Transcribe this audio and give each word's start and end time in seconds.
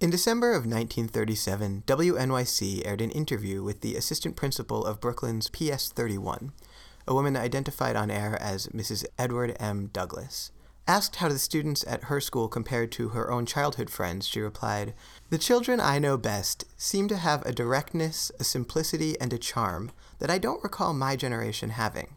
In 0.00 0.10
December 0.10 0.50
of 0.50 0.64
1937, 0.64 1.82
WNYC 1.84 2.86
aired 2.86 3.00
an 3.00 3.10
interview 3.10 3.64
with 3.64 3.80
the 3.80 3.96
assistant 3.96 4.36
principal 4.36 4.86
of 4.86 5.00
Brooklyn's 5.00 5.50
PS 5.50 5.90
31, 5.90 6.52
a 7.08 7.14
woman 7.14 7.36
identified 7.36 7.96
on 7.96 8.08
air 8.08 8.40
as 8.40 8.68
Mrs. 8.68 9.04
Edward 9.18 9.56
M. 9.58 9.90
Douglas. 9.92 10.52
Asked 10.86 11.16
how 11.16 11.28
the 11.28 11.36
students 11.36 11.84
at 11.88 12.04
her 12.04 12.20
school 12.20 12.46
compared 12.46 12.92
to 12.92 13.08
her 13.08 13.28
own 13.28 13.44
childhood 13.44 13.90
friends, 13.90 14.28
she 14.28 14.38
replied, 14.38 14.94
The 15.30 15.36
children 15.38 15.80
I 15.80 15.98
know 15.98 16.16
best 16.16 16.64
seem 16.76 17.08
to 17.08 17.16
have 17.16 17.44
a 17.44 17.50
directness, 17.52 18.30
a 18.38 18.44
simplicity, 18.44 19.20
and 19.20 19.32
a 19.32 19.38
charm 19.38 19.90
that 20.20 20.30
I 20.30 20.38
don't 20.38 20.62
recall 20.62 20.94
my 20.94 21.16
generation 21.16 21.70
having. 21.70 22.14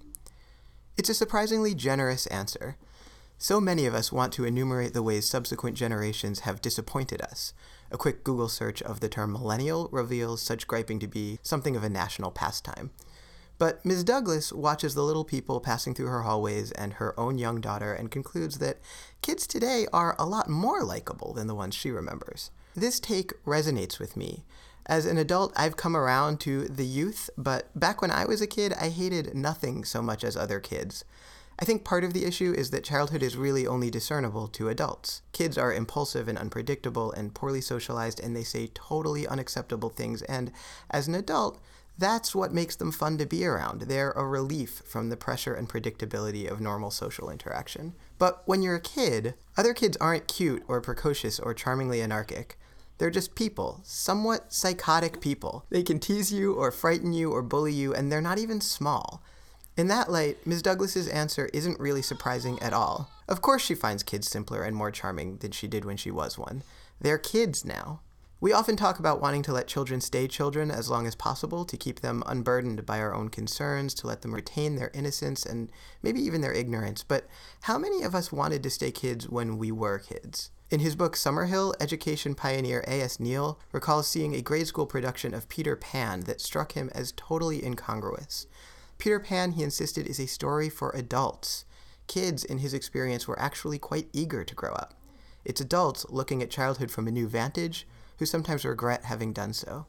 It's 0.97 1.09
a 1.09 1.15
surprisingly 1.15 1.73
generous 1.73 2.27
answer. 2.27 2.77
So 3.43 3.59
many 3.59 3.87
of 3.87 3.95
us 3.95 4.11
want 4.11 4.31
to 4.33 4.45
enumerate 4.45 4.93
the 4.93 5.01
ways 5.01 5.27
subsequent 5.27 5.75
generations 5.75 6.41
have 6.41 6.61
disappointed 6.61 7.23
us. 7.23 7.53
A 7.89 7.97
quick 7.97 8.23
Google 8.23 8.47
search 8.47 8.83
of 8.83 8.99
the 8.99 9.09
term 9.09 9.31
millennial 9.31 9.89
reveals 9.91 10.43
such 10.43 10.67
griping 10.67 10.99
to 10.99 11.07
be 11.07 11.39
something 11.41 11.75
of 11.75 11.83
a 11.83 11.89
national 11.89 12.29
pastime. 12.29 12.91
But 13.57 13.83
Ms. 13.83 14.03
Douglas 14.03 14.53
watches 14.53 14.93
the 14.93 15.03
little 15.03 15.25
people 15.25 15.59
passing 15.59 15.95
through 15.95 16.05
her 16.05 16.21
hallways 16.21 16.71
and 16.73 16.93
her 16.93 17.19
own 17.19 17.39
young 17.39 17.61
daughter 17.61 17.91
and 17.95 18.11
concludes 18.11 18.59
that 18.59 18.77
kids 19.23 19.47
today 19.47 19.87
are 19.91 20.15
a 20.19 20.25
lot 20.27 20.47
more 20.47 20.83
likable 20.83 21.33
than 21.33 21.47
the 21.47 21.55
ones 21.55 21.73
she 21.73 21.89
remembers. 21.89 22.51
This 22.75 22.99
take 22.99 23.43
resonates 23.43 23.97
with 23.97 24.15
me. 24.15 24.45
As 24.85 25.07
an 25.07 25.17
adult, 25.17 25.51
I've 25.55 25.77
come 25.77 25.97
around 25.97 26.39
to 26.41 26.67
the 26.67 26.85
youth, 26.85 27.31
but 27.39 27.71
back 27.73 28.03
when 28.03 28.11
I 28.11 28.25
was 28.25 28.39
a 28.39 28.45
kid, 28.45 28.73
I 28.79 28.89
hated 28.89 29.33
nothing 29.33 29.83
so 29.83 30.03
much 30.03 30.23
as 30.23 30.37
other 30.37 30.59
kids. 30.59 31.05
I 31.61 31.63
think 31.63 31.83
part 31.83 32.03
of 32.03 32.13
the 32.13 32.25
issue 32.25 32.55
is 32.57 32.71
that 32.71 32.83
childhood 32.83 33.21
is 33.21 33.37
really 33.37 33.67
only 33.67 33.91
discernible 33.91 34.47
to 34.47 34.69
adults. 34.69 35.21
Kids 35.31 35.59
are 35.59 35.71
impulsive 35.71 36.27
and 36.27 36.35
unpredictable 36.35 37.11
and 37.11 37.35
poorly 37.35 37.61
socialized, 37.61 38.19
and 38.19 38.35
they 38.35 38.41
say 38.43 38.71
totally 38.73 39.27
unacceptable 39.27 39.89
things, 39.89 40.23
and 40.23 40.51
as 40.89 41.07
an 41.07 41.13
adult, 41.13 41.61
that's 41.99 42.33
what 42.33 42.51
makes 42.51 42.75
them 42.75 42.91
fun 42.91 43.19
to 43.19 43.27
be 43.27 43.45
around. 43.45 43.81
They're 43.81 44.09
a 44.13 44.25
relief 44.25 44.81
from 44.87 45.09
the 45.09 45.17
pressure 45.17 45.53
and 45.53 45.69
predictability 45.69 46.49
of 46.49 46.59
normal 46.59 46.89
social 46.89 47.29
interaction. 47.29 47.93
But 48.17 48.41
when 48.47 48.63
you're 48.63 48.77
a 48.77 48.81
kid, 48.81 49.35
other 49.55 49.75
kids 49.75 49.97
aren't 49.97 50.27
cute 50.27 50.63
or 50.67 50.81
precocious 50.81 51.39
or 51.39 51.53
charmingly 51.53 52.01
anarchic. 52.01 52.57
They're 52.97 53.11
just 53.11 53.35
people, 53.35 53.81
somewhat 53.83 54.51
psychotic 54.51 55.21
people. 55.21 55.65
They 55.69 55.83
can 55.83 55.99
tease 55.99 56.33
you 56.33 56.55
or 56.55 56.71
frighten 56.71 57.13
you 57.13 57.31
or 57.31 57.43
bully 57.43 57.73
you, 57.73 57.93
and 57.93 58.11
they're 58.11 58.19
not 58.19 58.39
even 58.39 58.61
small. 58.61 59.21
In 59.77 59.87
that 59.87 60.11
light, 60.11 60.45
Ms. 60.45 60.61
Douglas's 60.61 61.07
answer 61.07 61.49
isn't 61.53 61.79
really 61.79 62.01
surprising 62.01 62.61
at 62.61 62.73
all. 62.73 63.09
Of 63.27 63.41
course, 63.41 63.61
she 63.61 63.73
finds 63.73 64.03
kids 64.03 64.29
simpler 64.29 64.63
and 64.63 64.75
more 64.75 64.91
charming 64.91 65.37
than 65.37 65.51
she 65.51 65.67
did 65.67 65.85
when 65.85 65.97
she 65.97 66.11
was 66.11 66.37
one. 66.37 66.63
They're 66.99 67.17
kids 67.17 67.63
now. 67.63 68.01
We 68.41 68.53
often 68.53 68.75
talk 68.75 68.97
about 68.97 69.21
wanting 69.21 69.43
to 69.43 69.53
let 69.53 69.67
children 69.67 70.01
stay 70.01 70.27
children 70.27 70.71
as 70.71 70.89
long 70.89 71.05
as 71.05 71.13
possible 71.13 71.63
to 71.63 71.77
keep 71.77 71.99
them 71.99 72.23
unburdened 72.25 72.87
by 72.87 72.99
our 72.99 73.13
own 73.13 73.29
concerns, 73.29 73.93
to 73.95 74.07
let 74.07 74.23
them 74.23 74.33
retain 74.33 74.75
their 74.75 74.89
innocence 74.95 75.45
and 75.45 75.71
maybe 76.01 76.19
even 76.21 76.41
their 76.41 76.51
ignorance. 76.51 77.03
But 77.03 77.27
how 77.61 77.77
many 77.77 78.01
of 78.01 78.15
us 78.15 78.31
wanted 78.31 78.63
to 78.63 78.71
stay 78.71 78.91
kids 78.91 79.29
when 79.29 79.59
we 79.59 79.71
were 79.71 79.99
kids? 79.99 80.49
In 80.71 80.79
his 80.79 80.95
book 80.95 81.15
Summerhill, 81.15 81.75
education 81.79 82.33
pioneer 82.33 82.83
A.S. 82.87 83.19
Neill 83.19 83.59
recalls 83.71 84.07
seeing 84.07 84.33
a 84.33 84.41
grade 84.41 84.67
school 84.67 84.87
production 84.87 85.35
of 85.35 85.47
Peter 85.47 85.75
Pan 85.75 86.21
that 86.21 86.41
struck 86.41 86.71
him 86.71 86.89
as 86.95 87.13
totally 87.15 87.63
incongruous. 87.63 88.47
Peter 89.01 89.19
Pan, 89.19 89.53
he 89.53 89.63
insisted, 89.63 90.05
is 90.05 90.19
a 90.19 90.27
story 90.27 90.69
for 90.69 90.91
adults. 90.91 91.65
Kids, 92.05 92.45
in 92.45 92.59
his 92.59 92.71
experience, 92.71 93.27
were 93.27 93.39
actually 93.39 93.79
quite 93.79 94.07
eager 94.13 94.43
to 94.43 94.53
grow 94.53 94.73
up. 94.73 94.93
It's 95.43 95.59
adults 95.59 96.05
looking 96.09 96.43
at 96.43 96.51
childhood 96.51 96.91
from 96.91 97.07
a 97.07 97.11
new 97.11 97.27
vantage 97.27 97.87
who 98.19 98.27
sometimes 98.27 98.63
regret 98.63 99.05
having 99.05 99.33
done 99.33 99.53
so, 99.53 99.87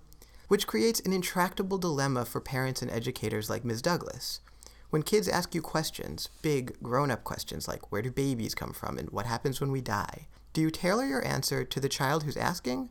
which 0.49 0.67
creates 0.67 0.99
an 1.01 1.13
intractable 1.13 1.77
dilemma 1.77 2.25
for 2.25 2.41
parents 2.41 2.81
and 2.81 2.91
educators 2.91 3.51
like 3.51 3.67
Ms. 3.67 3.83
Douglas. 3.83 4.41
When 4.89 5.03
kids 5.03 5.29
ask 5.29 5.55
you 5.55 5.61
questions, 5.61 6.31
big 6.41 6.83
grown 6.83 7.11
up 7.11 7.23
questions 7.23 7.69
like 7.69 7.93
where 7.93 8.01
do 8.01 8.11
babies 8.11 8.55
come 8.55 8.73
from 8.73 8.97
and 8.97 9.11
what 9.11 9.27
happens 9.27 9.61
when 9.61 9.71
we 9.71 9.83
die, 9.83 10.29
do 10.55 10.63
you 10.63 10.71
tailor 10.71 11.05
your 11.05 11.23
answer 11.23 11.67
to 11.67 11.81
the 11.81 11.89
child 11.91 12.23
who's 12.23 12.39
asking 12.39 12.89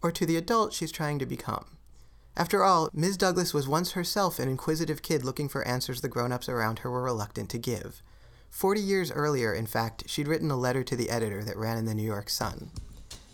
or 0.00 0.10
to 0.12 0.24
the 0.24 0.38
adult 0.38 0.72
she's 0.72 0.90
trying 0.90 1.18
to 1.18 1.26
become? 1.26 1.77
After 2.38 2.62
all, 2.62 2.88
Ms. 2.92 3.16
Douglas 3.16 3.52
was 3.52 3.66
once 3.66 3.92
herself 3.92 4.38
an 4.38 4.48
inquisitive 4.48 5.02
kid 5.02 5.24
looking 5.24 5.48
for 5.48 5.66
answers 5.66 6.02
the 6.02 6.08
grown 6.08 6.30
ups 6.30 6.48
around 6.48 6.78
her 6.78 6.90
were 6.90 7.02
reluctant 7.02 7.50
to 7.50 7.58
give. 7.58 8.00
Forty 8.48 8.80
years 8.80 9.10
earlier, 9.10 9.52
in 9.52 9.66
fact, 9.66 10.04
she'd 10.06 10.28
written 10.28 10.48
a 10.52 10.56
letter 10.56 10.84
to 10.84 10.94
the 10.94 11.10
editor 11.10 11.42
that 11.42 11.56
ran 11.56 11.78
in 11.78 11.84
the 11.84 11.94
New 11.94 12.04
York 12.04 12.30
Sun. 12.30 12.70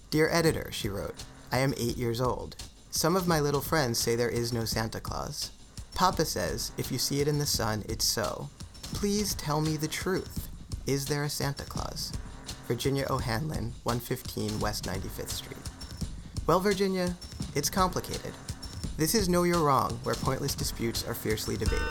Dear 0.08 0.30
editor, 0.30 0.70
she 0.72 0.88
wrote, 0.88 1.22
I 1.52 1.58
am 1.58 1.74
eight 1.76 1.98
years 1.98 2.18
old. 2.18 2.56
Some 2.90 3.14
of 3.14 3.28
my 3.28 3.40
little 3.40 3.60
friends 3.60 3.98
say 3.98 4.16
there 4.16 4.30
is 4.30 4.54
no 4.54 4.64
Santa 4.64 5.00
Claus. 5.00 5.50
Papa 5.94 6.24
says, 6.24 6.72
if 6.78 6.90
you 6.90 6.96
see 6.96 7.20
it 7.20 7.28
in 7.28 7.38
the 7.38 7.44
sun, 7.44 7.84
it's 7.86 8.06
so. 8.06 8.48
Please 8.94 9.34
tell 9.34 9.60
me 9.60 9.76
the 9.76 9.86
truth. 9.86 10.48
Is 10.86 11.04
there 11.04 11.24
a 11.24 11.28
Santa 11.28 11.64
Claus? 11.64 12.10
Virginia 12.68 13.06
O'Hanlon, 13.10 13.74
115 13.82 14.58
West 14.60 14.84
95th 14.84 15.28
Street. 15.28 15.58
Well, 16.46 16.60
Virginia, 16.60 17.14
it's 17.54 17.68
complicated. 17.68 18.32
This 18.96 19.14
is 19.14 19.28
Know 19.28 19.42
You're 19.42 19.62
Wrong, 19.62 19.98
where 20.04 20.14
pointless 20.14 20.54
disputes 20.54 21.06
are 21.06 21.14
fiercely 21.14 21.56
debated. 21.56 21.82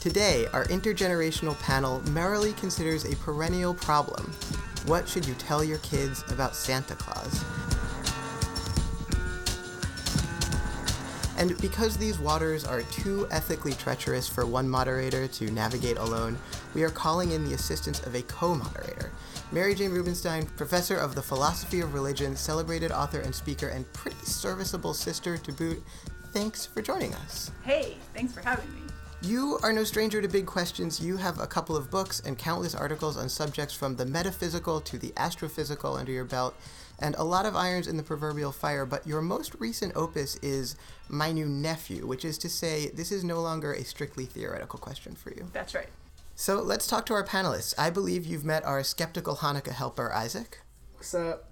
Today, 0.00 0.46
our 0.52 0.64
intergenerational 0.66 1.58
panel 1.60 2.02
merrily 2.10 2.52
considers 2.52 3.04
a 3.04 3.16
perennial 3.16 3.74
problem. 3.74 4.32
What 4.86 5.08
should 5.08 5.26
you 5.26 5.34
tell 5.34 5.64
your 5.64 5.78
kids 5.78 6.24
about 6.30 6.54
Santa 6.54 6.94
Claus? 6.94 7.44
And 11.38 11.56
because 11.60 11.96
these 11.96 12.18
waters 12.18 12.64
are 12.64 12.82
too 12.82 13.28
ethically 13.30 13.72
treacherous 13.72 14.28
for 14.28 14.44
one 14.44 14.68
moderator 14.68 15.28
to 15.28 15.50
navigate 15.52 15.96
alone, 15.96 16.36
we 16.74 16.82
are 16.82 16.90
calling 16.90 17.30
in 17.30 17.44
the 17.44 17.54
assistance 17.54 18.04
of 18.04 18.16
a 18.16 18.22
co 18.22 18.56
moderator. 18.56 19.12
Mary-Jane 19.52 19.92
Rubenstein, 19.92 20.46
professor 20.56 20.96
of 20.96 21.14
the 21.14 21.22
philosophy 21.22 21.80
of 21.80 21.94
religion, 21.94 22.34
celebrated 22.34 22.90
author 22.90 23.20
and 23.20 23.32
speaker, 23.32 23.68
and 23.68 23.90
pretty 23.92 24.18
serviceable 24.24 24.92
sister 24.92 25.38
to 25.38 25.52
boot, 25.52 25.80
thanks 26.32 26.66
for 26.66 26.82
joining 26.82 27.14
us. 27.14 27.52
Hey, 27.62 27.96
thanks 28.14 28.32
for 28.32 28.40
having 28.40 28.70
me. 28.74 28.87
You 29.20 29.58
are 29.64 29.72
no 29.72 29.82
stranger 29.82 30.22
to 30.22 30.28
big 30.28 30.46
questions. 30.46 31.00
You 31.00 31.16
have 31.16 31.40
a 31.40 31.46
couple 31.46 31.76
of 31.76 31.90
books 31.90 32.20
and 32.20 32.38
countless 32.38 32.74
articles 32.74 33.16
on 33.16 33.28
subjects 33.28 33.74
from 33.74 33.96
the 33.96 34.06
metaphysical 34.06 34.80
to 34.82 34.96
the 34.96 35.10
astrophysical 35.16 35.98
under 35.98 36.12
your 36.12 36.24
belt, 36.24 36.54
and 37.00 37.16
a 37.16 37.24
lot 37.24 37.44
of 37.44 37.56
irons 37.56 37.88
in 37.88 37.96
the 37.96 38.02
proverbial 38.04 38.52
fire. 38.52 38.86
But 38.86 39.04
your 39.04 39.20
most 39.20 39.56
recent 39.58 39.96
opus 39.96 40.36
is 40.36 40.76
My 41.08 41.32
New 41.32 41.46
Nephew, 41.46 42.06
which 42.06 42.24
is 42.24 42.38
to 42.38 42.48
say, 42.48 42.90
this 42.90 43.10
is 43.10 43.24
no 43.24 43.40
longer 43.40 43.72
a 43.72 43.84
strictly 43.84 44.24
theoretical 44.24 44.78
question 44.78 45.16
for 45.16 45.30
you. 45.30 45.48
That's 45.52 45.74
right. 45.74 45.88
So 46.36 46.62
let's 46.62 46.86
talk 46.86 47.04
to 47.06 47.14
our 47.14 47.24
panelists. 47.24 47.74
I 47.76 47.90
believe 47.90 48.24
you've 48.24 48.44
met 48.44 48.64
our 48.64 48.84
skeptical 48.84 49.36
Hanukkah 49.36 49.72
helper, 49.72 50.12
Isaac. 50.12 50.60
What's 50.94 51.12
up? 51.12 51.50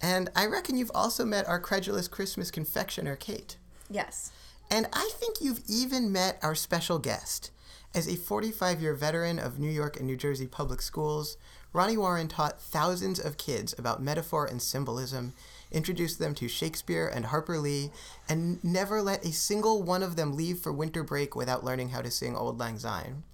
And 0.00 0.30
I 0.34 0.46
reckon 0.46 0.76
you've 0.76 0.90
also 0.92 1.24
met 1.24 1.46
our 1.46 1.60
credulous 1.60 2.08
Christmas 2.08 2.50
confectioner, 2.50 3.14
Cate. 3.14 3.56
Yes. 3.88 4.32
And 4.70 4.86
I 4.92 5.10
think 5.14 5.40
you've 5.40 5.62
even 5.68 6.12
met 6.12 6.38
our 6.42 6.54
special 6.54 6.98
guest. 6.98 7.50
As 7.94 8.08
a 8.08 8.16
45 8.16 8.82
year 8.82 8.94
veteran 8.94 9.38
of 9.38 9.58
New 9.58 9.70
York 9.70 9.96
and 9.96 10.06
New 10.06 10.16
Jersey 10.16 10.46
public 10.46 10.82
schools, 10.82 11.36
Ronnie 11.72 11.96
Warren 11.96 12.28
taught 12.28 12.60
thousands 12.60 13.18
of 13.18 13.36
kids 13.36 13.74
about 13.78 14.02
metaphor 14.02 14.46
and 14.46 14.60
symbolism, 14.60 15.32
introduced 15.70 16.18
them 16.18 16.34
to 16.36 16.48
Shakespeare 16.48 17.06
and 17.06 17.26
Harper 17.26 17.58
Lee, 17.58 17.90
and 18.28 18.62
never 18.64 19.02
let 19.02 19.24
a 19.24 19.32
single 19.32 19.82
one 19.82 20.02
of 20.02 20.16
them 20.16 20.36
leave 20.36 20.58
for 20.58 20.72
winter 20.72 21.02
break 21.02 21.34
without 21.34 21.64
learning 21.64 21.90
how 21.90 22.00
to 22.00 22.10
sing 22.10 22.36
Auld 22.36 22.58
Lang 22.58 22.78
Syne. 22.78 23.24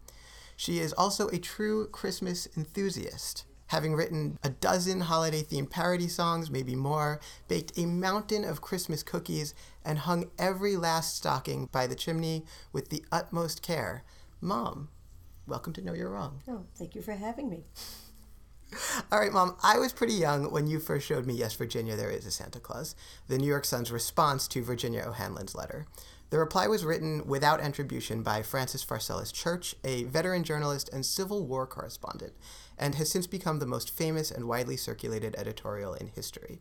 She 0.56 0.78
is 0.78 0.92
also 0.94 1.28
a 1.28 1.38
true 1.38 1.88
Christmas 1.88 2.48
enthusiast 2.56 3.44
having 3.70 3.94
written 3.94 4.36
a 4.42 4.50
dozen 4.50 5.00
holiday 5.00 5.44
themed 5.44 5.70
parody 5.70 6.08
songs, 6.08 6.50
maybe 6.50 6.74
more, 6.74 7.20
baked 7.46 7.78
a 7.78 7.86
mountain 7.86 8.44
of 8.44 8.60
Christmas 8.60 9.04
cookies, 9.04 9.54
and 9.84 10.00
hung 10.00 10.28
every 10.40 10.76
last 10.76 11.16
stocking 11.16 11.68
by 11.70 11.86
the 11.86 11.94
chimney 11.94 12.44
with 12.72 12.88
the 12.88 13.04
utmost 13.12 13.62
care. 13.62 14.02
Mom, 14.40 14.88
welcome 15.46 15.72
to 15.72 15.82
Know 15.82 15.92
You're 15.92 16.10
Wrong. 16.10 16.42
Oh, 16.48 16.64
thank 16.74 16.96
you 16.96 17.00
for 17.00 17.12
having 17.12 17.48
me. 17.48 17.62
All 19.12 19.20
right, 19.20 19.32
Mom, 19.32 19.54
I 19.62 19.78
was 19.78 19.92
pretty 19.92 20.14
young 20.14 20.50
when 20.50 20.66
you 20.66 20.80
first 20.80 21.06
showed 21.06 21.24
me 21.24 21.34
Yes, 21.34 21.54
Virginia, 21.54 21.94
There 21.94 22.10
Is 22.10 22.26
a 22.26 22.32
Santa 22.32 22.58
Claus, 22.58 22.96
the 23.28 23.38
New 23.38 23.46
York 23.46 23.64
Sun's 23.64 23.92
response 23.92 24.48
to 24.48 24.64
Virginia 24.64 25.04
O'Hanlon's 25.06 25.54
letter. 25.54 25.86
The 26.30 26.38
reply 26.38 26.68
was 26.68 26.84
written 26.84 27.26
without 27.26 27.60
attribution 27.60 28.22
by 28.22 28.42
Francis 28.42 28.84
Pharcellus 28.84 29.32
Church, 29.32 29.74
a 29.82 30.04
veteran 30.04 30.44
journalist 30.44 30.88
and 30.92 31.04
Civil 31.04 31.44
War 31.44 31.66
correspondent, 31.66 32.34
and 32.80 32.96
has 32.96 33.10
since 33.10 33.28
become 33.28 33.60
the 33.60 33.66
most 33.66 33.90
famous 33.96 34.30
and 34.32 34.48
widely 34.48 34.76
circulated 34.76 35.36
editorial 35.36 35.94
in 35.94 36.08
history. 36.08 36.58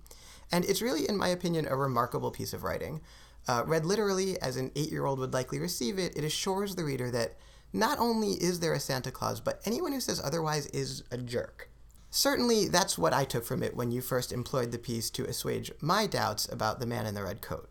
And 0.52 0.66
it's 0.66 0.82
really, 0.82 1.08
in 1.08 1.18
my 1.18 1.30
opinion, 1.30 1.66
a 1.68 1.76
remarkable 1.76 2.30
piece 2.30 2.54
of 2.54 2.64
writing. 2.64 3.02
Uh, 3.48 3.64
read 3.66 3.86
literally, 3.86 4.40
as 4.42 4.58
an 4.58 4.72
eight 4.76 4.92
year 4.92 5.06
old 5.06 5.18
would 5.18 5.34
likely 5.34 5.58
receive 5.58 5.98
it, 5.98 6.16
it 6.16 6.24
assures 6.24 6.76
the 6.76 6.84
reader 6.84 7.10
that 7.10 7.38
not 7.72 7.98
only 8.00 8.34
is 8.34 8.60
there 8.60 8.74
a 8.74 8.80
Santa 8.80 9.12
Claus, 9.12 9.40
but 9.40 9.62
anyone 9.66 9.94
who 9.94 10.02
says 10.02 10.22
otherwise 10.24 10.68
is 10.68 11.04
a 11.10 11.18
jerk. 11.18 11.70
Certainly, 12.12 12.68
that's 12.68 12.98
what 12.98 13.14
I 13.14 13.24
took 13.24 13.46
from 13.46 13.64
it 13.64 13.76
when 13.76 13.92
you 13.92 14.02
first 14.02 14.32
employed 14.32 14.72
the 14.72 14.80
piece 14.80 15.10
to 15.12 15.26
assuage 15.26 15.72
my 15.80 16.08
doubts 16.08 16.52
about 16.52 16.80
the 16.80 16.88
man 16.88 17.06
in 17.06 17.14
the 17.14 17.24
red 17.24 17.42
coat. 17.42 17.70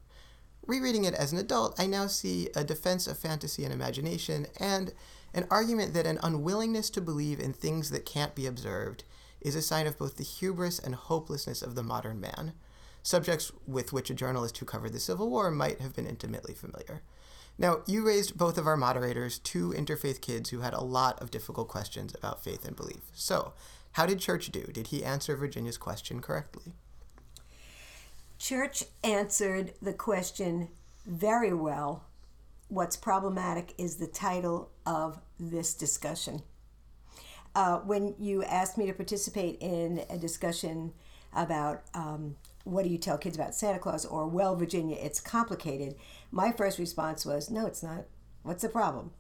Rereading 0.67 1.05
it 1.05 1.15
as 1.15 1.33
an 1.33 1.39
adult, 1.39 1.79
I 1.79 1.87
now 1.87 2.07
see 2.07 2.49
a 2.55 2.63
defense 2.63 3.07
of 3.07 3.19
fantasy 3.19 3.65
and 3.65 3.73
imagination 3.73 4.47
and 4.59 4.93
an 5.35 5.47
argument 5.51 5.95
that 5.95 6.07
an 6.07 6.19
unwillingness 6.23 6.91
to 6.91 7.01
believe 7.01 7.39
in 7.41 7.53
things 7.53 7.91
that 7.91 8.07
can't 8.07 8.35
be 8.35 8.47
observed 8.47 9.05
is 9.41 9.55
a 9.55 9.63
sign 9.63 9.87
of 9.87 9.99
both 9.99 10.17
the 10.17 10.25
hubris 10.25 10.79
and 10.79 10.95
hopelessness 10.95 11.63
of 11.63 11.75
the 11.75 11.83
modern 11.83 12.21
man, 12.21 12.53
subjects 13.03 13.53
with 13.67 13.93
which 13.93 14.11
a 14.11 14.15
journalist 14.15 14.59
who 14.59 14.67
covered 14.67 14.93
the 14.93 15.01
Civil 15.01 15.31
War 15.31 15.51
might 15.51 15.81
have 15.81 15.95
been 15.95 16.07
intimately 16.07 16.55
familiar. 16.55 17.03
Now, 17.57 17.81
you 17.87 18.07
raised 18.07 18.39
both 18.39 18.57
of 18.57 18.67
our 18.67 18.77
moderators, 18.77 19.39
two 19.39 19.71
interfaith 19.71 20.21
kids 20.21 20.51
who 20.51 20.61
had 20.61 20.75
a 20.75 20.85
lot 20.85 21.21
of 21.21 21.31
difficult 21.31 21.69
questions 21.69 22.15
about 22.15 22.43
faith 22.43 22.65
and 22.65 22.77
belief. 22.77 23.01
So, 23.13 23.53
how 23.93 24.07
did 24.07 24.21
Church 24.21 24.51
do? 24.51 24.63
Did 24.63 24.89
he 24.89 25.05
answer 25.05 25.35
Virginia's 25.37 25.79
question 25.79 26.21
correctly? 26.21 26.73
Church 28.39 28.85
answered 29.03 29.73
the 29.83 29.93
question 29.93 30.69
very 31.05 31.53
well. 31.53 32.05
What's 32.69 32.97
problematic 32.97 33.75
is 33.77 33.97
the 33.97 34.07
title 34.07 34.71
of 34.89 35.21
this 35.39 35.75
discussion. 35.75 36.43
Uh, 37.55 37.79
when 37.79 38.15
you 38.19 38.43
asked 38.45 38.79
me 38.79 38.87
to 38.87 38.93
participate 38.93 39.59
in 39.61 40.05
a 40.09 40.17
discussion 40.17 40.93
about 41.35 41.83
um, 41.95 42.37
what 42.65 42.85
do 42.85 42.91
you 42.91 42.99
tell 42.99 43.19
kids 43.19 43.37
about 43.37 43.55
Santa 43.55 43.79
Claus 43.79 44.07
or, 44.07 44.27
well, 44.27 44.57
Virginia, 44.57 44.97
it's 45.01 45.21
complicated, 45.21 45.95
my 46.31 46.53
first 46.53 46.79
response 46.79 47.27
was, 47.27 47.51
no, 47.51 47.67
it's 47.67 47.83
not. 47.83 48.05
What's 48.43 48.63
the 48.63 48.69
problem? 48.69 49.11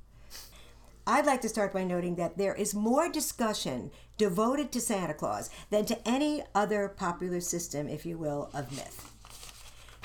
I'd 1.06 1.26
like 1.26 1.40
to 1.42 1.48
start 1.48 1.72
by 1.72 1.84
noting 1.84 2.16
that 2.16 2.38
there 2.38 2.54
is 2.54 2.74
more 2.74 3.10
discussion 3.10 3.90
devoted 4.16 4.72
to 4.72 4.80
Santa 4.80 5.14
Claus 5.14 5.50
than 5.70 5.84
to 5.86 6.08
any 6.08 6.42
other 6.54 6.88
popular 6.88 7.40
system, 7.40 7.88
if 7.88 8.06
you 8.06 8.18
will, 8.18 8.50
of 8.54 8.70
myth. 8.72 9.10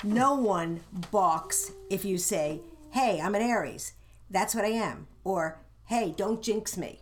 No 0.02 0.34
one 0.34 0.80
balks 1.10 1.72
if 1.90 2.04
you 2.04 2.18
say, 2.18 2.60
hey, 2.90 3.20
I'm 3.20 3.34
an 3.34 3.42
Aries. 3.42 3.92
That's 4.30 4.54
what 4.54 4.64
I 4.64 4.68
am. 4.68 5.06
Or, 5.24 5.60
hey, 5.86 6.14
don't 6.16 6.42
jinx 6.42 6.76
me. 6.76 7.00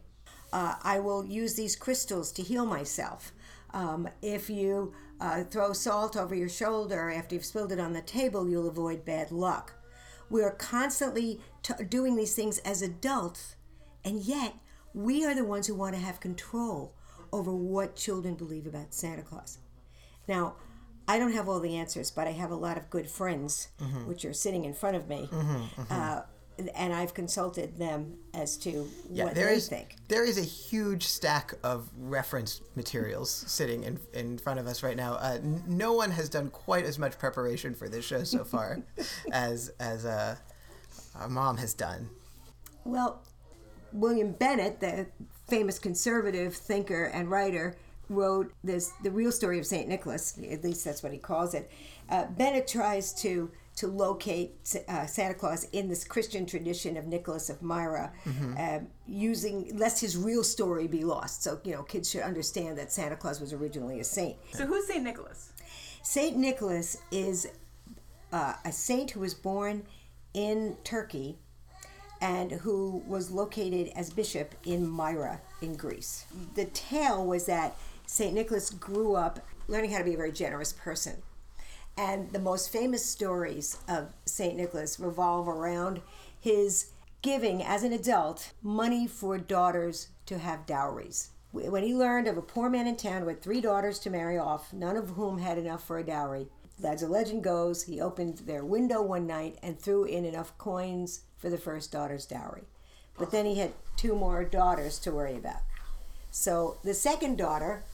Uh, 0.52 0.76
I 0.82 0.98
will 0.98 1.24
use 1.24 1.54
these 1.54 1.76
crystals 1.76 2.32
to 2.32 2.42
heal 2.42 2.66
myself. 2.66 3.32
Um, 3.74 4.08
if 4.20 4.48
you 4.50 4.92
uh, 5.20 5.44
throw 5.44 5.72
salt 5.72 6.16
over 6.16 6.34
your 6.34 6.48
shoulder 6.48 7.10
after 7.10 7.34
you've 7.34 7.44
spilled 7.44 7.72
it 7.72 7.80
on 7.80 7.92
the 7.92 8.02
table, 8.02 8.48
you'll 8.48 8.68
avoid 8.68 9.04
bad 9.04 9.32
luck. 9.32 9.74
We 10.28 10.42
are 10.42 10.50
constantly 10.50 11.40
t- 11.62 11.84
doing 11.88 12.16
these 12.16 12.34
things 12.34 12.58
as 12.58 12.82
adults 12.82 13.56
and 14.04 14.22
yet, 14.22 14.54
we 14.94 15.24
are 15.24 15.34
the 15.34 15.44
ones 15.44 15.66
who 15.66 15.74
want 15.74 15.94
to 15.94 16.00
have 16.00 16.20
control 16.20 16.94
over 17.32 17.52
what 17.52 17.96
children 17.96 18.34
believe 18.34 18.66
about 18.66 18.92
Santa 18.92 19.22
Claus. 19.22 19.58
Now, 20.28 20.56
I 21.08 21.18
don't 21.18 21.32
have 21.32 21.48
all 21.48 21.60
the 21.60 21.76
answers, 21.76 22.10
but 22.10 22.26
I 22.26 22.32
have 22.32 22.50
a 22.50 22.56
lot 22.56 22.76
of 22.76 22.90
good 22.90 23.08
friends, 23.08 23.68
mm-hmm. 23.80 24.06
which 24.06 24.24
are 24.24 24.32
sitting 24.32 24.64
in 24.64 24.74
front 24.74 24.96
of 24.96 25.08
me. 25.08 25.28
Mm-hmm, 25.30 25.80
mm-hmm. 25.80 25.82
Uh, 25.92 26.22
and 26.74 26.92
I've 26.92 27.14
consulted 27.14 27.78
them 27.78 28.14
as 28.34 28.56
to 28.58 28.88
yeah, 29.10 29.24
what 29.24 29.34
they 29.34 29.42
is, 29.42 29.68
think. 29.68 29.96
There 30.08 30.24
is 30.24 30.38
a 30.38 30.42
huge 30.42 31.04
stack 31.04 31.54
of 31.62 31.88
reference 31.98 32.60
materials 32.76 33.30
sitting 33.30 33.84
in, 33.84 33.98
in 34.12 34.38
front 34.38 34.60
of 34.60 34.66
us 34.66 34.82
right 34.82 34.96
now. 34.96 35.14
Uh, 35.14 35.38
n- 35.42 35.62
no 35.66 35.92
one 35.92 36.10
has 36.10 36.28
done 36.28 36.50
quite 36.50 36.84
as 36.84 36.98
much 36.98 37.18
preparation 37.18 37.74
for 37.74 37.88
this 37.88 38.04
show 38.04 38.24
so 38.24 38.44
far 38.44 38.82
as 39.32 39.72
as 39.80 40.04
uh, 40.04 40.36
our 41.18 41.28
mom 41.28 41.56
has 41.56 41.74
done. 41.74 42.08
Well, 42.84 43.22
William 43.92 44.32
Bennett, 44.32 44.80
the 44.80 45.06
famous 45.48 45.78
conservative 45.78 46.54
thinker 46.54 47.04
and 47.04 47.30
writer, 47.30 47.76
wrote 48.08 48.52
this 48.62 48.92
the 49.02 49.10
real 49.10 49.32
story 49.32 49.58
of 49.58 49.66
Saint 49.66 49.88
Nicholas. 49.88 50.38
At 50.50 50.64
least 50.64 50.84
that's 50.84 51.02
what 51.02 51.12
he 51.12 51.18
calls 51.18 51.54
it. 51.54 51.70
Uh, 52.08 52.26
Bennett 52.26 52.66
tries 52.66 53.12
to 53.22 53.50
to 53.76 53.86
locate 53.86 54.54
uh, 54.88 55.06
Santa 55.06 55.34
Claus 55.34 55.64
in 55.72 55.88
this 55.88 56.04
Christian 56.04 56.44
tradition 56.44 56.96
of 56.96 57.06
Nicholas 57.06 57.48
of 57.48 57.62
Myra, 57.62 58.12
mm-hmm. 58.24 58.54
uh, 58.58 58.80
using 59.06 59.76
lest 59.78 60.00
his 60.00 60.16
real 60.16 60.44
story 60.44 60.86
be 60.86 61.04
lost. 61.04 61.42
So 61.42 61.60
you 61.64 61.72
know, 61.72 61.82
kids 61.82 62.10
should 62.10 62.22
understand 62.22 62.78
that 62.78 62.92
Santa 62.92 63.16
Claus 63.16 63.40
was 63.40 63.52
originally 63.52 64.00
a 64.00 64.04
saint. 64.04 64.36
So 64.52 64.66
who's 64.66 64.86
Saint 64.86 65.04
Nicholas? 65.04 65.52
Saint 66.02 66.36
Nicholas 66.36 66.98
is 67.10 67.48
uh, 68.32 68.54
a 68.64 68.72
saint 68.72 69.12
who 69.12 69.20
was 69.20 69.34
born 69.34 69.84
in 70.34 70.76
Turkey 70.84 71.38
and 72.20 72.52
who 72.52 73.02
was 73.06 73.30
located 73.30 73.90
as 73.96 74.10
bishop 74.10 74.54
in 74.64 74.88
Myra 74.88 75.40
in 75.60 75.74
Greece. 75.74 76.24
The 76.54 76.66
tale 76.66 77.26
was 77.26 77.46
that 77.46 77.76
St. 78.06 78.32
Nicholas 78.32 78.70
grew 78.70 79.16
up 79.16 79.40
learning 79.68 79.90
how 79.90 79.98
to 79.98 80.04
be 80.04 80.14
a 80.14 80.16
very 80.16 80.32
generous 80.32 80.72
person. 80.72 81.22
And 81.96 82.30
the 82.30 82.38
most 82.38 82.72
famous 82.72 83.04
stories 83.04 83.78
of 83.86 84.12
St. 84.24 84.56
Nicholas 84.56 84.98
revolve 84.98 85.46
around 85.48 86.00
his 86.40 86.90
giving 87.20 87.62
as 87.62 87.82
an 87.82 87.92
adult 87.92 88.52
money 88.62 89.06
for 89.06 89.38
daughters 89.38 90.08
to 90.26 90.38
have 90.38 90.66
dowries. 90.66 91.30
When 91.52 91.82
he 91.82 91.94
learned 91.94 92.28
of 92.28 92.38
a 92.38 92.42
poor 92.42 92.70
man 92.70 92.86
in 92.86 92.96
town 92.96 93.22
who 93.22 93.28
had 93.28 93.42
three 93.42 93.60
daughters 93.60 93.98
to 94.00 94.10
marry 94.10 94.38
off, 94.38 94.72
none 94.72 94.96
of 94.96 95.10
whom 95.10 95.38
had 95.38 95.58
enough 95.58 95.86
for 95.86 95.98
a 95.98 96.04
dowry, 96.04 96.48
as 96.82 97.02
the 97.02 97.08
legend 97.08 97.44
goes, 97.44 97.84
he 97.84 98.00
opened 98.00 98.38
their 98.38 98.64
window 98.64 99.02
one 99.02 99.26
night 99.26 99.58
and 99.62 99.78
threw 99.78 100.04
in 100.04 100.24
enough 100.24 100.56
coins 100.58 101.20
for 101.36 101.50
the 101.50 101.58
first 101.58 101.92
daughter's 101.92 102.26
dowry. 102.26 102.64
But 103.18 103.30
then 103.30 103.44
he 103.44 103.56
had 103.56 103.72
two 103.96 104.16
more 104.16 104.44
daughters 104.44 104.98
to 105.00 105.12
worry 105.12 105.36
about. 105.36 105.60
So 106.30 106.78
the 106.82 106.94
second 106.94 107.36
daughter, 107.36 107.84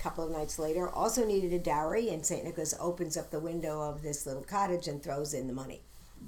a 0.00 0.02
couple 0.02 0.24
of 0.24 0.30
nights 0.30 0.58
later, 0.58 0.88
also 0.88 1.26
needed 1.26 1.52
a 1.52 1.58
dowry, 1.58 2.08
and 2.08 2.24
St. 2.24 2.44
Nicholas 2.44 2.74
opens 2.80 3.16
up 3.16 3.30
the 3.30 3.40
window 3.40 3.82
of 3.82 4.02
this 4.02 4.26
little 4.26 4.42
cottage 4.42 4.88
and 4.88 5.02
throws 5.02 5.34
in 5.34 5.46
the 5.46 5.52
money. 5.52 5.82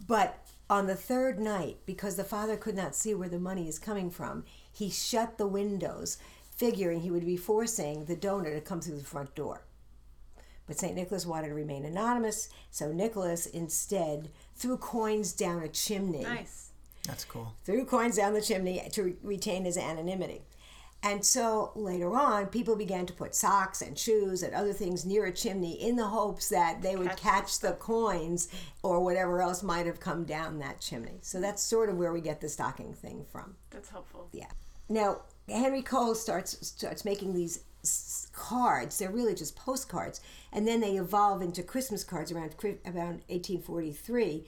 But 0.06 0.46
on 0.69 0.86
the 0.86 0.94
third 0.94 1.38
night, 1.38 1.78
because 1.86 2.16
the 2.16 2.24
father 2.24 2.56
could 2.56 2.76
not 2.76 2.94
see 2.94 3.14
where 3.14 3.28
the 3.28 3.38
money 3.38 3.69
is 3.69 3.78
coming 3.78 4.10
from, 4.10 4.44
he 4.70 4.90
shut 4.90 5.38
the 5.38 5.46
windows, 5.46 6.19
figuring 6.54 7.00
he 7.00 7.10
would 7.10 7.26
be 7.26 7.36
forcing 7.36 8.04
the 8.04 8.16
donor 8.16 8.52
to 8.54 8.60
come 8.60 8.80
through 8.80 8.98
the 8.98 9.04
front 9.04 9.34
door. 9.34 9.64
But 10.66 10.78
St. 10.78 10.94
Nicholas 10.94 11.26
wanted 11.26 11.48
to 11.48 11.54
remain 11.54 11.84
anonymous, 11.84 12.48
so 12.70 12.92
Nicholas 12.92 13.46
instead 13.46 14.30
threw 14.54 14.76
coins 14.76 15.32
down 15.32 15.62
a 15.62 15.69
chimney. 15.69 16.22
Nice. 16.22 16.70
That's 17.06 17.24
cool. 17.24 17.54
Threw 17.64 17.84
coins 17.84 18.16
down 18.16 18.34
the 18.34 18.40
chimney 18.40 18.86
to 18.92 19.02
re- 19.02 19.16
retain 19.22 19.64
his 19.64 19.76
anonymity. 19.76 20.43
And 21.04 21.24
so 21.24 21.72
later 21.74 22.14
on, 22.16 22.46
people 22.46 22.76
began 22.76 23.06
to 23.06 23.12
put 23.12 23.34
socks 23.34 23.82
and 23.82 23.98
shoes 23.98 24.42
and 24.42 24.54
other 24.54 24.72
things 24.72 25.04
near 25.04 25.26
a 25.26 25.32
chimney 25.32 25.72
in 25.72 25.96
the 25.96 26.06
hopes 26.06 26.48
that 26.50 26.80
they 26.80 26.94
would 26.94 27.08
catch, 27.10 27.20
catch 27.20 27.58
the 27.58 27.72
coins 27.72 28.48
or 28.84 29.00
whatever 29.00 29.42
else 29.42 29.64
might 29.64 29.86
have 29.86 29.98
come 29.98 30.24
down 30.24 30.60
that 30.60 30.80
chimney. 30.80 31.18
So 31.22 31.38
mm. 31.38 31.42
that's 31.42 31.62
sort 31.62 31.88
of 31.88 31.96
where 31.96 32.12
we 32.12 32.20
get 32.20 32.40
the 32.40 32.48
stocking 32.48 32.94
thing 32.94 33.26
from. 33.32 33.56
That's 33.70 33.88
helpful. 33.88 34.28
Yeah. 34.32 34.50
Now, 34.88 35.22
Henry 35.48 35.82
Cole 35.82 36.14
starts 36.14 36.66
starts 36.66 37.04
making 37.04 37.34
these 37.34 37.64
cards. 38.32 38.98
They're 38.98 39.10
really 39.10 39.34
just 39.34 39.56
postcards, 39.56 40.20
and 40.52 40.68
then 40.68 40.80
they 40.80 40.96
evolve 40.96 41.42
into 41.42 41.62
Christmas 41.62 42.04
cards 42.04 42.30
around 42.30 42.54
around 42.86 43.22
1843. 43.28 44.46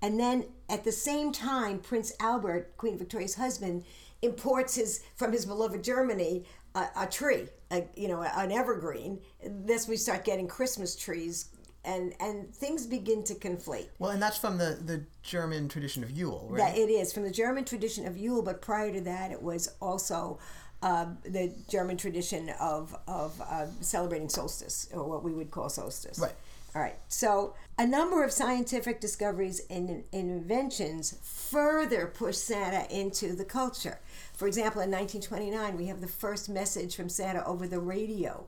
And 0.00 0.18
then 0.18 0.46
at 0.68 0.82
the 0.82 0.90
same 0.90 1.30
time, 1.30 1.78
Prince 1.78 2.12
Albert, 2.18 2.76
Queen 2.76 2.98
Victoria's 2.98 3.36
husband, 3.36 3.84
imports 4.22 4.76
his 4.76 5.04
from 5.16 5.32
his 5.32 5.44
beloved 5.44 5.82
Germany 5.82 6.44
a, 6.74 6.86
a 6.96 7.06
tree, 7.06 7.48
a, 7.70 7.84
you 7.96 8.08
know, 8.08 8.22
an 8.22 8.52
evergreen. 8.52 9.20
This 9.44 9.88
we 9.88 9.96
start 9.96 10.24
getting 10.24 10.48
Christmas 10.48 10.96
trees 10.96 11.48
and 11.84 12.14
and 12.20 12.54
things 12.54 12.86
begin 12.86 13.24
to 13.24 13.34
conflate. 13.34 13.88
Well, 13.98 14.10
and 14.10 14.22
that's 14.22 14.38
from 14.38 14.58
the 14.58 14.78
the 14.84 15.04
German 15.22 15.68
tradition 15.68 16.02
of 16.04 16.10
Yule, 16.10 16.46
right? 16.50 16.74
That 16.74 16.78
it 16.78 16.90
is 16.90 17.12
from 17.12 17.24
the 17.24 17.30
German 17.30 17.64
tradition 17.64 18.06
of 18.06 18.16
Yule, 18.16 18.42
but 18.42 18.62
prior 18.62 18.92
to 18.92 19.00
that, 19.02 19.32
it 19.32 19.42
was 19.42 19.74
also 19.80 20.38
uh, 20.82 21.06
the 21.24 21.52
German 21.68 21.96
tradition 21.96 22.50
of 22.60 22.96
of 23.08 23.40
uh, 23.40 23.66
celebrating 23.80 24.28
solstice, 24.28 24.88
or 24.92 25.04
what 25.04 25.24
we 25.24 25.32
would 25.32 25.50
call 25.50 25.68
solstice. 25.68 26.18
Right. 26.18 26.34
All 26.74 26.80
right. 26.80 26.96
So 27.08 27.54
a 27.78 27.86
number 27.86 28.24
of 28.24 28.32
scientific 28.32 29.00
discoveries 29.00 29.60
and 29.68 30.04
inventions 30.12 31.18
further 31.22 32.06
push 32.06 32.36
Santa 32.36 32.86
into 32.94 33.34
the 33.34 33.44
culture. 33.44 33.98
For 34.32 34.46
example, 34.46 34.80
in 34.80 34.90
1929, 34.90 35.76
we 35.76 35.86
have 35.86 36.00
the 36.00 36.08
first 36.08 36.48
message 36.48 36.96
from 36.96 37.08
Santa 37.08 37.44
over 37.44 37.66
the 37.66 37.80
radio. 37.80 38.46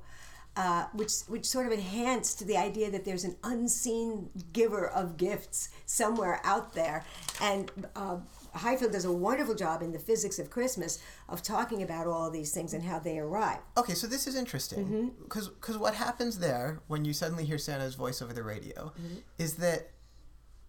Uh, 0.57 0.87
which 0.93 1.23
which 1.27 1.45
sort 1.45 1.67
of 1.67 1.73
enhanced 1.73 2.47
the 2.47 2.57
idea 2.57 2.89
that 2.89 3.05
there's 3.05 3.25
an 3.25 3.35
unseen 3.43 4.31
giver 4.53 4.87
of 4.89 5.17
gifts 5.17 5.71
somewhere 5.85 6.41
out 6.45 6.75
there, 6.75 7.05
and 7.41 7.73
uh, 7.97 8.19
Highfield 8.55 8.93
does 8.93 9.05
a 9.05 9.13
wonderful 9.13 9.57
job 9.57 9.83
in 9.83 9.91
the 9.91 9.99
physics 9.99 10.39
of 10.39 10.51
Christmas 10.51 11.03
of 11.29 11.43
talking 11.43 11.83
about 11.83 12.07
all 12.07 12.27
of 12.27 12.33
these 12.33 12.53
things 12.53 12.73
and 12.73 12.85
how 12.85 13.01
they 13.01 13.19
arrive. 13.19 13.59
Okay, 13.77 13.95
so 13.95 14.07
this 14.07 14.29
is 14.29 14.37
interesting 14.37 15.13
because 15.25 15.49
mm-hmm. 15.49 15.57
because 15.61 15.77
what 15.77 15.95
happens 15.95 16.39
there 16.39 16.81
when 16.87 17.05
you 17.05 17.13
suddenly 17.13 17.45
hear 17.45 17.59
Santa's 17.59 17.97
voice 17.97 18.23
over 18.23 18.33
the 18.33 18.45
radio 18.45 18.93
mm-hmm. 18.97 19.17
is 19.39 19.55
that 19.55 19.91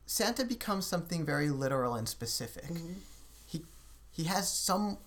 Santa 0.08 0.46
becomes 0.46 0.88
something 0.88 1.24
very 1.24 1.50
literal 1.50 1.94
and 1.94 2.10
specific. 2.10 2.66
He 2.68 2.96
he 4.16 4.24
has 4.24 4.52
some 4.52 4.98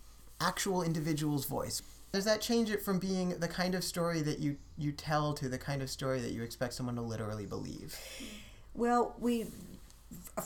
actual 0.41 0.83
individual's 0.83 1.47
voice. 1.47 1.83
Does 2.13 2.25
that 2.25 2.41
change 2.41 2.71
it 2.71 2.83
from 2.83 2.99
being 2.99 3.31
the 3.39 3.49
kind 3.49 3.75
of 3.75 3.85
story 3.85 4.23
that 4.23 4.39
you 4.39 4.57
you 4.77 4.93
tell 4.93 5.35
to 5.35 5.49
the 5.49 5.59
kind 5.59 5.83
of 5.83 5.91
story 5.91 6.21
that 6.21 6.33
you 6.33 6.43
expect 6.43 6.75
someone 6.75 6.97
to 6.97 7.03
literally 7.03 7.47
believe? 7.47 7.99
Well, 8.75 9.15
we 9.19 9.47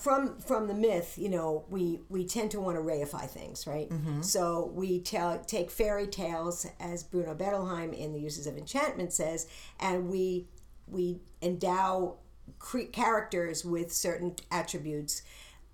from 0.00 0.38
from 0.38 0.66
the 0.66 0.74
myth, 0.74 1.16
you 1.18 1.28
know, 1.28 1.64
we 1.68 2.00
we 2.08 2.24
tend 2.24 2.50
to 2.52 2.60
want 2.60 2.76
to 2.76 2.82
reify 2.82 3.28
things, 3.28 3.66
right? 3.66 3.88
Mm-hmm. 3.88 4.22
So 4.22 4.70
we 4.74 5.00
tell 5.00 5.38
take 5.40 5.70
fairy 5.70 6.06
tales, 6.06 6.66
as 6.80 7.02
Bruno 7.02 7.34
Bettelheim 7.34 7.92
in 7.96 8.12
the 8.12 8.20
Uses 8.20 8.46
of 8.46 8.56
Enchantment 8.56 9.12
says, 9.12 9.46
and 9.78 10.08
we 10.08 10.46
we 10.88 11.20
endow 11.40 12.16
cre- 12.58 12.90
characters 12.92 13.64
with 13.64 13.92
certain 13.92 14.34
attributes. 14.50 15.22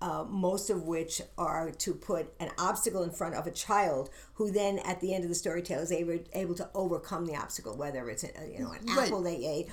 Uh, 0.01 0.23
most 0.29 0.69
of 0.69 0.83
which 0.83 1.21
are 1.37 1.71
to 1.71 1.93
put 1.93 2.33
an 2.39 2.49
obstacle 2.57 3.03
in 3.03 3.11
front 3.11 3.35
of 3.35 3.45
a 3.45 3.51
child 3.51 4.09
who 4.35 4.49
then 4.49 4.79
at 4.79 5.01
the 5.01 5.13
end 5.13 5.25
of 5.25 5.29
the 5.29 5.35
story 5.35 5.61
tale 5.61 5.81
is 5.81 5.91
able, 5.91 6.17
able 6.31 6.55
to 6.55 6.69
overcome 6.73 7.25
the 7.25 7.35
obstacle 7.35 7.75
whether 7.75 8.09
it's 8.09 8.23
a, 8.23 8.29
you 8.49 8.59
know 8.59 8.71
an 8.71 8.79
Right. 8.95 9.07
apple 9.07 9.21
they 9.21 9.35
ate 9.45 9.67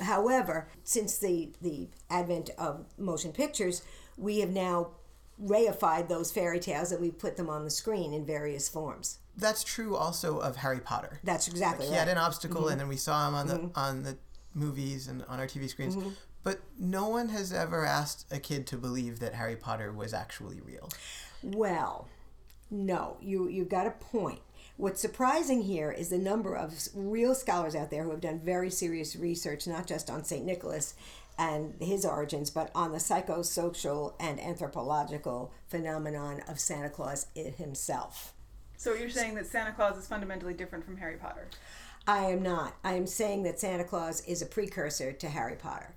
however 0.00 0.68
since 0.82 1.18
the 1.18 1.50
the 1.60 1.88
advent 2.08 2.48
of 2.56 2.86
motion 2.96 3.32
pictures 3.32 3.82
we 4.16 4.40
have 4.40 4.48
now 4.48 4.92
reified 5.42 6.08
those 6.08 6.32
fairy 6.32 6.58
tales 6.58 6.90
and 6.90 7.02
we 7.02 7.10
put 7.10 7.36
them 7.36 7.50
on 7.50 7.64
the 7.64 7.70
screen 7.70 8.14
in 8.14 8.24
various 8.24 8.70
forms 8.70 9.18
That's 9.36 9.62
true 9.62 9.94
also 9.94 10.38
of 10.38 10.56
Harry 10.56 10.80
Potter. 10.80 11.20
that's 11.22 11.48
exactly 11.48 11.84
he 11.84 11.92
right 11.92 11.98
had 11.98 12.08
an 12.08 12.16
obstacle 12.16 12.62
mm-hmm. 12.62 12.70
and 12.72 12.80
then 12.80 12.88
we 12.88 12.96
saw 12.96 13.28
him 13.28 13.34
on 13.34 13.46
the 13.46 13.54
mm-hmm. 13.56 13.78
on 13.78 14.04
the 14.04 14.16
movies 14.56 15.06
and 15.06 15.22
on 15.28 15.38
our 15.38 15.46
TV 15.46 15.68
screens. 15.68 15.94
Mm-hmm. 15.96 16.08
But 16.46 16.60
no 16.78 17.08
one 17.08 17.30
has 17.30 17.52
ever 17.52 17.84
asked 17.84 18.32
a 18.32 18.38
kid 18.38 18.68
to 18.68 18.76
believe 18.76 19.18
that 19.18 19.34
Harry 19.34 19.56
Potter 19.56 19.90
was 19.90 20.14
actually 20.14 20.60
real. 20.60 20.88
Well, 21.42 22.06
no, 22.70 23.16
you 23.20 23.48
you've 23.48 23.68
got 23.68 23.88
a 23.88 23.90
point. 23.90 24.38
What's 24.76 25.00
surprising 25.00 25.62
here 25.62 25.90
is 25.90 26.08
the 26.10 26.18
number 26.18 26.54
of 26.54 26.72
real 26.94 27.34
scholars 27.34 27.74
out 27.74 27.90
there 27.90 28.04
who 28.04 28.12
have 28.12 28.20
done 28.20 28.38
very 28.38 28.70
serious 28.70 29.16
research, 29.16 29.66
not 29.66 29.88
just 29.88 30.08
on 30.08 30.22
St. 30.22 30.44
Nicholas 30.46 30.94
and 31.36 31.74
his 31.80 32.06
origins, 32.06 32.48
but 32.50 32.70
on 32.76 32.92
the 32.92 32.98
psychosocial 32.98 34.14
and 34.20 34.38
anthropological 34.38 35.52
phenomenon 35.66 36.42
of 36.46 36.60
Santa 36.60 36.90
Claus 36.90 37.26
i- 37.36 37.40
himself. 37.40 38.34
So 38.76 38.94
you're 38.94 39.10
saying 39.10 39.34
that 39.34 39.46
Santa 39.48 39.72
Claus 39.72 39.98
is 39.98 40.06
fundamentally 40.06 40.54
different 40.54 40.84
from 40.84 40.98
Harry 40.98 41.16
Potter. 41.16 41.48
I 42.06 42.26
am 42.26 42.40
not. 42.40 42.76
I 42.84 42.92
am 42.92 43.08
saying 43.08 43.42
that 43.42 43.58
Santa 43.58 43.82
Claus 43.82 44.20
is 44.28 44.42
a 44.42 44.46
precursor 44.46 45.12
to 45.12 45.28
Harry 45.28 45.56
Potter. 45.56 45.95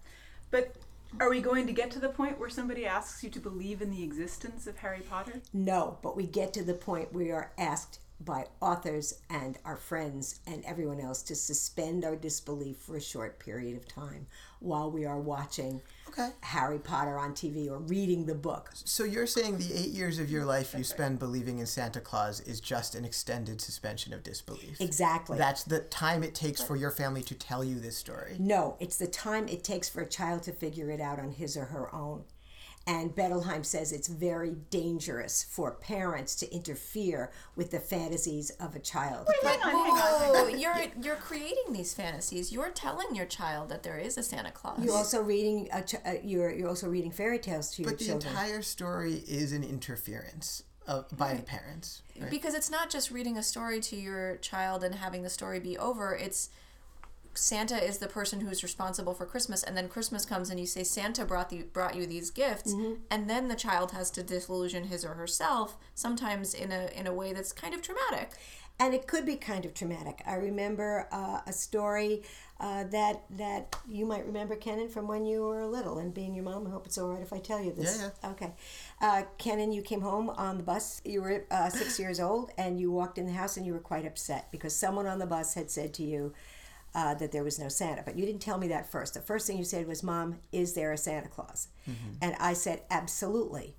But 0.51 0.75
are 1.19 1.29
we 1.29 1.41
going 1.41 1.67
to 1.67 1.73
get 1.73 1.91
to 1.91 1.99
the 1.99 2.09
point 2.09 2.39
where 2.39 2.49
somebody 2.49 2.85
asks 2.85 3.23
you 3.23 3.29
to 3.31 3.39
believe 3.39 3.81
in 3.81 3.91
the 3.91 4.03
existence 4.03 4.67
of 4.67 4.77
Harry 4.77 5.01
Potter? 5.01 5.41
No, 5.53 5.97
but 6.01 6.15
we 6.15 6.27
get 6.27 6.53
to 6.53 6.63
the 6.63 6.73
point 6.73 7.13
where 7.13 7.25
we 7.25 7.31
are 7.31 7.51
asked 7.57 7.99
by 8.19 8.45
authors 8.61 9.21
and 9.29 9.57
our 9.63 9.77
friends 9.77 10.41
and 10.45 10.63
everyone 10.65 10.99
else 10.99 11.21
to 11.23 11.35
suspend 11.35 12.03
our 12.03 12.15
disbelief 12.15 12.77
for 12.77 12.97
a 12.97 13.01
short 13.01 13.39
period 13.39 13.77
of 13.77 13.87
time 13.87 14.27
while 14.59 14.91
we 14.91 15.05
are 15.05 15.19
watching 15.19 15.81
Okay. 16.09 16.29
Harry 16.41 16.79
Potter 16.79 17.17
on 17.19 17.33
TV 17.33 17.69
or 17.69 17.77
reading 17.77 18.25
the 18.25 18.33
book. 18.33 18.71
So 18.73 19.03
you're 19.03 19.27
saying 19.27 19.59
the 19.59 19.71
eight 19.73 19.91
years 19.91 20.17
of 20.17 20.31
your 20.31 20.43
life 20.43 20.73
you 20.75 20.83
spend 20.83 21.19
believing 21.19 21.59
in 21.59 21.67
Santa 21.67 22.01
Claus 22.01 22.39
is 22.41 22.59
just 22.59 22.95
an 22.95 23.05
extended 23.05 23.61
suspension 23.61 24.11
of 24.11 24.23
disbelief. 24.23 24.81
Exactly. 24.81 25.37
That's 25.37 25.63
the 25.63 25.81
time 25.81 26.23
it 26.23 26.33
takes 26.33 26.63
for 26.63 26.75
your 26.75 26.89
family 26.89 27.21
to 27.23 27.35
tell 27.35 27.63
you 27.63 27.79
this 27.79 27.95
story. 27.95 28.37
No, 28.39 28.75
it's 28.79 28.97
the 28.97 29.07
time 29.07 29.47
it 29.47 29.63
takes 29.63 29.87
for 29.87 30.01
a 30.01 30.07
child 30.09 30.41
to 30.43 30.51
figure 30.51 30.89
it 30.89 30.99
out 30.99 31.19
on 31.19 31.31
his 31.31 31.55
or 31.55 31.65
her 31.65 31.93
own. 31.93 32.23
And 32.89 33.15
Bettelheim 33.15 33.63
says 33.63 33.91
it's 33.91 34.07
very 34.07 34.55
dangerous 34.71 35.43
for 35.43 35.73
parents 35.73 36.33
to 36.37 36.51
interfere 36.51 37.31
with 37.55 37.69
the 37.69 37.79
fantasies 37.79 38.49
of 38.59 38.75
a 38.75 38.79
child. 38.79 39.29
Hang 39.43 39.61
on, 39.61 39.69
hang 39.69 39.73
on. 39.75 39.99
Oh, 40.01 40.47
you're 40.57 40.75
you're 40.99 41.15
creating 41.15 41.71
these 41.71 41.93
fantasies. 41.93 42.51
You're 42.51 42.71
telling 42.71 43.13
your 43.13 43.27
child 43.27 43.69
that 43.69 43.83
there 43.83 43.99
is 43.99 44.17
a 44.17 44.23
Santa 44.23 44.49
Claus. 44.49 44.83
You're 44.83 44.95
also 44.95 45.21
reading 45.21 45.69
a 45.71 45.83
ch- 45.83 46.03
uh, 46.03 46.13
you're 46.23 46.51
you're 46.51 46.67
also 46.67 46.89
reading 46.89 47.11
fairy 47.11 47.37
tales 47.37 47.69
to 47.75 47.83
your 47.83 47.91
children. 47.91 48.17
But 48.17 48.23
the 48.23 48.29
entire 48.29 48.61
story 48.63 49.23
is 49.27 49.53
an 49.53 49.63
interference 49.63 50.63
of, 50.87 51.05
by 51.15 51.35
the 51.35 51.43
parents. 51.43 52.01
Right? 52.19 52.31
because 52.31 52.55
it's 52.55 52.71
not 52.71 52.89
just 52.89 53.11
reading 53.11 53.37
a 53.37 53.43
story 53.43 53.79
to 53.81 53.95
your 53.95 54.37
child 54.37 54.83
and 54.83 54.95
having 54.95 55.21
the 55.21 55.29
story 55.29 55.59
be 55.59 55.77
over. 55.77 56.15
It's 56.15 56.49
Santa 57.33 57.75
is 57.83 57.99
the 57.99 58.07
person 58.07 58.41
who's 58.41 58.63
responsible 58.63 59.13
for 59.13 59.25
Christmas, 59.25 59.63
and 59.63 59.75
then 59.77 59.87
Christmas 59.87 60.25
comes 60.25 60.49
and 60.49 60.59
you 60.59 60.65
say 60.65 60.83
Santa 60.83 61.25
brought 61.25 61.51
you 61.51 61.63
brought 61.65 61.95
you 61.95 62.05
these 62.05 62.31
gifts, 62.31 62.73
and 63.11 63.29
then 63.29 63.47
the 63.47 63.55
child 63.55 63.91
has 63.91 64.09
to 64.11 64.23
disillusion 64.23 64.85
his 64.85 65.05
or 65.05 65.13
herself, 65.13 65.77
sometimes 65.95 66.53
in 66.53 66.71
a 66.71 66.89
in 66.95 67.07
a 67.07 67.13
way 67.13 67.33
that's 67.33 67.51
kind 67.51 67.73
of 67.73 67.81
traumatic. 67.81 68.31
and 68.81 68.93
it 68.93 69.07
could 69.07 69.25
be 69.25 69.35
kind 69.35 69.65
of 69.65 69.73
traumatic. 69.73 70.21
I 70.25 70.35
remember 70.35 71.05
uh, 71.11 71.41
a 71.45 71.51
story 71.51 72.23
uh, 72.61 72.85
that 72.85 73.23
that 73.37 73.75
you 73.87 74.05
might 74.05 74.25
remember, 74.25 74.55
Kenan, 74.55 74.87
from 74.89 75.05
when 75.07 75.25
you 75.25 75.43
were 75.43 75.65
little. 75.65 75.97
And 75.99 76.13
being 76.13 76.33
your 76.33 76.45
mom, 76.45 76.65
I 76.65 76.69
hope 76.69 76.85
it's 76.85 76.97
all 76.97 77.09
right 77.09 77.21
if 77.21 77.33
I 77.33 77.39
tell 77.39 77.61
you 77.61 77.73
this. 77.73 78.01
Yeah, 78.01 78.29
Okay, 78.31 78.51
uh, 79.01 79.23
Kenan, 79.37 79.71
you 79.73 79.81
came 79.81 80.01
home 80.01 80.29
on 80.29 80.57
the 80.57 80.63
bus. 80.63 81.01
You 81.05 81.21
were 81.21 81.45
uh, 81.51 81.69
six 81.69 81.99
years 82.03 82.19
old, 82.21 82.51
and 82.57 82.79
you 82.79 82.89
walked 82.91 83.17
in 83.17 83.25
the 83.25 83.33
house, 83.33 83.57
and 83.57 83.65
you 83.65 83.73
were 83.73 83.79
quite 83.93 84.05
upset 84.05 84.49
because 84.51 84.73
someone 84.75 85.07
on 85.07 85.19
the 85.19 85.27
bus 85.27 85.53
had 85.55 85.69
said 85.69 85.93
to 85.95 86.03
you. 86.03 86.33
Uh, 86.99 87.13
that 87.13 87.31
there 87.31 87.45
was 87.45 87.57
no 87.57 87.69
Santa, 87.69 88.01
but 88.03 88.17
you 88.17 88.25
didn't 88.25 88.41
tell 88.41 88.57
me 88.57 88.67
that 88.67 88.91
first. 88.91 89.13
The 89.13 89.21
first 89.21 89.47
thing 89.47 89.57
you 89.57 89.63
said 89.63 89.87
was, 89.87 90.03
"Mom, 90.03 90.39
is 90.51 90.73
there 90.73 90.91
a 90.91 90.97
Santa 90.97 91.29
Claus?" 91.29 91.69
And 92.21 92.35
I 92.39 92.53
said, 92.53 92.81
"Absolutely." 92.91 93.77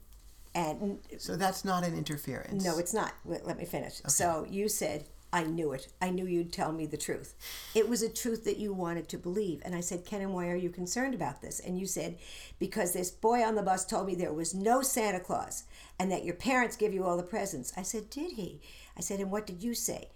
And 0.54 1.00
So 1.18 1.36
that's 1.36 1.62
not 1.62 1.84
an 1.84 1.94
interference. 1.94 2.64
no, 2.64 2.78
it's 2.78 2.94
not. 2.94 3.12
Let 3.26 3.58
me 3.58 3.66
finish. 3.66 4.00
So 4.06 4.46
you 4.48 4.68
said, 4.68 5.04
I 5.32 5.44
knew 5.44 5.72
it. 5.72 5.88
I 6.00 6.10
knew 6.10 6.26
you'd 6.26 6.52
tell 6.52 6.72
me 6.72 6.86
the 6.86 6.96
truth. 6.96 7.34
It 7.74 7.88
was 7.88 8.02
a 8.02 8.08
truth 8.08 8.44
that 8.44 8.56
you 8.56 8.72
wanted 8.72 9.08
to 9.10 9.18
believe. 9.18 9.62
And 9.64 9.76
I 9.76 9.80
said, 9.80 10.04
Kenan, 10.04 10.32
why 10.32 10.48
are 10.48 10.56
you 10.56 10.70
concerned 10.70 11.14
about 11.14 11.40
this? 11.40 11.60
And 11.60 11.78
you 11.78 11.86
said, 11.86 12.18
because 12.58 12.92
this 12.92 13.10
boy 13.10 13.42
on 13.44 13.54
the 13.54 13.62
bus 13.62 13.84
told 13.86 14.06
me 14.06 14.14
there 14.14 14.32
was 14.32 14.54
no 14.54 14.82
Santa 14.82 15.20
Claus 15.20 15.64
and 15.98 16.10
that 16.10 16.24
your 16.24 16.34
parents 16.34 16.76
give 16.76 16.92
you 16.92 17.04
all 17.04 17.16
the 17.16 17.22
presents. 17.22 17.72
I 17.76 17.82
said, 17.82 18.10
did 18.10 18.32
he? 18.32 18.60
I 18.96 19.02
said, 19.02 19.20
and 19.20 19.30
what 19.30 19.46
did 19.46 19.62
you 19.62 19.74
say? 19.74 20.08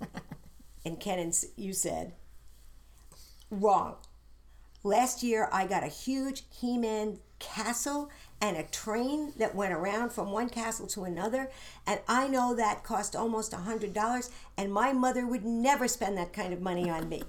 and 0.84 0.98
Kenan, 0.98 1.32
you 1.56 1.74
said, 1.74 2.14
wrong. 3.50 3.96
Last 4.84 5.22
year, 5.22 5.48
I 5.52 5.66
got 5.66 5.82
a 5.82 5.88
huge 5.88 6.44
He 6.50 6.78
Man 6.78 7.18
castle 7.38 8.10
and 8.40 8.56
a 8.56 8.62
train 8.62 9.32
that 9.36 9.54
went 9.54 9.72
around 9.72 10.12
from 10.12 10.30
one 10.30 10.48
castle 10.48 10.86
to 10.88 11.04
another. 11.04 11.50
And 11.86 12.00
I 12.06 12.28
know 12.28 12.54
that 12.54 12.84
cost 12.84 13.16
almost 13.16 13.52
a 13.52 13.56
$100, 13.56 14.30
and 14.56 14.72
my 14.72 14.92
mother 14.92 15.26
would 15.26 15.44
never 15.44 15.88
spend 15.88 16.16
that 16.18 16.32
kind 16.32 16.52
of 16.52 16.60
money 16.60 16.88
on 16.88 17.08
me. 17.08 17.22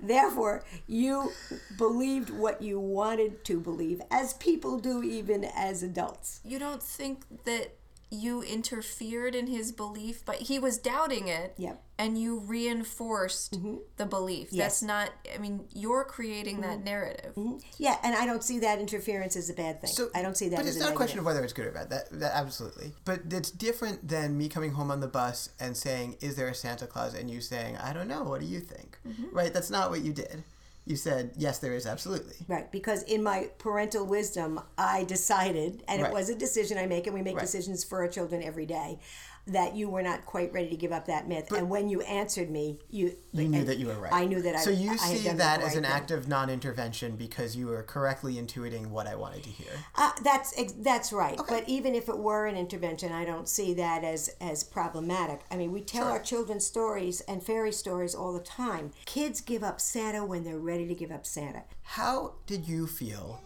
Therefore, 0.00 0.62
you 0.86 1.32
believed 1.76 2.30
what 2.30 2.62
you 2.62 2.78
wanted 2.78 3.44
to 3.46 3.58
believe, 3.58 4.00
as 4.10 4.34
people 4.34 4.78
do 4.78 5.02
even 5.02 5.44
as 5.44 5.82
adults. 5.82 6.40
You 6.44 6.58
don't 6.60 6.82
think 6.82 7.24
that 7.44 7.77
you 8.10 8.42
interfered 8.42 9.34
in 9.34 9.46
his 9.46 9.72
belief, 9.72 10.24
but 10.24 10.36
he 10.36 10.58
was 10.58 10.78
doubting 10.78 11.28
it. 11.28 11.54
Yep. 11.58 11.82
And 11.98 12.16
you 12.16 12.38
reinforced 12.38 13.54
mm-hmm. 13.54 13.76
the 13.96 14.06
belief. 14.06 14.50
That's 14.50 14.82
not. 14.82 15.10
I 15.34 15.38
mean, 15.38 15.64
you're 15.74 16.04
creating 16.04 16.60
that 16.60 16.76
mm-hmm. 16.76 16.84
narrative. 16.84 17.34
Mm-hmm. 17.34 17.56
Yeah, 17.76 17.96
and 18.04 18.14
I 18.14 18.24
don't 18.24 18.42
see 18.42 18.60
that 18.60 18.78
interference 18.78 19.34
as 19.36 19.50
a 19.50 19.52
bad 19.52 19.80
thing. 19.80 19.90
So, 19.90 20.08
I 20.14 20.22
don't 20.22 20.36
see 20.36 20.48
that 20.50 20.56
But 20.56 20.66
as 20.66 20.76
it's 20.76 20.84
a 20.84 20.86
not 20.86 20.92
a 20.92 20.96
question 20.96 21.16
negative. 21.16 21.22
of 21.22 21.26
whether 21.26 21.44
it's 21.44 21.52
good 21.52 21.66
or 21.66 21.72
bad. 21.72 21.90
That, 21.90 22.08
that 22.12 22.36
absolutely. 22.36 22.92
But 23.04 23.22
it's 23.30 23.50
different 23.50 24.06
than 24.06 24.38
me 24.38 24.48
coming 24.48 24.72
home 24.72 24.92
on 24.92 25.00
the 25.00 25.08
bus 25.08 25.50
and 25.58 25.76
saying, 25.76 26.18
"Is 26.20 26.36
there 26.36 26.48
a 26.48 26.54
Santa 26.54 26.86
Claus?" 26.86 27.14
and 27.14 27.28
you 27.28 27.40
saying, 27.40 27.76
"I 27.78 27.92
don't 27.92 28.06
know. 28.06 28.22
What 28.22 28.40
do 28.40 28.46
you 28.46 28.60
think?" 28.60 28.96
Mm-hmm. 29.06 29.36
Right? 29.36 29.52
That's 29.52 29.70
not 29.70 29.90
what 29.90 30.02
you 30.02 30.12
did. 30.12 30.44
You 30.88 30.96
said, 30.96 31.32
"Yes, 31.36 31.58
there 31.58 31.74
is 31.74 31.84
absolutely." 31.84 32.34
Right, 32.48 32.72
because 32.72 33.02
in 33.02 33.22
my 33.22 33.50
parental 33.58 34.06
wisdom, 34.06 34.58
I 34.78 35.04
decided, 35.04 35.84
and 35.86 36.00
Right. 36.00 36.10
it 36.10 36.14
was 36.14 36.30
a 36.30 36.34
decision 36.34 36.78
I 36.78 36.86
make, 36.86 37.06
and 37.06 37.12
we 37.14 37.20
make 37.20 37.36
Right. 37.36 37.42
decisions 37.42 37.84
for 37.84 37.98
our 38.00 38.08
children 38.08 38.42
every 38.42 38.64
day, 38.64 38.98
that 39.48 39.74
you 39.74 39.88
were 39.88 40.02
not 40.02 40.24
quite 40.26 40.52
ready 40.52 40.68
to 40.70 40.76
give 40.76 40.92
up 40.92 41.06
that 41.06 41.26
myth. 41.28 41.50
and 41.52 41.68
when 41.70 41.88
you 41.88 42.00
answered 42.02 42.50
me, 42.50 42.78
you 42.90 43.14
You 43.32 43.48
knew 43.48 43.64
that 43.64 43.78
you 43.78 43.86
were 43.86 43.94
right. 43.98 44.12
I 44.12 44.24
knew 44.26 44.40
that 44.42 44.54
I. 44.56 44.58
So 44.60 44.70
you 44.70 44.92
I 44.92 44.96
see 44.96 45.28
that 45.28 45.60
as 45.62 45.74
an 45.76 45.84
thing. 45.84 45.92
act 45.92 46.10
of 46.10 46.28
non-intervention 46.28 47.16
because 47.16 47.56
you 47.56 47.66
were 47.66 47.82
correctly 47.82 48.34
intuiting 48.36 48.88
what 48.88 49.06
I 49.06 49.14
wanted 49.14 49.42
to 49.44 49.50
hear. 49.50 49.72
Uh, 49.94 50.12
that's 50.22 50.52
that's 50.82 51.12
right. 51.12 51.40
But 51.48 51.68
even 51.68 51.94
if 51.94 52.08
it 52.08 52.18
were 52.18 52.46
an 52.46 52.56
intervention, 52.56 53.12
I 53.12 53.24
don't 53.24 53.48
see 53.48 53.74
that 53.74 54.04
as 54.04 54.30
as 54.40 54.64
problematic. 54.64 55.40
I 55.50 55.56
mean, 55.56 55.72
we 55.72 55.80
tell 55.82 56.04
Sure. 56.04 56.12
our 56.12 56.22
children 56.22 56.60
stories 56.60 57.20
and 57.22 57.42
fairy 57.42 57.72
stories 57.72 58.14
all 58.14 58.32
the 58.32 58.40
time. 58.40 58.92
Kids 59.04 59.40
give 59.40 59.62
up 59.64 59.80
Santa 59.80 60.24
when 60.24 60.44
they're 60.44 60.58
ready 60.58 60.86
to 60.86 60.94
give 60.94 61.10
up 61.10 61.26
Santa. 61.26 61.62
How 61.82 62.34
did 62.46 62.68
you 62.68 62.86
feel 62.86 63.40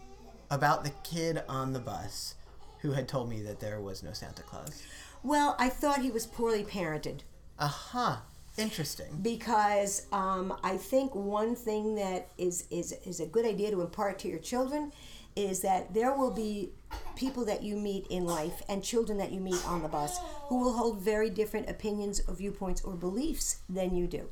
about 0.51 0.83
the 0.83 0.91
kid 1.03 1.41
on 1.47 1.73
the 1.73 1.79
bus 1.79 2.35
who 2.81 2.91
had 2.91 3.07
told 3.07 3.29
me 3.29 3.41
that 3.41 3.59
there 3.59 3.79
was 3.79 4.03
no 4.03 4.11
Santa 4.13 4.43
Claus? 4.43 4.83
Well, 5.23 5.55
I 5.57 5.69
thought 5.69 6.01
he 6.01 6.11
was 6.11 6.25
poorly 6.25 6.63
parented. 6.63 7.21
Uh 7.57 7.67
huh. 7.67 8.17
Interesting. 8.57 9.07
because 9.21 10.05
um, 10.11 10.53
I 10.63 10.77
think 10.77 11.15
one 11.15 11.55
thing 11.55 11.95
that 11.95 12.29
is, 12.37 12.65
is 12.69 12.93
is 13.03 13.19
a 13.19 13.25
good 13.25 13.45
idea 13.45 13.71
to 13.71 13.81
impart 13.81 14.19
to 14.19 14.27
your 14.27 14.37
children 14.37 14.91
is 15.35 15.61
that 15.61 15.91
there 15.95 16.13
will 16.15 16.29
be 16.29 16.69
people 17.15 17.43
that 17.45 17.63
you 17.63 17.75
meet 17.75 18.05
in 18.11 18.25
life 18.25 18.61
and 18.69 18.83
children 18.83 19.17
that 19.17 19.31
you 19.31 19.39
meet 19.39 19.67
on 19.67 19.81
the 19.81 19.87
bus 19.87 20.19
who 20.43 20.59
will 20.59 20.73
hold 20.73 20.99
very 21.01 21.31
different 21.31 21.67
opinions 21.67 22.21
or 22.27 22.35
viewpoints 22.35 22.83
or 22.83 22.93
beliefs 22.93 23.61
than 23.67 23.95
you 23.95 24.05
do 24.05 24.29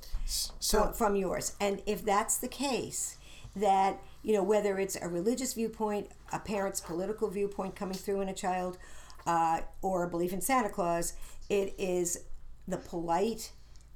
So 0.60 0.84
from, 0.84 0.94
from 0.94 1.16
yours. 1.16 1.56
And 1.60 1.82
if 1.88 2.06
that's 2.06 2.38
the 2.38 2.48
case, 2.48 3.18
that 3.56 4.00
you 4.24 4.34
know 4.34 4.44
whether 4.44 4.78
it's 4.80 4.96
a 5.02 5.08
religious 5.10 5.54
viewpoint, 5.56 6.12
a 6.32 6.38
parent's 6.40 6.80
political 6.80 7.28
viewpoint 7.30 7.76
coming 7.76 7.98
through 7.98 8.22
in 8.22 8.30
a 8.30 8.34
child, 8.34 8.78
uh, 9.26 9.62
or 9.82 10.04
a 10.04 10.10
belief 10.10 10.34
in 10.34 10.42
Santa 10.42 10.70
Claus, 10.70 11.14
it 11.50 11.74
is 11.78 12.26
the 12.68 12.78
polite 12.78 13.52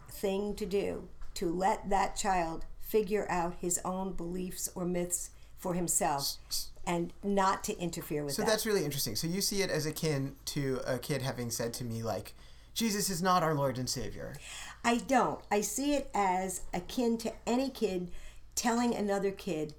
thing 0.09 0.55
to 0.55 0.65
do 0.65 1.07
to 1.35 1.51
let 1.51 1.89
that 1.89 2.15
child 2.15 2.65
figure 2.81 3.25
out 3.29 3.55
his 3.59 3.79
own 3.83 4.13
beliefs 4.13 4.69
or 4.75 4.85
myths 4.85 5.31
for 5.57 5.73
himself 5.73 6.37
and 6.85 7.11
not 7.23 7.63
to 7.63 7.77
interfere 7.79 8.23
with 8.23 8.33
So 8.33 8.43
that. 8.43 8.51
that's 8.51 8.65
really 8.65 8.85
interesting. 8.85 9.15
So 9.15 9.27
you 9.27 9.41
see 9.41 9.61
it 9.61 9.69
as 9.69 9.85
akin 9.85 10.35
to 10.45 10.79
a 10.85 10.97
kid 10.99 11.21
having 11.21 11.49
said 11.49 11.73
to 11.75 11.83
me 11.83 12.03
like, 12.03 12.33
"Jesus 12.73 13.09
is 13.09 13.21
not 13.21 13.41
our 13.41 13.55
Lord 13.55 13.77
and 13.77 13.89
Savior." 13.89 14.35
I 14.83 14.97
don't. 14.97 15.39
I 15.49 15.61
see 15.61 15.95
it 15.95 16.09
as 16.13 16.61
akin 16.73 17.17
to 17.19 17.33
any 17.47 17.69
kid 17.69 18.11
telling 18.53 18.93
another 18.93 19.31
kid 19.31 19.73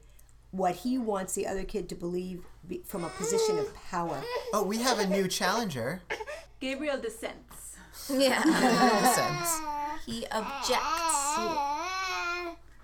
what 0.51 0.77
he 0.77 0.99
wants 0.99 1.35
the 1.35 1.47
other 1.47 1.65
kid 1.65 1.89
to 1.91 1.95
believe 1.95 2.45
be- 2.69 2.83
from 2.85 3.05
a 3.05 3.09
position 3.11 3.59
of 3.59 3.75
power. 3.75 4.23
Oh, 4.53 4.63
we 4.63 4.79
have 4.79 4.99
a 4.99 5.07
new 5.07 5.29
challenger. 5.29 6.03
Gabriel 6.61 6.99
dissents. 6.99 7.77
Yeah. 8.11 8.43
in 8.45 8.51
a 8.51 10.01
he 10.07 10.27
objects. 10.31 11.37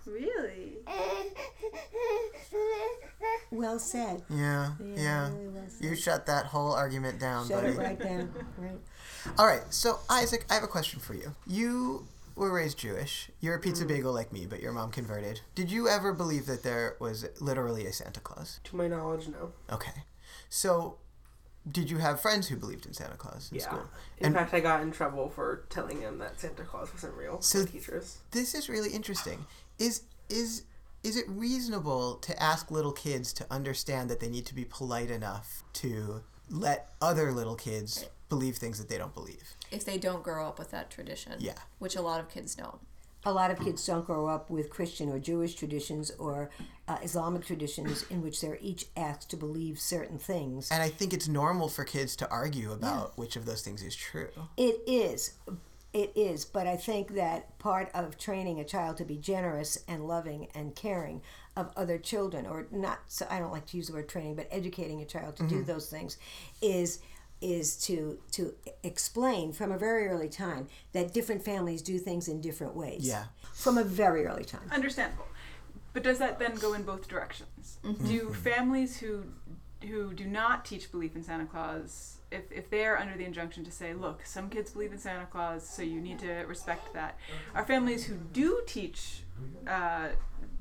Really? 0.05 0.79
Well 3.51 3.79
said. 3.79 4.23
Yeah, 4.29 4.73
yeah. 4.97 5.29
really 5.31 5.49
well 5.49 5.65
said. 5.69 5.85
You 5.89 5.95
shut 5.95 6.27
that 6.27 6.47
whole 6.47 6.73
argument 6.73 7.21
down, 7.21 7.47
Shut 7.47 7.63
buddy. 7.63 7.75
it 7.75 7.79
right 7.79 7.99
down. 8.01 8.35
Right. 8.59 8.79
All 9.39 9.47
right, 9.47 9.63
so 9.71 10.01
Isaac, 10.11 10.45
I 10.51 10.55
have 10.55 10.65
a 10.65 10.69
question 10.69 10.99
for 10.99 11.15
you. 11.15 11.35
You 11.47 12.07
were 12.35 12.53
raised 12.53 12.79
Jewish. 12.79 13.31
You're 13.41 13.55
a 13.57 13.59
Mm. 13.59 13.63
pizza 13.63 13.85
bagel 13.85 14.13
like 14.13 14.33
me, 14.33 14.47
but 14.47 14.61
your 14.61 14.73
mom 14.73 14.91
converted. 14.91 15.41
Did 15.55 15.71
you 15.71 15.89
ever 15.89 16.13
believe 16.13 16.47
that 16.47 16.63
there 16.63 16.97
was 16.99 17.27
literally 17.41 17.87
a 17.87 17.93
Santa 17.93 18.21
Claus? 18.21 18.61
To 18.65 18.77
my 18.77 18.89
knowledge, 18.89 19.29
no. 19.29 19.53
Okay. 19.71 20.05
So, 20.49 20.99
did 21.71 21.91
you 21.91 21.99
have 21.99 22.21
friends 22.21 22.49
who 22.49 22.57
believed 22.57 22.87
in 22.87 22.93
Santa 22.95 23.17
Claus 23.17 23.51
in 23.53 23.59
Yeah. 23.59 23.65
school? 23.65 23.85
In 24.19 24.27
And- 24.27 24.35
fact, 24.35 24.53
I 24.55 24.61
got 24.61 24.81
in 24.81 24.91
trouble 24.91 25.29
for 25.31 25.65
telling 25.71 26.01
them 26.01 26.19
that 26.19 26.41
Santa 26.41 26.65
Claus 26.65 26.93
wasn't 26.93 27.15
real. 27.15 27.41
So- 27.41 27.65
teachers. 27.65 28.19
This 28.33 28.55
is 28.55 28.69
really 28.69 28.91
interesting. 28.91 29.47
Is 29.79 30.03
is 30.29 30.63
is 31.03 31.17
it 31.17 31.29
reasonable 31.29 32.15
to 32.15 32.41
ask 32.41 32.71
little 32.71 32.93
kids 32.93 33.33
to 33.33 33.45
understand 33.53 34.09
that 34.09 34.21
they 34.21 34.29
need 34.29 34.47
to 34.47 34.55
be 34.55 34.65
polite 34.65 35.11
enough 35.11 35.65
to 35.73 36.23
let 36.49 36.95
other 37.01 37.33
little 37.33 37.57
kids 37.57 38.05
believe 38.33 38.57
things 38.57 38.79
that 38.79 38.89
they 38.89 38.99
don't 38.99 39.15
believe? 39.15 39.55
If 39.71 39.85
they 39.85 39.99
don't 39.99 40.23
grow 40.23 40.47
up 40.49 40.59
with 40.59 40.71
that 40.71 40.91
tradition. 40.91 41.35
Yeah. 41.39 41.55
Which 41.79 41.97
a 41.97 42.03
lot 42.03 42.19
of 42.21 42.29
kids 42.31 42.55
don't. 42.55 42.79
A 43.25 43.33
lot 43.33 43.51
of 43.53 43.61
kids 43.61 43.87
don't 43.87 44.05
grow 44.05 44.27
up 44.27 44.51
with 44.51 44.69
Christian 44.69 45.09
or 45.09 45.19
Jewish 45.21 45.55
traditions 45.55 46.11
or 46.19 46.51
uh, 46.89 46.97
Islamic 47.05 47.45
traditions 47.47 48.05
in 48.11 48.21
which 48.21 48.41
they're 48.41 48.59
each 48.61 48.87
asked 48.97 49.31
to 49.31 49.37
believe 49.37 49.79
certain 49.79 50.19
things. 50.19 50.71
And 50.73 50.83
I 50.83 50.89
think 50.89 51.13
it's 51.13 51.29
normal 51.29 51.69
for 51.69 51.85
kids 51.85 52.17
to 52.17 52.29
argue 52.31 52.73
about 52.73 53.17
which 53.17 53.37
of 53.37 53.45
those 53.47 53.63
things 53.63 53.81
is 53.83 53.95
true. 53.95 54.31
It 54.57 54.81
is. 54.89 55.35
It 55.93 56.11
is. 56.17 56.45
But 56.45 56.67
I 56.67 56.77
think 56.77 57.15
that 57.15 57.59
part 57.61 57.91
of 57.95 58.19
training 58.19 58.59
a 58.59 58.65
child 58.65 58.97
to 58.97 59.05
be 59.05 59.19
generous 59.19 59.79
and 59.87 60.09
loving 60.09 60.49
and 60.55 60.75
caring 60.75 61.23
of 61.55 61.71
other 61.77 61.99
children, 61.99 62.47
or 62.47 62.67
not, 62.73 63.01
so 63.09 63.27
I 63.31 63.39
don't 63.39 63.53
like 63.53 63.67
to 63.67 63.77
use 63.77 63.87
the 63.89 63.93
word 63.93 64.09
training, 64.09 64.35
but 64.37 64.49
educating 64.51 65.01
a 65.03 65.05
child 65.05 65.37
to 65.37 65.43
Mm-hmm. 65.45 65.59
do 65.59 65.65
those 65.65 65.89
things, 65.91 66.17
is 66.63 67.01
is 67.43 67.77
to 67.87 68.19
to 68.33 68.55
explain 68.83 69.53
from 69.53 69.73
a 69.73 69.79
very 69.79 70.07
early 70.09 70.29
time 70.29 70.69
that 70.93 71.13
different 71.13 71.45
families 71.45 71.83
do 71.83 71.99
things 71.99 72.29
in 72.29 72.41
different 72.41 72.75
ways. 72.75 73.07
Yeah. 73.07 73.25
From 73.53 73.79
a 73.79 73.85
very 73.85 74.27
early 74.27 74.45
time. 74.45 74.69
Understandable. 74.71 75.27
But 75.93 76.03
does 76.03 76.19
that 76.21 76.39
then 76.39 76.55
go 76.55 76.73
in 76.73 76.85
both 76.85 77.07
directions? 77.09 77.79
Do 78.07 78.33
families 78.33 78.99
who 78.99 79.25
who 79.83 80.15
do 80.15 80.25
not 80.25 80.65
teach 80.65 80.91
belief 80.91 81.17
in 81.17 81.23
Santa 81.23 81.45
Claus, 81.45 82.19
if, 82.31 82.51
if 82.53 82.71
they're 82.71 82.99
under 82.99 83.17
the 83.17 83.25
injunction 83.25 83.65
to 83.65 83.71
say, 83.73 83.95
look, 83.95 84.25
some 84.25 84.49
kids 84.49 84.71
believe 84.71 84.93
in 84.93 84.99
Santa 84.99 85.27
Claus, 85.27 85.69
so 85.69 85.83
you 85.83 86.01
need 86.01 86.21
to 86.21 86.33
respect 86.47 86.95
that, 86.95 87.19
are 87.53 87.65
families 87.65 88.05
who 88.05 88.15
do 88.33 88.63
teach 88.65 89.25
uh, 89.67 90.11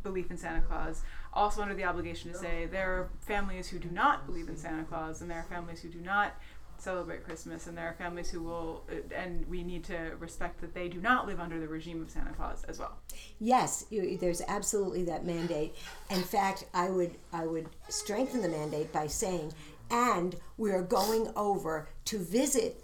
belief 0.02 0.32
in 0.32 0.38
Santa 0.38 0.62
Claus 0.62 1.04
also 1.34 1.62
under 1.62 1.74
the 1.74 1.84
obligation 1.84 2.32
to 2.32 2.38
say 2.38 2.66
there 2.66 2.92
are 2.92 3.10
families 3.22 3.70
who 3.70 3.80
do 3.80 3.90
not 3.90 4.26
believe 4.26 4.50
in 4.50 4.58
Santa 4.58 4.84
Claus, 4.84 5.22
and 5.22 5.30
there 5.30 5.40
are 5.40 5.44
families 5.44 5.82
who 5.82 5.90
do 5.90 6.00
not 6.00 6.36
celebrate 6.82 7.24
Christmas, 7.24 7.68
and 7.68 7.78
there 7.78 7.88
are 7.88 7.94
families 7.94 8.30
who 8.30 8.42
will, 8.42 8.84
uh, 8.90 9.16
and 9.16 9.48
we 9.48 9.64
need 9.64 9.84
to 9.86 10.14
respect 10.20 10.62
that 10.62 10.74
they 10.74 10.88
do 10.88 11.00
not 11.00 11.28
live 11.28 11.40
under 11.40 11.60
the 11.60 11.68
regime 11.68 12.02
of 12.02 12.10
Santa 12.10 12.32
Claus 12.34 12.64
as 12.68 12.80
well. 12.80 12.98
Yes, 13.40 13.86
you, 13.90 14.18
there's 14.18 14.42
absolutely 14.48 15.04
that 15.06 15.26
mandate. 15.26 15.76
In 16.10 16.22
fact, 16.24 16.66
I 16.74 16.90
would 16.90 17.16
I 17.32 17.46
would 17.46 17.70
strengthen 17.90 18.42
the 18.42 18.50
mandate 18.50 18.92
by 18.92 19.08
saying, 19.08 19.54
and 19.90 20.36
we 20.58 20.72
are 20.72 20.82
going 20.82 21.32
over 21.36 21.88
to 22.06 22.18
visit 22.18 22.84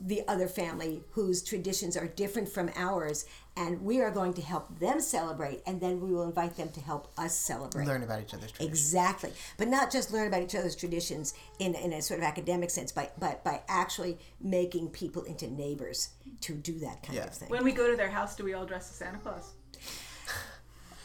the 0.00 0.22
other 0.28 0.46
family 0.46 1.02
whose 1.10 1.42
traditions 1.42 1.96
are 1.96 2.06
different 2.06 2.48
from 2.48 2.70
ours, 2.76 3.24
and 3.58 3.82
we 3.82 4.00
are 4.00 4.10
going 4.10 4.32
to 4.34 4.40
help 4.42 4.78
them 4.78 5.00
celebrate, 5.00 5.60
and 5.66 5.80
then 5.80 6.00
we 6.00 6.12
will 6.14 6.22
invite 6.22 6.56
them 6.56 6.68
to 6.70 6.80
help 6.80 7.12
us 7.18 7.34
celebrate. 7.34 7.86
Learn 7.86 8.04
about 8.04 8.22
each 8.22 8.32
other's 8.32 8.52
traditions. 8.52 8.78
Exactly, 8.78 9.32
but 9.56 9.66
not 9.68 9.90
just 9.90 10.12
learn 10.12 10.28
about 10.28 10.42
each 10.42 10.54
other's 10.54 10.76
traditions 10.76 11.34
in, 11.58 11.74
in 11.74 11.92
a 11.92 12.00
sort 12.00 12.20
of 12.20 12.24
academic 12.24 12.70
sense, 12.70 12.92
but 12.92 13.18
but 13.18 13.42
by 13.42 13.60
actually 13.68 14.16
making 14.40 14.88
people 14.90 15.24
into 15.24 15.48
neighbors 15.50 16.10
to 16.42 16.54
do 16.54 16.78
that 16.78 17.02
kind 17.02 17.16
Yeah. 17.16 17.24
of 17.24 17.34
thing. 17.34 17.48
When 17.48 17.64
we 17.64 17.72
go 17.72 17.90
to 17.90 17.96
their 17.96 18.10
house, 18.10 18.36
do 18.36 18.44
we 18.44 18.54
all 18.54 18.64
dress 18.64 18.88
as 18.90 18.96
Santa 18.96 19.18
Claus? 19.18 19.52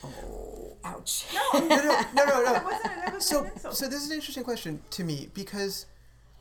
Oh, 0.06 0.76
ouch. 0.84 1.26
no, 1.54 1.60
no, 1.60 1.68
no, 1.70 2.26
no. 2.26 2.44
That 2.44 2.64
wasn't, 2.66 2.84
that 3.06 3.14
was 3.14 3.26
so 3.26 3.50
so 3.72 3.88
this 3.88 4.04
is 4.04 4.10
an 4.10 4.16
interesting 4.16 4.44
question 4.44 4.82
to 4.92 5.04
me 5.06 5.30
because 5.34 5.86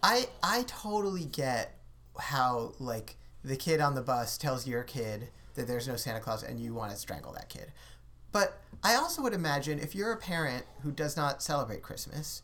I 0.03 0.27
I 0.43 0.65
totally 0.67 1.25
get 1.27 1.79
how 2.19 2.73
like 2.81 3.15
the 3.45 3.57
kid 3.57 3.81
on 3.81 3.95
the 3.95 4.03
bus 4.03 4.37
tells 4.37 4.67
your 4.67 4.83
kid 4.83 5.29
that 5.55 5.67
there's 5.67 5.89
no 5.89 5.97
Santa 5.97 6.21
Claus 6.21 6.43
and 6.43 6.59
you 6.59 6.75
want 6.75 6.93
to 6.93 6.97
strangle 6.97 7.33
that 7.33 7.49
kid. 7.49 7.73
But 8.33 8.61
I 8.83 8.95
also 8.95 9.23
would 9.23 9.35
imagine 9.35 9.79
if 9.79 9.95
you're 9.95 10.13
a 10.13 10.17
parent 10.17 10.65
who 10.83 10.91
does 10.91 11.17
not 11.17 11.43
celebrate 11.43 11.83
Christmas 11.83 12.43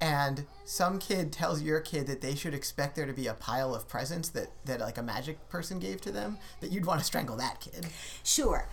and 0.00 0.46
some 0.64 0.98
kid 0.98 1.32
tells 1.32 1.60
your 1.60 1.80
kid 1.80 2.06
that 2.06 2.20
they 2.20 2.34
should 2.34 2.54
expect 2.54 2.94
there 2.94 3.06
to 3.06 3.12
be 3.12 3.26
a 3.26 3.34
pile 3.34 3.74
of 3.74 3.88
presents 3.88 4.28
that, 4.30 4.48
that 4.64 4.80
like 4.80 4.98
a 4.98 5.02
magic 5.02 5.48
person 5.48 5.78
gave 5.80 6.00
to 6.02 6.12
them, 6.12 6.38
that 6.60 6.70
you'd 6.70 6.86
want 6.86 7.00
to 7.00 7.04
strangle 7.04 7.36
that 7.36 7.60
kid. 7.60 7.86
Sure. 8.22 8.68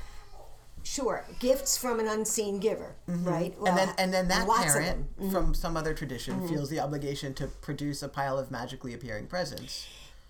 Sure. 0.83 1.25
Gifts 1.39 1.77
from 1.77 1.99
an 1.99 2.07
unseen 2.07 2.59
giver, 2.59 2.95
right? 3.07 3.55
Mm-hmm. 3.55 3.67
and 3.67 3.77
then 3.77 3.89
and 3.97 4.13
then 4.13 4.27
that 4.27 4.47
parent. 4.47 5.17
Mm-hmm. 5.17 5.31
from 5.31 5.55
some 5.55 5.75
other 5.75 5.95
tradition 5.95 6.47
feels 6.47 6.69
the 6.69 6.79
obligation 6.79 7.33
to 7.35 7.47
produce 7.47 8.03
a 8.03 8.07
pile 8.07 8.37
of 8.37 8.51
magically 8.51 8.93
appearing 8.93 9.25
presents. 9.25 9.87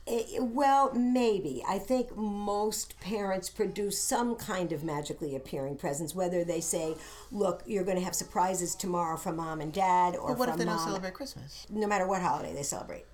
Eh, 0.07 0.37
well, 0.39 0.93
maybe. 0.93 1.63
I 1.67 1.79
think 1.79 2.15
most 2.15 2.99
parents 2.99 3.49
produce 3.49 3.99
some 4.01 4.35
kind 4.35 4.71
of 4.71 4.83
magically 4.83 5.35
appearing 5.35 5.77
presents, 5.77 6.13
whether 6.13 6.43
they 6.43 6.61
say, 6.61 6.95
look, 7.31 7.63
you're 7.65 7.83
going 7.83 7.97
to 7.97 8.03
have 8.03 8.13
surprises 8.15 8.75
tomorrow 8.75 9.17
from 9.17 9.37
mom 9.37 9.61
and 9.61 9.73
dad, 9.73 10.15
or 10.15 10.29
But 10.29 10.37
what 10.37 10.49
from 10.49 10.53
if 10.53 10.59
they 10.59 10.65
don't 10.65 10.75
mom, 10.75 10.87
celebrate 10.87 11.13
Christmas? 11.15 11.65
no 11.71 11.87
matter 11.87 12.07
what 12.07 12.21
holiday 12.21 12.53
they 12.53 12.63
celebrate. 12.63 13.05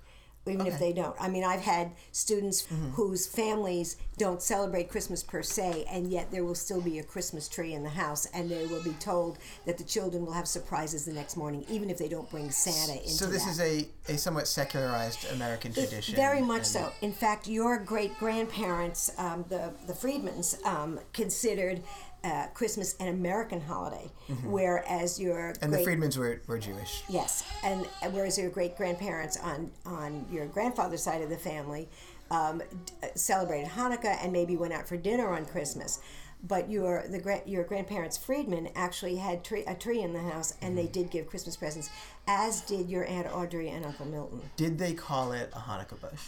Even 0.46 0.66
if 0.66 0.78
they 0.80 0.92
don't. 0.92 1.14
I 1.20 1.28
mean, 1.28 1.44
I've 1.44 1.60
had 1.60 1.92
students 2.10 2.62
Mm-hmm. 2.62 2.90
whose 2.90 3.26
families 3.26 3.96
don't 4.18 4.42
celebrate 4.42 4.88
Christmas 4.90 5.22
per 5.22 5.42
se, 5.42 5.84
and 5.90 6.10
yet 6.10 6.30
there 6.32 6.44
will 6.44 6.54
still 6.54 6.80
be 6.80 6.98
a 6.98 7.02
Christmas 7.02 7.48
tree 7.48 7.74
in 7.74 7.82
the 7.82 7.90
house, 7.90 8.26
and 8.34 8.50
they 8.50 8.66
will 8.66 8.82
be 8.82 8.92
told 8.94 9.38
that 9.66 9.78
the 9.78 9.84
children 9.84 10.24
will 10.26 10.32
have 10.32 10.48
surprises 10.48 11.04
the 11.04 11.12
next 11.12 11.36
morning, 11.36 11.64
even 11.68 11.90
if 11.90 11.98
they 11.98 12.08
don't 12.08 12.28
bring 12.30 12.50
Santa 12.50 12.96
into 12.98 13.08
So 13.10 13.26
this 13.26 13.44
that. 13.44 13.50
is 13.52 13.60
a, 13.60 13.88
a 14.12 14.18
somewhat 14.18 14.48
secularized 14.48 15.30
American 15.32 15.70
It- 15.72 15.74
tradition. 15.74 16.14
Very 16.16 16.42
much 16.42 16.58
and- 16.58 16.66
so. 16.66 16.92
In 17.02 17.12
fact, 17.12 17.46
your 17.46 17.78
great 17.78 18.18
grandparents, 18.18 19.10
um, 19.18 19.44
the 19.48 19.72
the 19.86 19.92
Friedmans, 19.92 20.64
um, 20.66 20.98
considered 21.12 21.82
uh, 22.24 22.46
Christmas 22.54 22.94
an 23.00 23.08
American 23.08 23.60
holiday, 23.60 24.10
whereas 24.44 25.18
your 25.20 25.52
Mm-hmm. 25.52 25.64
And 25.64 25.72
great, 25.72 25.84
the 25.84 25.90
Friedmans 25.90 26.16
were, 26.18 26.40
were 26.46 26.58
Jewish. 26.58 27.02
yes, 27.08 27.44
and 27.64 27.86
whereas 28.12 28.38
your 28.38 28.50
great 28.50 28.76
grandparents 28.76 29.36
on 29.38 29.70
on 29.86 30.24
your 30.30 30.46
grandfather's 30.46 31.02
side 31.02 31.22
of 31.22 31.30
the 31.30 31.36
family 31.36 31.88
um, 32.30 32.58
d- 32.58 32.92
uh, 33.02 33.06
celebrated 33.14 33.68
Hanukkah 33.70 34.16
and 34.22 34.32
maybe 34.32 34.56
went 34.56 34.72
out 34.72 34.86
for 34.88 34.96
dinner 34.96 35.28
on 35.32 35.44
Christmas. 35.46 36.00
But 36.44 36.68
your 36.70 37.04
the 37.08 37.20
gra- 37.20 37.42
your 37.46 37.62
grandparents 37.64 38.16
Friedman 38.16 38.68
actually 38.74 39.16
had 39.16 39.44
tree, 39.44 39.64
a 39.66 39.74
tree 39.76 40.00
in 40.02 40.12
the 40.12 40.20
house, 40.22 40.54
and 40.60 40.76
Mm-hmm. 40.76 40.76
they 40.76 40.86
did 40.92 41.10
give 41.10 41.26
Christmas 41.28 41.56
presents, 41.56 41.88
as 42.26 42.60
did 42.62 42.88
your 42.90 43.04
aunt 43.06 43.28
Audrey 43.32 43.68
and 43.68 43.84
Uncle 43.84 44.06
Milton. 44.06 44.40
Did 44.56 44.78
they 44.78 44.92
call 44.92 45.32
it 45.32 45.50
a 45.52 45.58
Hanukkah 45.60 46.00
bush? 46.00 46.20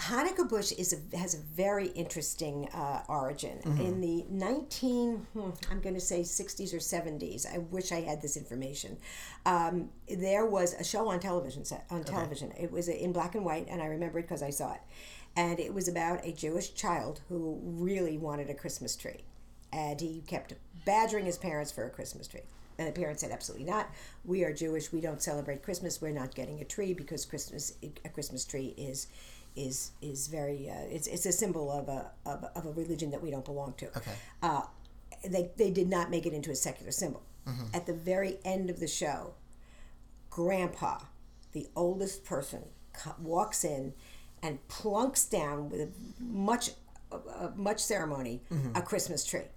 Hanukkah 0.00 0.48
bush 0.48 0.72
is 0.72 0.94
a, 0.94 1.16
has 1.16 1.34
a 1.34 1.38
very 1.38 1.88
interesting 1.88 2.68
uh, 2.70 3.02
origin. 3.06 3.58
In 3.80 4.00
the 4.00 4.24
19, 4.30 5.26
hmm, 5.34 5.50
I'm 5.70 5.80
going 5.80 5.94
to 5.94 6.00
say 6.00 6.20
60s 6.20 6.72
or 6.72 6.78
70s, 6.78 7.46
I 7.46 7.58
wish 7.58 7.92
I 7.92 8.00
had 8.00 8.22
this 8.22 8.36
information. 8.36 8.96
Um, 9.44 9.90
there 10.08 10.46
was 10.46 10.72
a 10.74 10.84
show 10.84 11.08
on 11.08 11.20
television 11.20 11.64
set 11.64 11.84
on 11.90 12.02
television. 12.04 12.52
It 12.58 12.72
was 12.72 12.88
in 12.88 13.12
black 13.12 13.34
and 13.34 13.44
white, 13.44 13.66
and 13.68 13.82
I 13.82 13.86
remember 13.86 14.18
it 14.18 14.22
because 14.22 14.42
I 14.42 14.50
saw 14.50 14.72
it. 14.72 14.80
And 15.36 15.60
it 15.60 15.72
was 15.74 15.86
about 15.86 16.24
a 16.24 16.32
Jewish 16.32 16.74
child 16.74 17.20
who 17.28 17.60
really 17.62 18.16
wanted 18.16 18.48
a 18.48 18.54
Christmas 18.54 18.96
tree, 18.96 19.24
and 19.72 20.00
he 20.00 20.22
kept 20.26 20.54
badgering 20.84 21.26
his 21.26 21.38
parents 21.38 21.70
for 21.70 21.84
a 21.84 21.90
Christmas 21.90 22.26
tree. 22.26 22.40
And 22.78 22.88
the 22.88 22.92
parents 22.92 23.20
said, 23.20 23.30
"Absolutely 23.30 23.66
not. 23.66 23.90
We 24.24 24.42
are 24.42 24.52
Jewish. 24.54 24.90
We 24.90 25.02
don't 25.02 25.22
celebrate 25.22 25.62
Christmas. 25.62 26.00
We're 26.00 26.12
not 26.12 26.34
getting 26.34 26.60
a 26.60 26.64
tree 26.64 26.94
because 26.94 27.26
Christmas 27.26 27.74
a 27.82 28.08
Christmas 28.08 28.46
tree 28.46 28.74
is 28.78 29.06
is 29.56 29.92
is 30.00 30.28
very 30.28 30.70
uh, 30.70 30.86
it's 30.90 31.06
it's 31.06 31.26
a 31.26 31.32
symbol 31.32 31.70
of 31.70 31.88
a 31.88 32.10
of, 32.26 32.44
of 32.54 32.66
a 32.66 32.72
religion 32.72 33.10
that 33.10 33.22
we 33.22 33.30
don't 33.30 33.44
belong 33.44 33.74
to." 33.78 33.86
Okay. 33.96 34.12
Uh, 34.42 34.62
they 35.28 35.50
they 35.56 35.70
did 35.70 35.88
not 35.88 36.10
make 36.10 36.26
it 36.26 36.32
into 36.32 36.50
a 36.50 36.56
secular 36.56 36.92
symbol. 36.92 37.22
At 37.74 37.86
the 37.86 37.92
very 37.94 38.38
end 38.44 38.70
of 38.70 38.78
the 38.78 38.86
show, 38.86 39.34
Grandpa, 40.28 40.98
the 41.52 41.66
oldest 41.74 42.24
person, 42.24 42.62
walks 43.20 43.64
in 43.64 43.92
and 44.40 44.66
plunks 44.68 45.24
down 45.24 45.68
with 45.68 45.80
a 45.80 45.88
much 46.20 46.70
uh, 47.10 47.48
much 47.56 47.80
ceremony 47.80 48.42
a 48.74 48.82
Christmas 48.82 49.24
tree. 49.24 49.48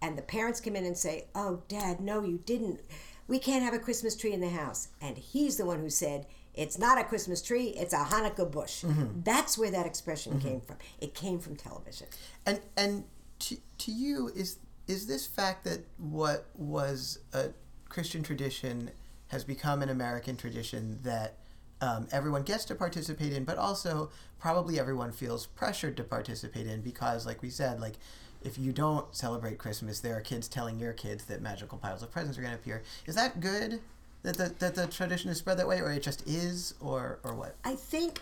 And 0.00 0.16
the 0.16 0.22
parents 0.22 0.60
come 0.60 0.76
in 0.76 0.84
and 0.86 0.96
say, 0.96 1.26
"Oh, 1.34 1.62
Dad, 1.68 2.00
no, 2.00 2.22
you 2.22 2.38
didn't. 2.46 2.80
We 3.26 3.38
can't 3.38 3.62
have 3.62 3.74
a 3.74 3.78
Christmas 3.78 4.16
tree 4.16 4.32
in 4.32 4.40
the 4.40 4.48
house." 4.48 4.88
And 5.02 5.18
he's 5.18 5.56
the 5.58 5.66
one 5.66 5.80
who 5.80 5.90
said, 5.90 6.24
"It's 6.58 6.78
not 6.78 6.98
a 6.98 7.04
Christmas 7.04 7.40
tree; 7.42 7.68
it's 7.68 7.94
a 7.94 8.04
Hanukkah 8.04 8.50
bush." 8.50 8.84
That's 9.24 9.56
where 9.56 9.70
that 9.70 9.86
expression 9.86 10.40
came 10.40 10.60
from. 10.60 10.76
It 11.00 11.14
came 11.14 11.38
from 11.38 11.56
television. 11.56 12.08
And 12.44 12.60
and 12.76 13.04
to, 13.40 13.56
to 13.78 13.92
you 13.92 14.30
is 14.34 14.58
is 14.86 15.06
this 15.06 15.26
fact 15.26 15.64
that 15.64 15.80
what 15.98 16.46
was 16.54 17.18
a 17.32 17.50
Christian 17.88 18.22
tradition 18.22 18.90
has 19.28 19.44
become 19.44 19.82
an 19.82 19.90
American 19.90 20.36
tradition 20.36 20.98
that 21.02 21.36
um, 21.80 22.08
everyone 22.10 22.42
gets 22.42 22.64
to 22.66 22.74
participate 22.74 23.32
in, 23.32 23.44
but 23.44 23.58
also 23.58 24.10
probably 24.38 24.80
everyone 24.80 25.12
feels 25.12 25.46
pressured 25.46 25.96
to 25.96 26.04
participate 26.04 26.66
in 26.66 26.80
because, 26.80 27.26
like 27.26 27.42
we 27.42 27.50
said, 27.50 27.80
like 27.80 27.94
if 28.42 28.58
you 28.58 28.72
don't 28.72 29.14
celebrate 29.14 29.58
Christmas, 29.58 30.00
there 30.00 30.16
are 30.16 30.20
kids 30.20 30.48
telling 30.48 30.78
your 30.78 30.92
kids 30.92 31.24
that 31.26 31.42
magical 31.42 31.78
piles 31.78 32.02
of 32.02 32.10
presents 32.10 32.38
are 32.38 32.42
going 32.42 32.54
to 32.54 32.58
appear. 32.58 32.82
Is 33.06 33.14
that 33.14 33.40
good? 33.40 33.80
That 34.22 34.36
the, 34.36 34.54
that 34.58 34.74
the 34.74 34.86
tradition 34.88 35.30
is 35.30 35.38
spread 35.38 35.58
that 35.58 35.68
way, 35.68 35.80
or 35.80 35.92
it 35.92 36.02
just 36.02 36.26
is, 36.26 36.74
or 36.80 37.20
or 37.22 37.34
what? 37.34 37.54
I 37.64 37.74
think, 37.74 38.20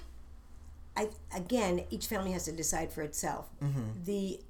I 0.96 1.08
again, 1.34 1.84
each 1.90 2.06
family 2.06 2.32
has 2.32 2.44
to 2.44 2.52
decide 2.52 2.92
for 2.92 3.02
itself. 3.02 3.46
Mm-hmm. 3.62 4.04
The 4.04 4.40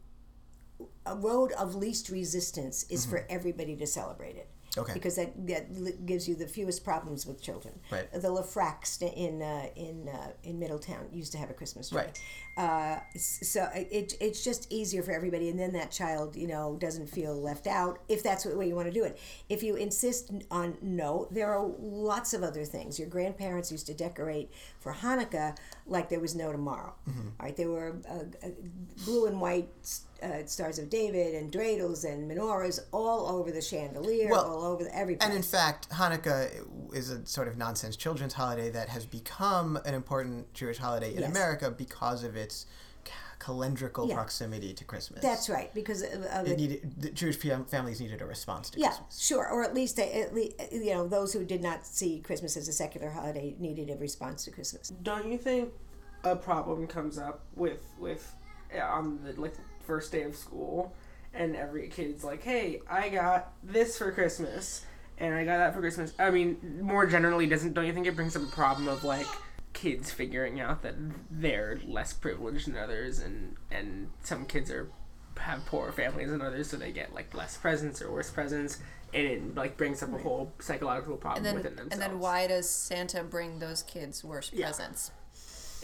a 1.07 1.15
road 1.15 1.53
of 1.53 1.75
least 1.75 2.11
resistance 2.11 2.85
is 2.91 3.07
for 3.07 3.19
mm-hmm. 3.19 3.33
everybody 3.35 3.77
to 3.77 3.87
celebrate 3.87 4.37
it. 4.37 4.49
Okay. 4.79 4.93
Because 4.93 5.17
that, 5.17 5.47
that 5.47 6.07
gives 6.07 6.29
you 6.29 6.35
the 6.35 6.47
fewest 6.47 6.85
problems 6.85 7.27
with 7.27 7.41
children. 7.41 7.79
Right. 7.91 8.11
The 8.13 8.29
Lafrax 8.29 9.01
in 9.03 9.43
uh, 9.43 9.67
in 9.75 10.09
uh, 10.09 10.33
in 10.43 10.59
Middletown 10.59 11.09
used 11.13 11.33
to 11.33 11.39
have 11.39 11.51
a 11.51 11.55
Christmas 11.55 11.91
tree. 11.91 11.99
Right. 11.99 12.21
Uh, 12.57 13.01
so 13.17 13.69
it, 13.75 14.15
it's 14.21 14.43
just 14.43 14.73
easier 14.73 15.03
for 15.03 15.13
everybody, 15.13 15.51
and 15.51 15.59
then 15.59 15.73
that 15.75 15.91
child, 15.91 16.37
you 16.37 16.47
know, 16.47 16.77
doesn't 16.81 17.09
feel 17.09 17.35
left 17.35 17.67
out 17.67 18.01
if 18.09 18.23
that's 18.23 18.45
the 18.45 18.57
way 18.57 18.67
you 18.67 18.75
want 18.75 18.89
to 18.89 18.93
do 18.93 19.05
it. 19.05 19.19
If 19.49 19.63
you 19.63 19.77
insist 19.77 20.31
on 20.51 20.77
no, 20.81 21.29
there 21.31 21.53
are 21.53 21.67
lots 21.79 22.33
of 22.33 22.43
other 22.43 22.65
things. 22.65 22.99
Your 22.99 23.09
grandparents 23.09 23.71
used 23.71 23.87
to 23.87 23.95
decorate 23.95 24.51
for 24.81 24.93
Hanukkah 24.93 25.57
like 25.87 26.09
there 26.09 26.21
was 26.21 26.35
no 26.35 26.53
tomorrow. 26.53 26.95
Mm-hmm. 27.09 27.29
All 27.39 27.47
right, 27.47 27.57
there 27.57 27.71
were 27.71 27.97
uh, 28.09 28.47
uh, 28.47 28.51
blue 29.05 29.27
and 29.27 29.41
white 29.41 29.69
uh, 30.23 30.47
stars 30.47 30.79
of 30.79 30.89
David 30.91 31.35
and 31.35 31.53
dreidels 31.53 32.05
and 32.05 32.31
menorahs 32.31 32.81
all 32.93 33.27
over 33.29 33.51
the 33.51 33.61
chandelier, 33.61 34.31
Well, 34.31 34.45
all 34.45 34.65
over 34.65 34.85
the, 34.85 34.97
every 34.97 35.17
place. 35.17 35.29
And 35.29 35.37
in 35.37 35.43
fact, 35.43 35.89
Hanukkah 35.91 36.67
is 36.95 37.11
a 37.11 37.25
sort 37.27 37.49
of 37.49 37.57
nonsense 37.57 37.97
children's 37.97 38.33
holiday 38.35 38.71
that 38.71 38.89
has 38.89 39.05
become 39.07 39.77
an 39.85 39.95
important 39.95 40.53
Jewish 40.55 40.79
holiday 40.79 41.15
in 41.15 41.21
Yes. 41.21 41.31
America 41.31 41.71
because 41.71 42.25
of 42.25 42.37
its 42.37 42.67
calendrical 43.39 44.09
Yeah. 44.09 44.15
proximity 44.15 44.73
to 44.75 44.85
Christmas. 44.85 45.21
that's 45.23 45.49
right, 45.49 45.73
because 45.75 46.03
of, 46.03 46.23
of 46.25 46.47
it 46.47 46.53
it. 46.53 46.57
needed 46.57 46.95
the 47.01 47.11
Jewish 47.11 47.37
families 47.37 48.01
needed 48.01 48.23
a 48.23 48.27
response 48.27 48.71
to 48.71 48.79
Christmas. 48.79 48.95
Yeah, 48.97 49.05
Christmas. 49.05 49.21
sure. 49.27 49.49
Or 49.49 49.63
at 49.63 49.75
least, 49.75 49.99
at 49.99 50.35
least, 50.35 50.55
you 50.73 50.95
know, 50.95 51.07
those 51.07 51.33
who 51.35 51.45
did 51.45 51.63
not 51.63 51.87
see 51.87 52.21
Christmas 52.21 52.57
as 52.57 52.67
a 52.69 52.73
secular 52.73 53.11
holiday 53.11 53.55
needed 53.59 53.91
a 53.91 53.97
response 53.97 54.45
to 54.47 54.51
Christmas. 54.51 54.89
Don't 55.03 55.31
you 55.31 55.37
think 55.39 55.71
a 56.25 56.35
problem 56.35 56.87
comes 56.87 57.19
up 57.19 57.45
with 57.55 57.83
with 57.99 58.35
on 58.83 59.21
the 59.23 59.39
like 59.41 59.55
first 59.87 60.13
day 60.13 60.23
of 60.23 60.37
school, 60.37 60.93
and 61.33 61.55
every 61.57 61.89
kid's 61.89 62.25
like, 62.25 62.43
"Hey, 62.43 62.83
I 62.89 63.09
got 63.09 63.53
this 63.63 63.97
for 63.99 64.11
Christmas, 64.13 64.85
and 65.19 65.35
I 65.35 65.45
got 65.45 65.59
that 65.59 65.75
for 65.75 65.81
Christmas." 65.81 66.13
I 66.19 66.31
mean, 66.31 66.81
more 66.83 67.07
generally, 67.07 67.47
doesn't 67.47 67.75
don't 67.75 67.87
you 67.87 67.93
think 67.93 68.07
it 68.07 68.17
brings 68.17 68.37
up 68.37 68.43
a 68.43 68.47
problem 68.47 68.89
of 68.89 69.05
like 69.05 69.27
kids 69.73 70.11
figuring 70.11 70.59
out 70.61 70.83
that 70.83 70.95
they're 71.31 71.79
less 71.87 72.13
privileged 72.13 72.67
than 72.67 72.77
others, 72.77 73.19
and 73.19 73.57
and 73.71 74.11
some 74.23 74.45
kids 74.47 74.71
are 74.71 74.89
have 75.39 75.65
poorer 75.67 75.93
families 75.93 76.31
than 76.31 76.41
others, 76.41 76.71
so 76.71 76.77
they 76.79 76.91
get 76.93 77.15
like 77.15 77.35
less 77.35 77.57
presents 77.59 78.01
or 78.01 78.11
worse 78.11 78.31
presents, 78.31 78.79
and 79.13 79.27
it 79.27 79.55
like 79.55 79.77
brings 79.77 80.03
up 80.03 80.13
a 80.15 80.19
whole 80.19 80.51
psychological 80.61 81.17
problem 81.19 81.45
then, 81.45 81.55
within 81.57 81.77
themselves. 81.77 81.93
and 81.93 82.01
then 82.01 82.19
why 82.19 82.47
does 82.47 82.69
Santa 82.71 83.23
bring 83.23 83.59
those 83.59 83.83
kids 83.83 84.25
worse 84.25 84.51
Yeah. 84.55 84.67
presents? 84.69 85.11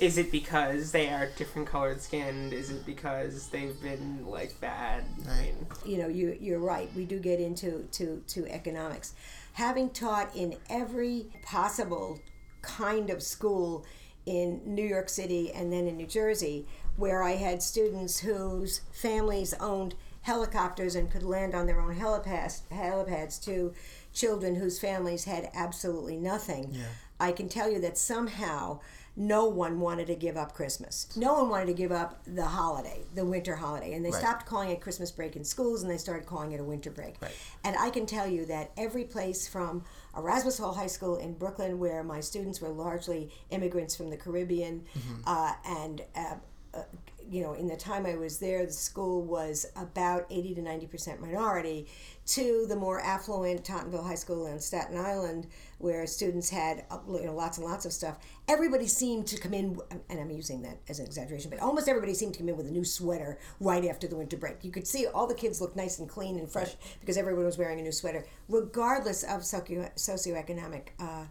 Is 0.03 0.19
it 0.19 0.33
because 0.33 0.91
they 0.91 1.09
are 1.11 1.29
different 1.37 1.69
colored 1.69 2.01
skinned? 2.01 2.53
Is 2.53 2.71
it 2.71 2.85
because 2.85 3.49
they've 3.51 3.81
been 3.81 4.27
like 4.27 4.61
bad? 4.61 5.05
I 5.31 5.43
mean, 5.43 5.67
you 5.85 5.99
know 5.99 6.09
you 6.09 6.37
you're 6.41 6.59
right 6.59 6.91
we 6.97 7.05
do 7.05 7.21
get 7.21 7.39
into 7.39 7.87
to 7.93 8.23
to 8.27 8.47
economics 8.49 9.15
having 9.53 9.91
taught 9.91 10.35
in 10.35 10.57
every 10.69 11.27
possible 11.45 12.19
kind 12.63 13.11
of 13.11 13.23
school 13.23 13.85
in 14.27 14.61
New 14.65 14.85
York 14.85 15.09
City 15.09 15.53
and 15.53 15.73
then 15.73 15.87
in 15.87 15.97
New 15.97 16.07
Jersey 16.07 16.67
where 16.97 17.23
I 17.23 17.33
had 17.33 17.63
students 17.63 18.19
whose 18.21 18.81
families 18.93 19.55
owned 19.61 19.95
helicopters 20.23 20.95
and 20.95 21.11
could 21.11 21.23
land 21.23 21.55
on 21.55 21.67
their 21.67 21.81
own 21.81 21.97
helipads 21.97 22.63
helipads 22.73 23.43
to 23.45 23.73
children 24.13 24.57
whose 24.57 24.81
families 24.81 25.25
had 25.25 25.49
absolutely 25.55 26.17
nothing 26.17 26.71
Yeah. 26.73 26.87
I 27.21 27.31
can 27.31 27.49
tell 27.49 27.71
you 27.71 27.81
that 27.81 27.97
somehow 27.99 28.81
no 29.15 29.45
one 29.47 29.79
wanted 29.79 30.07
to 30.07 30.15
give 30.15 30.37
up 30.39 30.55
Christmas. 30.55 31.07
No 31.17 31.35
one 31.35 31.51
wanted 31.51 31.67
to 31.67 31.75
give 31.75 31.93
up 31.93 32.23
the 32.27 32.47
holiday, 32.47 33.03
the 33.15 33.25
winter 33.25 33.57
holiday. 33.57 33.93
And 33.93 34.03
they 34.05 34.11
Right. 34.11 34.21
stopped 34.23 34.47
calling 34.47 34.71
it 34.71 34.81
Christmas 34.81 35.11
break 35.11 35.37
in 35.37 35.45
schools 35.45 35.83
and 35.83 35.91
they 35.91 35.99
started 35.99 36.27
calling 36.27 36.53
it 36.53 36.61
a 36.61 36.65
winter 36.65 36.91
break. 36.91 37.21
Right. 37.21 37.33
And 37.63 37.77
I 37.77 37.91
can 37.91 38.07
tell 38.07 38.27
you 38.27 38.47
that 38.47 38.71
every 38.77 39.05
place 39.05 39.47
from 39.47 39.85
Erasmus 40.17 40.57
Hall 40.59 40.73
High 40.73 40.87
School 40.87 41.17
in 41.17 41.35
Brooklyn, 41.35 41.79
where 41.79 42.03
my 42.03 42.21
students 42.21 42.61
were 42.63 42.71
largely 42.71 43.31
immigrants 43.51 43.95
from 43.95 44.09
the 44.09 44.17
Caribbean, 44.17 44.85
uh, 45.27 45.55
and 45.67 46.03
uh, 46.17 46.35
uh, 46.73 46.83
you 47.31 47.43
know, 47.43 47.53
in 47.55 47.67
the 47.67 47.77
time 47.77 48.07
I 48.07 48.17
was 48.17 48.39
there, 48.39 48.65
the 48.67 48.73
school 48.73 49.23
was 49.23 49.67
about 49.77 50.27
80 50.31 50.55
to 50.57 50.63
90% 50.63 51.21
minority, 51.21 51.87
to 52.25 52.67
the 52.69 52.77
more 52.77 53.01
affluent 53.01 53.65
Tottenville 53.65 54.07
High 54.07 54.15
School 54.15 54.47
on 54.47 54.61
Staten 54.61 54.97
Island, 54.97 55.49
where 55.79 56.07
students 56.07 56.49
had 56.51 56.85
uh, 56.91 56.99
you 57.09 57.27
know, 57.27 57.35
lots 57.35 57.59
and 57.59 57.67
lots 57.67 57.85
of 57.85 57.93
stuff. 57.93 58.19
Everybody 58.47 58.87
seemed 58.87 59.27
to 59.29 59.41
come 59.41 59.53
in, 59.55 59.79
and 60.09 60.21
I'm 60.21 60.31
using 60.31 60.63
that 60.63 60.79
as 60.89 61.01
an 61.01 61.07
exaggeration, 61.07 61.51
but 61.51 61.61
almost 61.61 61.89
everybody 61.89 62.15
seemed 62.15 62.35
to 62.35 62.39
come 62.39 62.49
in 62.49 62.57
with 62.57 62.67
a 62.69 62.71
new 62.71 62.85
sweater 62.85 63.39
right 63.61 63.85
after 63.85 64.07
the 64.07 64.17
winter 64.17 64.37
break. 64.37 64.63
You 64.63 64.71
could 64.71 64.87
see 64.87 65.07
all 65.07 65.27
the 65.27 65.35
kids 65.35 65.61
looked 65.61 65.77
nice 65.77 65.99
and 65.99 66.09
clean 66.09 66.39
and 66.39 66.51
fresh 66.51 66.75
because 67.01 67.17
everyone 67.17 67.45
was 67.45 67.59
wearing 67.59 67.81
a 67.81 67.83
new 67.83 67.93
sweater, 67.93 68.25
regardless 68.49 69.25
of 69.25 69.45
socio- 69.45 69.91
socioeconomic. 69.97 70.89
Uh, 71.01 71.25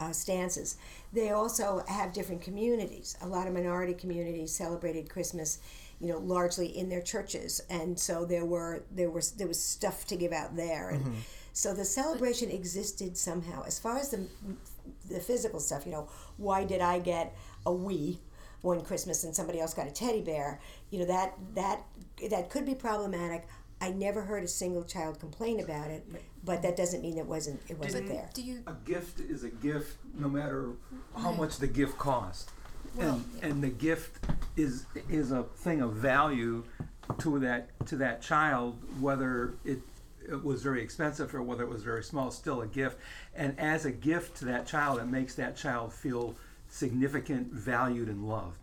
uh, 0.00 0.12
stances. 0.12 0.76
They 1.12 1.30
also 1.30 1.82
have 1.88 2.12
different 2.12 2.42
communities. 2.42 3.16
A 3.22 3.26
lot 3.26 3.46
of 3.46 3.54
minority 3.54 3.94
communities 3.94 4.54
celebrated 4.54 5.08
Christmas, 5.08 5.58
you 6.00 6.08
know, 6.08 6.18
largely 6.18 6.66
in 6.66 6.88
their 6.88 7.02
churches, 7.02 7.60
and 7.70 7.98
so 7.98 8.24
there 8.24 8.44
were 8.44 8.82
there 8.90 9.10
was 9.10 9.32
there 9.32 9.46
was 9.48 9.60
stuff 9.62 10.06
to 10.08 10.16
give 10.16 10.32
out 10.32 10.56
there, 10.56 10.90
and 10.90 11.04
so 11.52 11.72
the 11.72 11.84
celebration 11.84 12.50
existed 12.50 13.16
somehow. 13.16 13.64
As 13.64 13.78
far 13.78 13.96
as 13.96 14.10
the 14.10 14.26
the 15.08 15.20
physical 15.20 15.60
stuff, 15.60 15.86
you 15.86 15.92
know, 15.92 16.08
why 16.36 16.64
did 16.64 16.80
I 16.80 16.98
get 16.98 17.34
a 17.64 17.70
Wii? 17.70 18.18
One 18.62 18.80
Christmas 18.82 19.22
and 19.22 19.34
somebody 19.34 19.60
else 19.60 19.74
got 19.74 19.86
a 19.86 19.92
teddy 19.92 20.22
bear. 20.22 20.60
You 20.90 21.00
know 21.00 21.04
that 21.06 21.34
that 21.54 21.82
that 22.30 22.50
could 22.50 22.66
be 22.66 22.74
problematic. 22.74 23.46
I 23.80 23.90
never 23.90 24.22
heard 24.22 24.42
a 24.42 24.48
single 24.48 24.84
child 24.84 25.20
complain 25.20 25.60
about 25.60 25.90
it, 25.90 26.04
but 26.46 26.62
that 26.62 26.76
doesn't 26.76 27.02
mean 27.02 27.18
it 27.18 27.26
wasn't 27.26 27.60
it 27.68 27.78
wasn't 27.78 28.08
there. 28.08 28.30
Do 28.32 28.40
you? 28.40 28.62
A 28.66 28.72
gift 28.84 29.20
is 29.20 29.42
a 29.44 29.50
gift 29.50 29.98
no 30.14 30.28
matter 30.28 30.70
how 31.14 31.32
much 31.32 31.58
the 31.58 31.66
gift 31.66 31.98
costs. 31.98 32.50
And 32.98 33.24
and 33.42 33.62
the 33.62 33.68
gift 33.68 34.24
is 34.56 34.86
is 35.10 35.32
a 35.32 35.42
thing 35.42 35.82
of 35.82 35.94
value 35.94 36.64
to 37.18 37.38
that 37.40 37.68
to 37.86 37.96
that 37.96 38.22
child 38.22 38.78
whether 39.00 39.54
it 39.64 39.80
it 40.26 40.42
was 40.42 40.62
very 40.62 40.82
expensive 40.82 41.34
or 41.34 41.42
whether 41.42 41.62
it 41.62 41.68
was 41.68 41.82
very 41.82 42.02
small 42.02 42.30
still 42.30 42.62
a 42.62 42.66
gift. 42.66 42.98
And 43.34 43.58
as 43.58 43.84
a 43.84 43.92
gift 43.92 44.38
to 44.38 44.44
that 44.46 44.66
child 44.66 45.00
it 45.00 45.06
makes 45.06 45.34
that 45.34 45.56
child 45.56 45.92
feel 45.92 46.36
significant 46.68 47.52
valued 47.52 48.08
and 48.08 48.26
loved. 48.28 48.60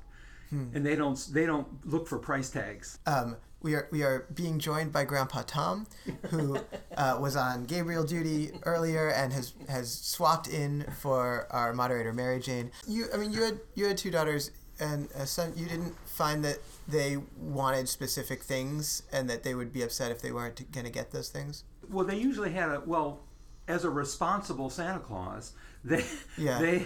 And 0.76 0.86
they 0.86 0.96
don't 0.96 1.18
they 1.32 1.46
don't 1.48 1.68
look 1.84 2.08
for 2.08 2.20
price 2.20 2.50
tags. 2.52 3.00
Um, 3.08 3.38
we 3.64 3.74
are 3.74 3.88
we 3.92 4.04
are 4.04 4.28
being 4.36 4.60
joined 4.60 4.92
by 4.92 5.06
Grandpa 5.06 5.42
Tom, 5.48 5.88
who 6.30 6.60
uh, 6.98 7.18
was 7.20 7.36
on 7.36 7.66
Gabriel 7.66 8.04
duty 8.04 8.52
earlier 8.64 9.10
and 9.10 9.34
has 9.34 9.54
has 9.68 9.92
swapped 9.92 10.48
in 10.48 10.86
for 11.00 11.48
our 11.50 11.74
moderator 11.74 12.14
Mary-Jane. 12.14 12.72
You, 12.86 13.06
I 13.14 13.18
mean, 13.18 13.34
you 13.34 13.42
had 13.42 13.60
you 13.74 13.88
had 13.88 13.98
two 13.98 14.12
daughters 14.12 14.52
and 14.80 15.10
a 15.16 15.26
son. 15.26 15.54
You 15.56 15.66
didn't 15.66 15.96
find 16.06 16.44
that 16.46 16.58
they 16.88 17.18
wanted 17.40 17.88
specific 17.88 18.44
things 18.44 19.04
and 19.12 19.30
that 19.30 19.44
they 19.44 19.56
would 19.56 19.72
be 19.72 19.82
upset 19.82 20.12
if 20.12 20.22
they 20.22 20.32
weren't 20.32 20.72
going 20.72 20.86
to 20.86 20.92
get 20.92 21.12
those 21.12 21.30
things. 21.30 21.64
Well, 21.90 22.06
they 22.06 22.18
usually 22.18 22.52
had 22.52 22.70
a 22.70 22.82
well, 22.86 23.22
as 23.68 23.84
a 23.86 23.90
responsible 23.90 24.70
Santa 24.70 25.00
Claus, 25.00 25.54
they 25.84 26.04
Yeah. 26.38 26.60
they 26.60 26.86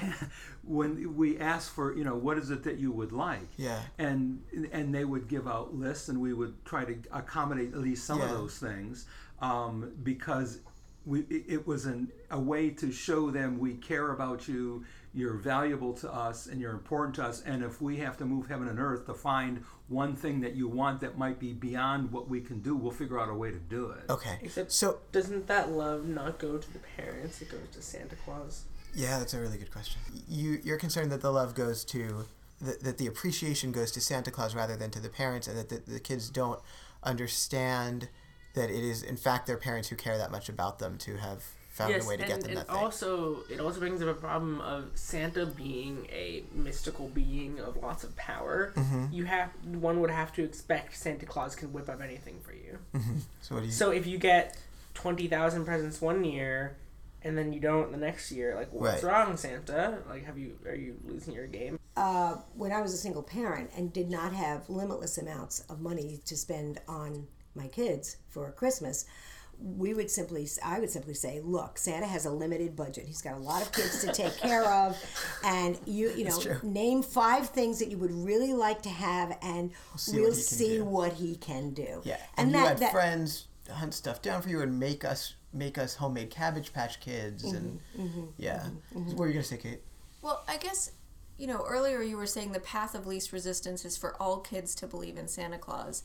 when 0.63 1.15
we 1.15 1.37
asked 1.39 1.69
for 1.71 1.95
you 1.95 2.03
know 2.03 2.15
what 2.15 2.37
is 2.37 2.49
it 2.51 2.63
that 2.63 2.77
you 2.77 2.91
would 2.91 3.11
like, 3.11 3.47
Yeah. 3.57 3.81
and 3.97 4.41
and 4.71 4.93
they 4.93 5.05
would 5.05 5.27
give 5.27 5.47
out 5.47 5.75
lists, 5.75 6.09
and 6.09 6.19
we 6.19 6.33
would 6.33 6.65
try 6.65 6.83
to 6.85 6.95
accommodate 7.11 7.73
at 7.73 7.79
least 7.79 8.05
some 8.05 8.21
of 8.21 8.29
those 8.29 8.57
things, 8.57 9.05
um, 9.41 9.91
because 10.03 10.59
we 11.05 11.21
it, 11.29 11.45
it 11.47 11.67
was 11.67 11.85
an, 11.85 12.09
a 12.31 12.39
way 12.39 12.69
to 12.71 12.91
show 12.91 13.31
them 13.31 13.59
we 13.59 13.75
care 13.75 14.11
about 14.11 14.47
you. 14.47 14.83
You're 15.17 15.33
valuable 15.33 15.93
to 15.93 16.13
us, 16.13 16.45
and 16.45 16.61
you're 16.61 16.73
important 16.73 17.15
to 17.15 17.23
us. 17.23 17.41
And 17.43 17.63
if 17.63 17.81
we 17.81 17.97
have 17.97 18.17
to 18.17 18.25
move 18.25 18.47
heaven 18.47 18.67
and 18.67 18.79
earth 18.79 19.07
to 19.07 19.15
find 19.15 19.63
one 19.87 20.15
thing 20.15 20.41
that 20.41 20.53
you 20.55 20.67
want 20.67 21.01
that 21.01 21.17
might 21.17 21.39
be 21.39 21.53
beyond 21.53 22.11
what 22.11 22.29
we 22.29 22.39
can 22.39 22.59
do, 22.59 22.75
we'll 22.75 22.91
figure 22.91 23.19
out 23.19 23.27
a 23.27 23.33
way 23.33 23.49
to 23.49 23.57
do 23.57 23.89
it. 23.89 24.03
Okay. 24.11 24.37
Except- 24.43 24.71
So 24.71 24.99
Doesn't 25.11 25.47
that 25.47 25.71
love 25.71 26.05
not 26.05 26.37
go 26.37 26.59
to 26.59 26.71
the 26.73 26.77
parents? 26.95 27.41
It 27.41 27.49
goes 27.49 27.67
to 27.73 27.81
Santa 27.81 28.15
Claus. 28.23 28.65
yeah, 28.93 29.17
that's 29.17 29.33
a 29.33 29.39
really 29.41 29.57
good 29.57 29.71
question. 29.71 29.99
You 30.27 30.59
you're 30.63 30.77
concerned 30.77 31.11
that 31.11 31.21
the 31.21 31.31
love 31.31 31.55
goes 31.55 31.83
to 31.85 32.25
that, 32.61 32.81
that 32.83 32.97
the 32.99 33.07
appreciation 33.07 33.71
goes 33.71 33.91
to 33.93 34.01
Santa 34.01 34.29
Claus 34.31 34.53
rather 34.55 34.75
than 34.77 34.91
to 34.91 34.99
the 34.99 35.09
parents, 35.09 35.47
and 35.47 35.57
that 35.57 35.69
the, 35.69 35.79
the 35.91 35.99
kids 35.99 36.29
don't 36.29 36.59
understand 37.03 38.09
that 38.53 38.69
it 38.69 38.83
is 38.83 39.01
in 39.03 39.17
fact 39.17 39.45
their 39.47 39.57
parents 39.57 39.87
who 39.89 39.95
care 39.95 40.17
that 40.17 40.31
much 40.31 40.47
about 40.49 40.79
them 40.79 40.97
to 40.99 41.17
have 41.17 41.43
found 41.77 41.91
yes, 41.93 42.05
a 42.05 42.07
way 42.09 42.17
to 42.17 42.23
and, 42.23 42.31
get 42.31 42.41
them 42.41 42.49
and 42.49 42.57
that 42.59 42.67
thing. 42.67 42.75
also 42.75 43.43
it 43.49 43.59
also 43.59 43.79
brings 43.79 44.01
up 44.01 44.07
a 44.07 44.13
problem 44.13 44.59
of 44.61 44.89
Santa 44.95 45.45
being 45.45 46.07
a 46.11 46.43
mystical 46.53 47.07
being 47.09 47.59
of 47.59 47.77
lots 47.77 48.03
of 48.03 48.15
power. 48.15 48.73
Mm-hmm. 48.75 49.05
You 49.11 49.25
have 49.25 49.49
one 49.65 49.99
would 50.01 50.11
have 50.11 50.33
to 50.33 50.43
expect 50.43 50.95
Santa 50.97 51.25
Claus 51.25 51.55
can 51.55 51.71
whip 51.73 51.87
up 51.89 52.01
anything 52.01 52.39
for 52.41 52.53
you. 52.53 52.79
so 53.41 53.55
what 53.55 53.61
do 53.61 53.67
you? 53.67 53.71
So 53.71 53.91
if 53.91 54.07
you 54.07 54.17
get 54.17 54.57
twenty 54.93 55.27
thousand 55.27 55.65
presents 55.65 56.01
one 56.01 56.23
year, 56.23 56.77
and 57.21 57.37
then 57.37 57.53
you 57.53 57.59
don't 57.59 57.91
the 57.91 57.97
next 57.97 58.31
year, 58.31 58.55
like 58.55 58.71
what's 58.73 59.03
Right. 59.03 59.11
wrong, 59.27 59.37
Santa? 59.37 59.99
Like, 60.09 60.25
have 60.25 60.37
you 60.37 60.57
are 60.65 60.75
you 60.75 60.97
losing 61.05 61.33
your 61.33 61.47
game? 61.47 61.79
uh, 61.95 62.35
when 62.55 62.71
I 62.71 62.79
was 62.81 62.93
a 62.93 62.97
single 62.97 63.23
parent 63.23 63.71
and 63.75 63.91
did 63.91 64.07
not 64.09 64.31
have 64.31 64.69
limitless 64.69 65.17
amounts 65.17 65.61
of 65.61 65.79
money 65.81 66.19
to 66.25 66.37
spend 66.37 66.79
on 66.87 67.25
my 67.55 67.67
kids 67.67 68.17
for 68.29 68.51
Christmas, 68.51 69.05
we 69.59 69.93
would 69.93 70.09
simply, 70.11 70.47
I 70.63 70.79
would 70.79 70.89
simply 70.89 71.13
say, 71.13 71.41
look, 71.43 71.77
Santa 71.77 72.05
has 72.05 72.25
a 72.25 72.31
limited 72.31 72.75
budget. 72.75 73.05
He's 73.07 73.21
got 73.21 73.33
a 73.33 73.39
lot 73.39 73.61
of 73.61 73.71
kids 73.71 74.01
to 74.03 74.11
take 74.11 74.37
care 74.37 74.65
of, 74.65 74.97
and 75.43 75.77
you, 75.85 76.11
you 76.11 76.25
know, 76.25 76.39
name 76.63 77.01
five 77.01 77.49
things 77.49 77.79
that 77.79 77.89
you 77.89 77.97
would 77.97 78.11
really 78.11 78.53
like 78.53 78.81
to 78.83 78.89
have, 78.89 79.37
and 79.41 79.71
see 79.95 80.19
we'll 80.19 80.29
what 80.29 80.35
he 80.35 80.41
see 80.41 80.81
what 80.81 81.13
he 81.13 81.35
can 81.35 81.71
do. 81.71 82.01
yeah, 82.03 82.17
and, 82.37 82.47
and, 82.47 82.51
you 82.51 82.57
that, 82.57 82.67
had 82.67 82.77
that 82.79 82.91
friends 82.91 83.47
hunt 83.71 83.93
stuff 83.93 84.21
down 84.21 84.41
for 84.41 84.49
you 84.49 84.61
and 84.61 84.79
make 84.79 85.03
us 85.03 85.33
make 85.53 85.77
us 85.77 85.95
homemade 85.95 86.29
Cabbage 86.29 86.73
Patch 86.73 86.99
Kids 86.99 87.43
mm-hmm, 87.43 87.55
and 87.55 87.79
Mm-hmm, 87.97 88.01
mm-hmm 88.01 88.25
yeah. 88.37 88.67
Mm-hmm. 88.93 89.09
What 89.09 89.17
were 89.17 89.27
you 89.27 89.33
gonna 89.33 89.43
say, 89.43 89.57
Cate? 89.57 89.81
Well, 90.21 90.43
I 90.47 90.57
guess, 90.57 90.91
you 91.37 91.47
know, 91.47 91.65
earlier 91.67 92.01
you 92.01 92.17
were 92.17 92.27
saying 92.27 92.51
the 92.51 92.59
path 92.59 92.95
of 92.95 93.07
least 93.07 93.31
resistance 93.31 93.85
is 93.85 93.97
for 93.97 94.21
all 94.21 94.39
kids 94.39 94.75
to 94.75 94.87
believe 94.87 95.17
in 95.17 95.27
Santa 95.27 95.57
Claus. 95.57 96.03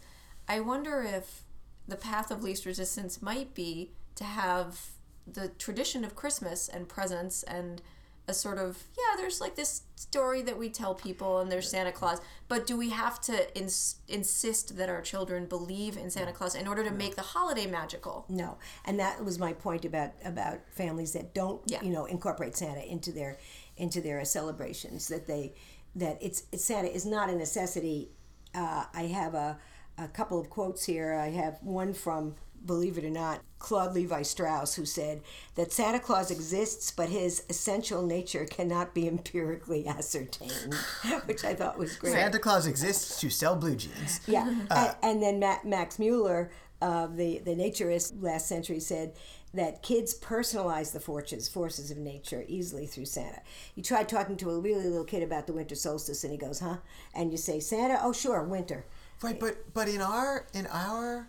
I 0.48 0.60
wonder 0.60 1.02
if 1.02 1.42
the 1.88 1.96
path 1.96 2.30
of 2.30 2.42
least 2.42 2.64
resistance 2.66 3.20
might 3.22 3.54
be 3.54 3.92
to 4.14 4.24
have 4.24 4.80
the 5.26 5.48
tradition 5.48 6.04
of 6.04 6.14
Christmas 6.14 6.68
and 6.68 6.88
presents 6.88 7.42
and 7.44 7.80
a 8.28 8.34
sort 8.34 8.56
of, 8.58 8.84
yeah, 8.96 9.16
there's 9.16 9.40
like 9.40 9.56
this 9.56 9.82
story 9.96 10.42
that 10.42 10.56
we 10.56 10.68
tell 10.70 10.94
people 10.94 11.40
and 11.40 11.50
there's 11.50 11.68
Santa 11.68 11.90
Claus, 11.90 12.20
but 12.46 12.66
do 12.68 12.76
we 12.76 12.90
have 12.90 13.20
to 13.22 13.58
ins- 13.58 13.96
insist 14.06 14.76
that 14.76 14.88
our 14.88 15.02
children 15.02 15.46
believe 15.46 15.96
in 15.96 16.08
Santa 16.08 16.32
Claus 16.32 16.54
in 16.54 16.68
order 16.68 16.84
to 16.84 16.92
make 16.92 17.16
the 17.16 17.22
holiday 17.22 17.66
magical? 17.66 18.24
No, 18.28 18.58
and 18.84 18.98
that 19.00 19.24
was 19.24 19.40
my 19.40 19.52
point 19.52 19.84
about 19.84 20.12
about 20.24 20.60
families 20.70 21.12
that 21.14 21.34
don't, 21.34 21.62
Yeah. 21.66 21.82
you 21.82 21.90
know, 21.90 22.04
incorporate 22.04 22.56
Santa 22.56 22.84
into 22.88 23.10
their 23.10 23.38
into 23.76 24.00
their 24.00 24.24
celebrations. 24.24 25.08
That 25.08 25.26
they 25.26 25.54
that 25.96 26.18
it's, 26.20 26.44
it's 26.52 26.64
Santa 26.64 26.88
is 26.94 27.04
not 27.04 27.28
a 27.28 27.34
necessity. 27.34 28.12
Uh, 28.54 28.84
I 28.94 29.02
have 29.06 29.34
a 29.34 29.58
a 29.98 30.08
couple 30.08 30.40
of 30.40 30.50
quotes 30.50 30.84
here. 30.84 31.12
I 31.14 31.30
have 31.30 31.58
one 31.62 31.92
from, 31.92 32.34
believe 32.64 32.98
it 32.98 33.04
or 33.04 33.10
not, 33.10 33.40
Claude 33.58 33.94
Lévi-Strauss, 33.94 34.74
who 34.74 34.84
said 34.84 35.22
that 35.54 35.72
Santa 35.72 36.00
Claus 36.00 36.30
exists, 36.30 36.90
but 36.90 37.08
his 37.08 37.44
essential 37.48 38.04
nature 38.04 38.44
cannot 38.44 38.94
be 38.94 39.06
empirically 39.06 39.86
ascertained, 39.88 40.74
which 41.26 41.44
I 41.44 41.54
thought 41.54 41.78
was 41.78 41.96
great. 41.96 42.12
Santa 42.12 42.38
Claus 42.38 42.66
exists 42.66 43.20
to 43.20 43.30
sell 43.30 43.56
blue 43.56 43.76
jeans. 43.76 44.20
Yeah, 44.26 44.48
and, 44.70 44.96
and 45.02 45.22
then 45.22 45.38
Ma- 45.38 45.62
Max 45.64 45.98
Mueller, 45.98 46.50
uh, 46.80 47.06
the 47.06 47.38
the 47.38 47.54
naturist 47.54 48.20
last 48.20 48.48
century, 48.48 48.80
said 48.80 49.14
that 49.54 49.82
kids 49.82 50.18
personalize 50.18 50.92
the 50.92 50.98
forces 50.98 51.48
forces 51.48 51.90
of 51.92 51.98
nature 51.98 52.44
easily 52.48 52.86
through 52.86 53.04
Santa. 53.04 53.42
You 53.76 53.82
try 53.82 54.02
talking 54.02 54.36
to 54.38 54.50
a 54.50 54.58
really 54.58 54.88
little 54.88 55.04
kid 55.04 55.22
about 55.22 55.46
the 55.46 55.52
winter 55.52 55.76
solstice, 55.76 56.24
and 56.24 56.32
he 56.32 56.38
goes, 56.38 56.58
"Huh?" 56.58 56.78
And 57.14 57.30
you 57.30 57.36
say, 57.36 57.60
"Santa? 57.60 58.00
Oh, 58.02 58.12
sure, 58.12 58.42
winter." 58.42 58.86
Right, 59.22 59.38
but 59.38 59.72
but 59.72 59.88
in 59.88 60.00
our 60.00 60.46
in 60.52 60.66
our 60.66 61.28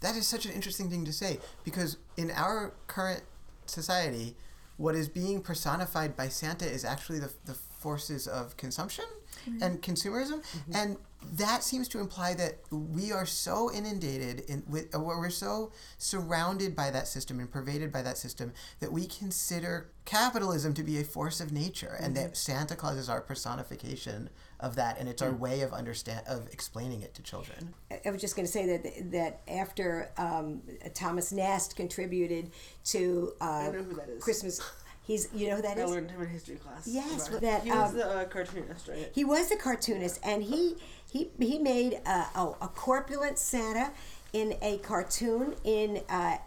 that 0.00 0.16
is 0.16 0.26
such 0.26 0.46
an 0.46 0.52
interesting 0.52 0.90
thing 0.90 1.04
to 1.04 1.12
say 1.12 1.38
because 1.64 1.96
in 2.16 2.30
our 2.30 2.72
current 2.86 3.22
society, 3.66 4.36
what 4.76 4.94
is 4.94 5.08
being 5.08 5.40
personified 5.40 6.16
by 6.16 6.28
Santa 6.28 6.66
is 6.66 6.84
actually 6.84 7.18
the 7.18 7.32
the 7.44 7.54
forces 7.54 8.28
of 8.28 8.56
consumption 8.56 9.04
mm-hmm. 9.48 9.62
and 9.62 9.82
consumerism, 9.82 10.40
mm-hmm. 10.40 10.74
and 10.74 10.96
that 11.34 11.62
seems 11.62 11.88
to 11.88 12.00
imply 12.00 12.34
that 12.34 12.58
we 12.70 13.12
are 13.12 13.26
so 13.26 13.72
inundated 13.72 14.40
in 14.48 14.62
with 14.68 14.94
we're 14.94 15.30
so 15.30 15.72
surrounded 15.98 16.74
by 16.74 16.90
that 16.90 17.06
system 17.06 17.38
and 17.38 17.50
pervaded 17.50 17.92
by 17.92 18.02
that 18.02 18.18
system 18.18 18.52
that 18.80 18.90
we 18.92 19.06
consider 19.06 19.88
capitalism 20.04 20.74
to 20.74 20.82
be 20.82 21.00
a 21.00 21.04
force 21.04 21.40
of 21.40 21.52
nature 21.52 21.96
and 22.00 22.16
that 22.16 22.26
mm-hmm. 22.26 22.34
Santa 22.34 22.74
Claus 22.74 22.96
is 22.96 23.08
our 23.08 23.20
personification 23.20 24.30
of 24.62 24.76
that 24.76 24.98
and 24.98 25.08
it's 25.08 25.20
our 25.20 25.32
way 25.32 25.60
of 25.62 25.72
understand 25.72 26.22
of 26.26 26.48
explaining 26.52 27.02
it 27.02 27.12
to 27.14 27.22
children. 27.22 27.74
I 28.06 28.10
was 28.10 28.20
just 28.20 28.36
going 28.36 28.46
to 28.46 28.52
say 28.52 28.66
that 28.78 29.10
that 29.10 29.40
after 29.48 30.10
um, 30.16 30.62
Thomas 30.94 31.32
Nast 31.32 31.76
contributed 31.76 32.50
to 32.84 33.32
uh, 33.40 33.44
I 33.44 33.70
know 33.70 33.82
who 33.82 33.94
that 33.96 34.08
is. 34.08 34.22
Christmas, 34.22 34.60
he's 35.02 35.28
you 35.34 35.48
know 35.50 35.56
who 35.56 35.62
that 35.62 35.76
I 35.78 35.82
is. 35.82 35.90
learned 35.90 36.10
him 36.10 36.22
in 36.22 36.28
history 36.28 36.56
class. 36.56 36.86
Yes, 36.86 37.28
About- 37.28 37.40
that, 37.42 37.62
he 37.64 37.70
was 37.70 37.90
um, 37.90 37.96
the 37.96 38.08
uh, 38.08 38.24
cartoonist, 38.26 38.88
right? 38.88 39.10
He 39.14 39.24
was 39.24 39.50
a 39.50 39.56
cartoonist, 39.56 40.20
and 40.22 40.42
he 40.44 40.76
he 41.10 41.30
he 41.38 41.58
made 41.58 41.94
a, 42.06 42.26
a, 42.34 42.54
a 42.62 42.68
corpulent 42.68 43.38
Santa 43.38 43.90
in 44.32 44.54
a 44.62 44.78
cartoon 44.78 45.54
in 45.64 46.00
uh, 46.08 46.38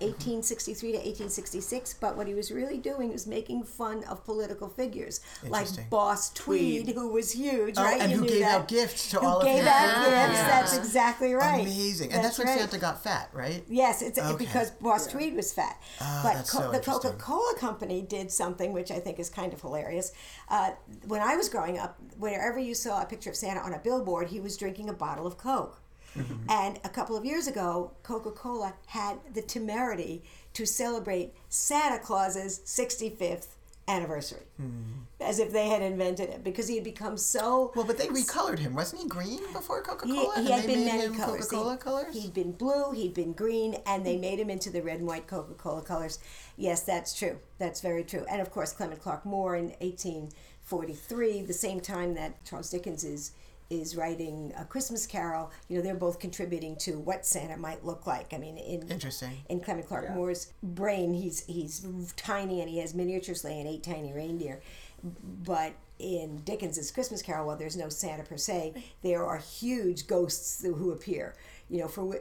1863 0.00 0.90
to 0.92 0.96
1866. 0.98 1.94
But 1.94 2.16
what 2.16 2.26
he 2.26 2.34
was 2.34 2.50
really 2.50 2.76
doing 2.76 3.10
was 3.12 3.26
making 3.26 3.62
fun 3.64 4.04
of 4.04 4.24
political 4.24 4.68
figures 4.68 5.20
like 5.48 5.66
Boss 5.88 6.30
Tweed, 6.30 6.84
Tweed. 6.84 6.94
who 6.96 7.08
was 7.12 7.32
huge, 7.32 7.74
Oh, 7.78 7.82
right? 7.84 8.00
and 8.00 8.10
You 8.10 8.18
who 8.18 8.24
knew 8.24 8.28
gave 8.30 8.40
that. 8.40 8.60
out 8.62 8.68
gifts 8.68 9.10
to 9.10 9.20
Who 9.20 9.26
all 9.26 9.38
of 9.38 9.44
gave 9.44 9.64
out 9.64 10.10
Yeah. 10.10 10.26
gifts? 10.28 10.40
That's 10.42 10.76
exactly 10.76 11.32
right. 11.32 11.62
Amazing. 11.62 12.12
And 12.12 12.22
that's, 12.22 12.36
when 12.38 12.46
right. 12.46 12.58
Santa 12.58 12.78
got 12.78 13.02
fat, 13.02 13.30
right? 13.32 13.64
Yes, 13.68 14.02
it's 14.02 14.18
Okay. 14.18 14.36
because 14.36 14.70
Boss 14.72 15.06
Tweed 15.06 15.34
was 15.34 15.52
fat. 15.52 15.80
Ah, 16.00 16.20
but 16.22 16.34
that's 16.34 16.50
Co- 16.50 16.58
so 16.60 16.72
the. 16.72 16.80
Coca 16.80 17.12
Cola 17.18 17.54
Company 17.58 18.02
did 18.02 18.30
something 18.30 18.72
which 18.72 18.90
I 18.90 18.98
think 18.98 19.18
is 19.18 19.30
kind 19.30 19.52
of 19.52 19.60
hilarious. 19.62 20.12
Uh, 20.48 20.72
when 21.06 21.22
I 21.22 21.36
was 21.36 21.48
growing 21.48 21.78
up, 21.78 21.98
whenever 22.18 22.58
you 22.58 22.74
saw 22.74 23.00
a 23.02 23.06
picture 23.06 23.30
of 23.30 23.36
Santa 23.36 23.60
on 23.60 23.72
a 23.72 23.78
billboard, 23.78 24.28
he 24.28 24.40
was 24.40 24.56
drinking 24.58 24.88
a 24.90 24.92
bottle 24.92 25.26
of 25.26 25.38
Coke. 25.38 25.79
Mm-hmm. 26.16 26.50
And 26.50 26.80
a 26.84 26.88
couple 26.88 27.16
of 27.16 27.24
years 27.24 27.46
ago, 27.46 27.92
Coca 28.02 28.30
Cola 28.30 28.74
had 28.86 29.18
the 29.32 29.42
temerity 29.42 30.22
to 30.54 30.66
celebrate 30.66 31.32
Santa 31.48 31.98
Claus's 31.98 32.60
65th 32.64 33.46
anniversary. 33.88 34.42
As 35.20 35.38
if 35.38 35.52
they 35.52 35.68
had 35.68 35.82
invented 35.82 36.30
it, 36.30 36.44
because 36.44 36.68
he 36.68 36.76
had 36.76 36.84
become 36.84 37.16
so. 37.16 37.72
Well, 37.74 37.84
but 37.84 37.98
they 37.98 38.06
recolored 38.06 38.58
him. 38.58 38.74
Wasn't 38.74 39.02
he 39.02 39.08
green 39.08 39.40
before 39.52 39.82
Coca 39.82 40.06
he, 40.06 40.14
Cola? 40.14 40.40
he 40.40 40.50
had 40.50 40.66
been 40.66 40.84
many 40.84 41.14
colors. 41.14 41.46
Coca-Cola 41.46 41.72
He- 41.72 41.78
colors? 41.78 42.14
He'd 42.14 42.32
been 42.34 42.52
blue, 42.52 42.92
he'd 42.92 43.14
been 43.14 43.32
green, 43.32 43.74
and 43.86 44.04
they 44.06 44.16
made 44.16 44.38
him 44.38 44.48
into 44.48 44.70
the 44.70 44.80
red 44.80 44.98
and 44.98 45.06
white 45.06 45.26
Coca 45.26 45.54
Cola 45.54 45.82
colors. 45.82 46.18
Yes, 46.56 46.82
that's 46.82 47.12
true. 47.14 47.38
That's 47.58 47.80
very 47.80 48.04
true. 48.04 48.24
And 48.30 48.40
of 48.40 48.50
course, 48.50 48.72
Clement 48.72 49.02
Clarke 49.02 49.26
Moore 49.26 49.56
in 49.56 49.70
1843, 49.80 51.42
the 51.42 51.52
same 51.52 51.80
time 51.80 52.14
that 52.14 52.44
Charles 52.44 52.70
Dickens 52.70 53.04
is 53.04 53.32
is 53.70 53.96
writing 53.96 54.52
a 54.58 54.64
Christmas 54.64 55.06
Carol. 55.06 55.50
You 55.68 55.76
know, 55.76 55.82
they're 55.82 55.94
both 55.94 56.18
contributing 56.18 56.76
to 56.80 56.98
what 56.98 57.24
Santa 57.24 57.56
might 57.56 57.84
look 57.84 58.06
like. 58.06 58.34
I 58.34 58.38
mean, 58.38 58.58
in 58.58 58.88
Interesting. 58.90 59.30
in 59.48 59.60
Clement 59.60 59.86
Clarke 59.86 60.10
Moore's 60.14 60.52
brain, 60.62 61.14
he's 61.14 61.46
he's 61.46 61.86
tiny 62.16 62.60
and 62.60 62.68
he 62.68 62.78
has 62.78 62.94
miniatures 62.94 63.44
laying 63.44 63.66
eight 63.66 63.82
tiny 63.84 64.12
reindeer. 64.12 64.60
But 65.02 65.72
in 65.98 66.38
Dickens's 66.44 66.90
Christmas 66.90 67.22
Carol, 67.22 67.46
while 67.46 67.56
there's 67.56 67.76
no 67.76 67.88
Santa 67.88 68.22
per 68.24 68.36
se, 68.36 68.74
there 69.02 69.24
are 69.24 69.38
huge 69.38 70.06
ghosts 70.06 70.62
who- 70.62 70.74
who 70.74 70.90
appear. 70.92 71.34
You 71.72 71.82
know, 71.82 71.86
for 71.88 72.18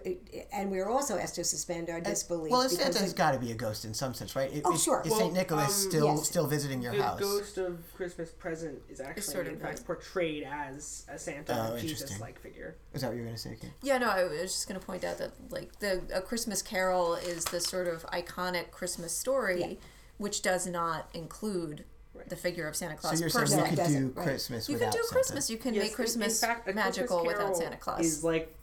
and 0.53 0.69
we're 0.69 0.87
also 0.87 1.17
asked 1.17 1.33
to 1.35 1.43
suspend 1.43 1.89
our 1.89 1.99
disbelief. 1.99 2.51
Well, 2.51 2.61
a 2.61 2.69
because 2.69 2.77
Santa's 2.95 3.13
the- 3.13 3.17
got 3.17 3.31
to 3.31 3.39
be 3.39 3.51
a 3.51 3.55
ghost 3.55 3.83
in 3.83 3.95
some 3.95 4.13
sense, 4.13 4.35
right? 4.35 4.53
It- 4.53 4.61
Oh, 4.63 4.75
is- 4.75 4.83
sure. 4.83 5.01
Is 5.03 5.09
Well, 5.09 5.21
Saint 5.21 5.33
Nicholas 5.33 5.85
um, 5.85 5.89
still 5.89 6.05
yes. 6.05 6.27
still 6.27 6.45
visiting 6.45 6.83
your 6.83 6.95
the 6.95 7.01
house? 7.01 7.17
The 7.17 7.25
ghost 7.25 7.57
of 7.57 7.79
Christmas 7.95 8.29
present 8.29 8.79
is 8.89 8.99
actually 9.01 9.23
sort 9.23 9.47
of 9.47 9.53
in 9.53 9.59
fact 9.59 9.83
portrayed 9.85 10.43
as 10.43 11.03
a 11.11 11.17
Santa 11.17 11.71
Oh, 11.73 11.79
Jesus-like 11.79 12.39
figure. 12.39 12.75
Is 12.93 13.01
that 13.01 13.07
what 13.07 13.15
you 13.15 13.21
were 13.23 13.25
gonna 13.25 13.39
say, 13.39 13.55
Cate? 13.59 13.71
Yeah, 13.81 13.97
no, 13.97 14.09
I 14.11 14.23
was 14.25 14.51
just 14.53 14.67
going 14.67 14.79
to 14.79 14.85
point 14.85 15.03
out 15.03 15.17
that 15.17 15.31
like 15.49 15.79
the 15.79 16.03
A 16.13 16.21
Christmas 16.21 16.61
Carol 16.61 17.15
is 17.15 17.43
the 17.45 17.59
sort 17.59 17.87
of 17.87 18.03
iconic 18.11 18.69
Christmas 18.69 19.17
story, 19.17 19.59
Yeah. 19.61 19.73
which 20.19 20.43
does 20.43 20.67
not 20.67 21.09
include 21.15 21.85
the 22.27 22.35
figure 22.35 22.67
of 22.67 22.75
Santa 22.75 22.95
Claus. 22.95 23.17
So 23.19 23.27
Claus 23.29 23.33
you're 23.33 23.41
per 23.41 23.47
saying 23.47 23.57
No, 23.61 23.63
you 23.63 23.65
it 23.65 23.69
could 23.69 23.75
doesn't, 23.77 24.13
do 24.13 24.19
right. 24.19 24.25
You 24.69 24.73
without 24.75 24.91
can 24.91 24.91
do 24.91 24.97
Santa? 25.07 25.07
Christmas. 25.13 25.49
You 25.49 25.57
can 25.57 25.73
Yes, 25.73 25.83
make 25.85 25.93
Christmas 25.95 26.43
in 26.43 26.49
fact, 26.49 26.75
magical 26.75 27.19
Christmas 27.23 27.37
without 27.39 27.57
Santa 27.57 27.77
Claus. 27.77 28.05
Is 28.05 28.23
like 28.23 28.55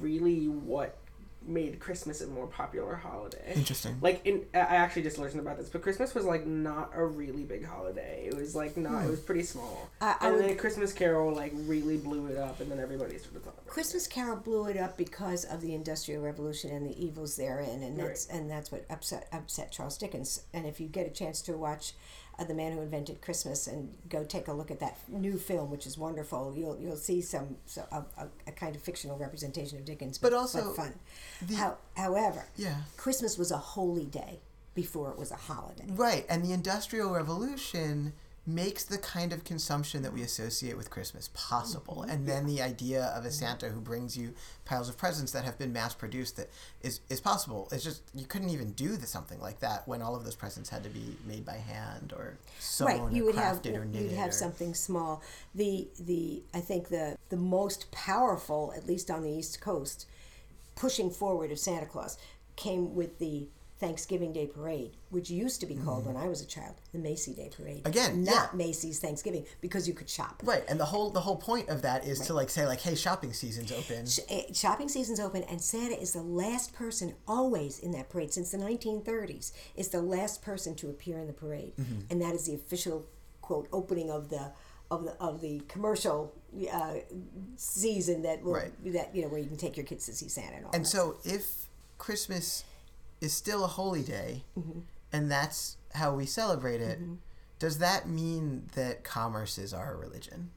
really 0.00 0.46
what 0.48 0.96
made 1.44 1.80
Christmas 1.80 2.20
a 2.20 2.26
more 2.28 2.46
popular 2.46 2.94
holiday. 2.94 3.54
Interesting. 3.56 3.96
Like 4.00 4.24
in, 4.24 4.42
I 4.54 4.58
I 4.58 4.74
actually 4.76 5.02
just 5.02 5.18
learned 5.18 5.40
about 5.40 5.58
this, 5.58 5.68
but 5.68 5.82
Christmas 5.82 6.14
was 6.14 6.24
like 6.24 6.46
not 6.46 6.92
a 6.94 7.04
really 7.04 7.42
big 7.42 7.64
holiday. 7.64 8.26
It 8.28 8.36
was 8.36 8.54
like 8.54 8.76
not. 8.76 8.92
Hmm. 9.02 9.08
It 9.08 9.10
was 9.10 9.18
pretty 9.20 9.42
small. 9.42 9.90
I- 10.00 10.16
I 10.20 10.28
and 10.28 10.36
would- 10.36 10.44
then 10.44 10.56
Christmas 10.56 10.92
Carol 10.92 11.34
like 11.34 11.52
really 11.66 11.96
blew 11.96 12.26
it 12.28 12.36
up, 12.36 12.60
and 12.60 12.70
then 12.70 12.78
everybody 12.78 13.18
started 13.18 13.42
talking. 13.42 13.58
About 13.58 13.66
Christmas 13.66 14.06
Carol 14.06 14.36
blew 14.36 14.66
it 14.68 14.76
up 14.76 14.96
because 14.96 15.44
of 15.44 15.60
the 15.62 15.74
Industrial 15.74 16.22
Revolution 16.22 16.70
and 16.70 16.86
the 16.86 17.04
evils 17.04 17.34
therein, 17.36 17.82
and 17.82 17.98
that's 17.98 18.26
and 18.26 18.48
that's 18.48 18.70
what 18.70 18.84
upset 18.88 19.26
upset 19.32 19.72
Charles 19.72 19.98
Dickens. 19.98 20.44
And 20.54 20.64
if 20.64 20.78
you 20.78 20.86
get 20.86 21.08
a 21.08 21.10
chance 21.10 21.42
to 21.42 21.54
watch 21.54 21.94
uh, 22.38 22.44
The 22.44 22.54
Man 22.54 22.72
Who 22.72 22.80
Invented 22.80 23.20
Christmas 23.20 23.66
and 23.66 23.96
go 24.08 24.24
take 24.24 24.48
a 24.48 24.52
look 24.52 24.70
at 24.70 24.80
that 24.80 24.96
new 25.08 25.38
film, 25.38 25.70
which 25.70 25.86
is 25.86 25.96
wonderful, 25.98 26.54
you'll 26.56 26.78
you'll 26.80 26.96
see 26.96 27.20
some 27.20 27.56
so, 27.66 27.84
a, 27.92 27.98
a, 28.22 28.28
a 28.46 28.52
kind 28.52 28.74
of 28.76 28.82
fictional 28.82 29.18
representation 29.18 29.78
of 29.78 29.84
Dickens, 29.84 30.18
But 30.18 30.32
also 30.32 30.72
fun. 30.72 30.94
the- 31.46 31.54
How, 31.56 31.76
however, 31.96 32.44
Yeah. 32.56 32.76
Christmas 32.96 33.36
was 33.38 33.50
a 33.50 33.58
holy 33.58 34.06
day 34.06 34.40
before 34.74 35.10
it 35.10 35.18
was 35.18 35.30
a 35.30 35.36
holiday. 35.36 35.84
Right, 35.88 36.24
and 36.30 36.42
the 36.44 36.52
Industrial 36.52 37.10
Revolution 37.12 38.14
makes 38.44 38.84
the 38.84 38.98
kind 38.98 39.32
of 39.32 39.44
consumption 39.44 40.02
that 40.02 40.12
we 40.12 40.22
associate 40.22 40.76
with 40.76 40.90
Christmas 40.90 41.30
possible. 41.32 41.98
Mm-hmm. 42.02 42.10
And 42.10 42.28
then 42.28 42.46
the 42.46 42.60
idea 42.60 43.04
of 43.16 43.24
a 43.24 43.30
Santa 43.30 43.68
who 43.68 43.80
brings 43.80 44.16
you 44.16 44.34
piles 44.64 44.88
of 44.88 44.96
presents 44.96 45.30
that 45.32 45.44
have 45.44 45.58
been 45.58 45.72
mass 45.72 45.94
produced 45.94 46.36
that 46.38 46.50
is, 46.80 47.00
is 47.08 47.20
possible. 47.20 47.68
It's 47.70 47.84
just 47.84 48.02
you 48.14 48.26
couldn't 48.26 48.50
even 48.50 48.72
do 48.72 48.96
the, 48.96 49.06
something 49.06 49.40
like 49.40 49.60
that 49.60 49.86
when 49.86 50.02
all 50.02 50.16
of 50.16 50.24
those 50.24 50.34
presents 50.34 50.70
had 50.70 50.82
to 50.82 50.90
be 50.90 51.16
made 51.24 51.44
by 51.44 51.56
hand 51.56 52.12
or 52.16 52.34
sewn 52.58 52.86
right 52.88 53.12
you 53.12 53.22
or 53.22 53.26
would 53.26 53.34
have 53.36 53.64
or 53.64 53.84
knitted. 53.84 54.10
you'd 54.10 54.18
have 54.18 54.30
or- 54.30 54.32
something 54.32 54.74
small 54.74 55.22
the 55.54 55.88
the 56.00 56.42
i 56.54 56.60
think 56.60 56.88
the 56.88 57.16
the 57.28 57.36
most 57.36 57.90
powerful 57.90 58.72
at 58.76 58.86
least 58.86 59.10
on 59.10 59.22
the 59.22 59.30
east 59.30 59.60
coast 59.60 60.06
pushing 60.76 61.10
forward 61.10 61.50
of 61.50 61.58
santa 61.58 61.86
claus 61.86 62.18
came 62.56 62.94
with 62.94 63.18
the 63.18 63.46
thanksgiving 63.82 64.32
day 64.32 64.46
parade 64.46 64.92
which 65.10 65.28
used 65.28 65.58
to 65.60 65.66
be 65.66 65.74
called 65.74 66.06
when 66.06 66.16
i 66.16 66.28
was 66.28 66.40
a 66.40 66.46
child 66.46 66.74
the 66.92 66.98
macy 67.00 67.34
day 67.34 67.50
parade 67.56 67.82
Mm-hmm. 67.82 67.88
Again, 67.88 68.22
not 68.24 68.50
yeah. 68.52 68.56
macy's 68.56 68.98
thanksgiving 69.00 69.44
because 69.60 69.88
you 69.88 69.94
could 69.94 70.08
shop 70.08 70.40
Right, 70.44 70.62
and 70.68 70.78
the 70.78 70.84
whole 70.84 71.10
the 71.10 71.20
whole 71.26 71.36
point 71.36 71.68
of 71.68 71.82
that 71.82 72.06
is 72.06 72.20
to 72.28 72.32
like 72.34 72.48
say 72.50 72.64
like, 72.66 72.80
hey, 72.80 72.94
shopping 72.94 73.32
season's 73.32 73.72
open. 73.72 74.06
Sh- 74.06 74.20
eh, 74.30 74.42
shopping 74.52 74.88
season's 74.88 75.18
open 75.18 75.42
and 75.50 75.60
santa 75.60 76.00
is 76.00 76.12
the 76.12 76.22
last 76.22 76.72
person 76.82 77.14
always 77.26 77.80
in 77.80 77.90
that 77.92 78.08
parade 78.08 78.32
since 78.32 78.50
the 78.52 78.58
1930s 78.58 79.50
is 79.74 79.88
the 79.88 80.00
last 80.00 80.42
person 80.42 80.74
to 80.76 80.88
appear 80.88 81.18
in 81.18 81.26
the 81.26 81.32
parade 81.32 81.72
Mm-hmm. 81.80 82.00
and 82.10 82.22
that 82.22 82.34
is 82.34 82.44
the 82.46 82.54
official 82.54 83.06
quote 83.40 83.66
opening 83.72 84.10
of 84.10 84.28
the 84.30 84.52
of 84.92 85.04
the 85.04 85.12
of 85.28 85.40
the 85.40 85.60
commercial 85.68 86.32
uh, 86.72 86.94
season 87.56 88.22
that 88.22 88.42
will 88.42 88.52
Right. 88.54 88.92
that 88.92 89.14
you 89.14 89.22
know 89.22 89.28
where 89.28 89.40
you 89.40 89.46
can 89.48 89.56
take 89.56 89.76
your 89.76 89.86
kids 89.86 90.06
to 90.06 90.12
see 90.12 90.28
santa 90.28 90.56
and 90.56 90.64
all 90.66 90.70
And 90.74 90.86
so 90.86 91.16
if 91.24 91.66
Christmas 91.98 92.64
is 93.22 93.32
still 93.32 93.64
a 93.64 93.68
holy 93.68 94.02
day 94.02 94.42
Mm-hmm. 94.58 94.80
and 95.12 95.30
that's 95.30 95.76
how 95.94 96.14
we 96.14 96.26
celebrate 96.26 96.80
it, 96.80 96.98
does 97.58 97.78
that 97.78 98.08
mean 98.08 98.68
that 98.74 99.04
commerce 99.04 99.56
is 99.58 99.72
our 99.74 99.96
religion? 99.96 100.50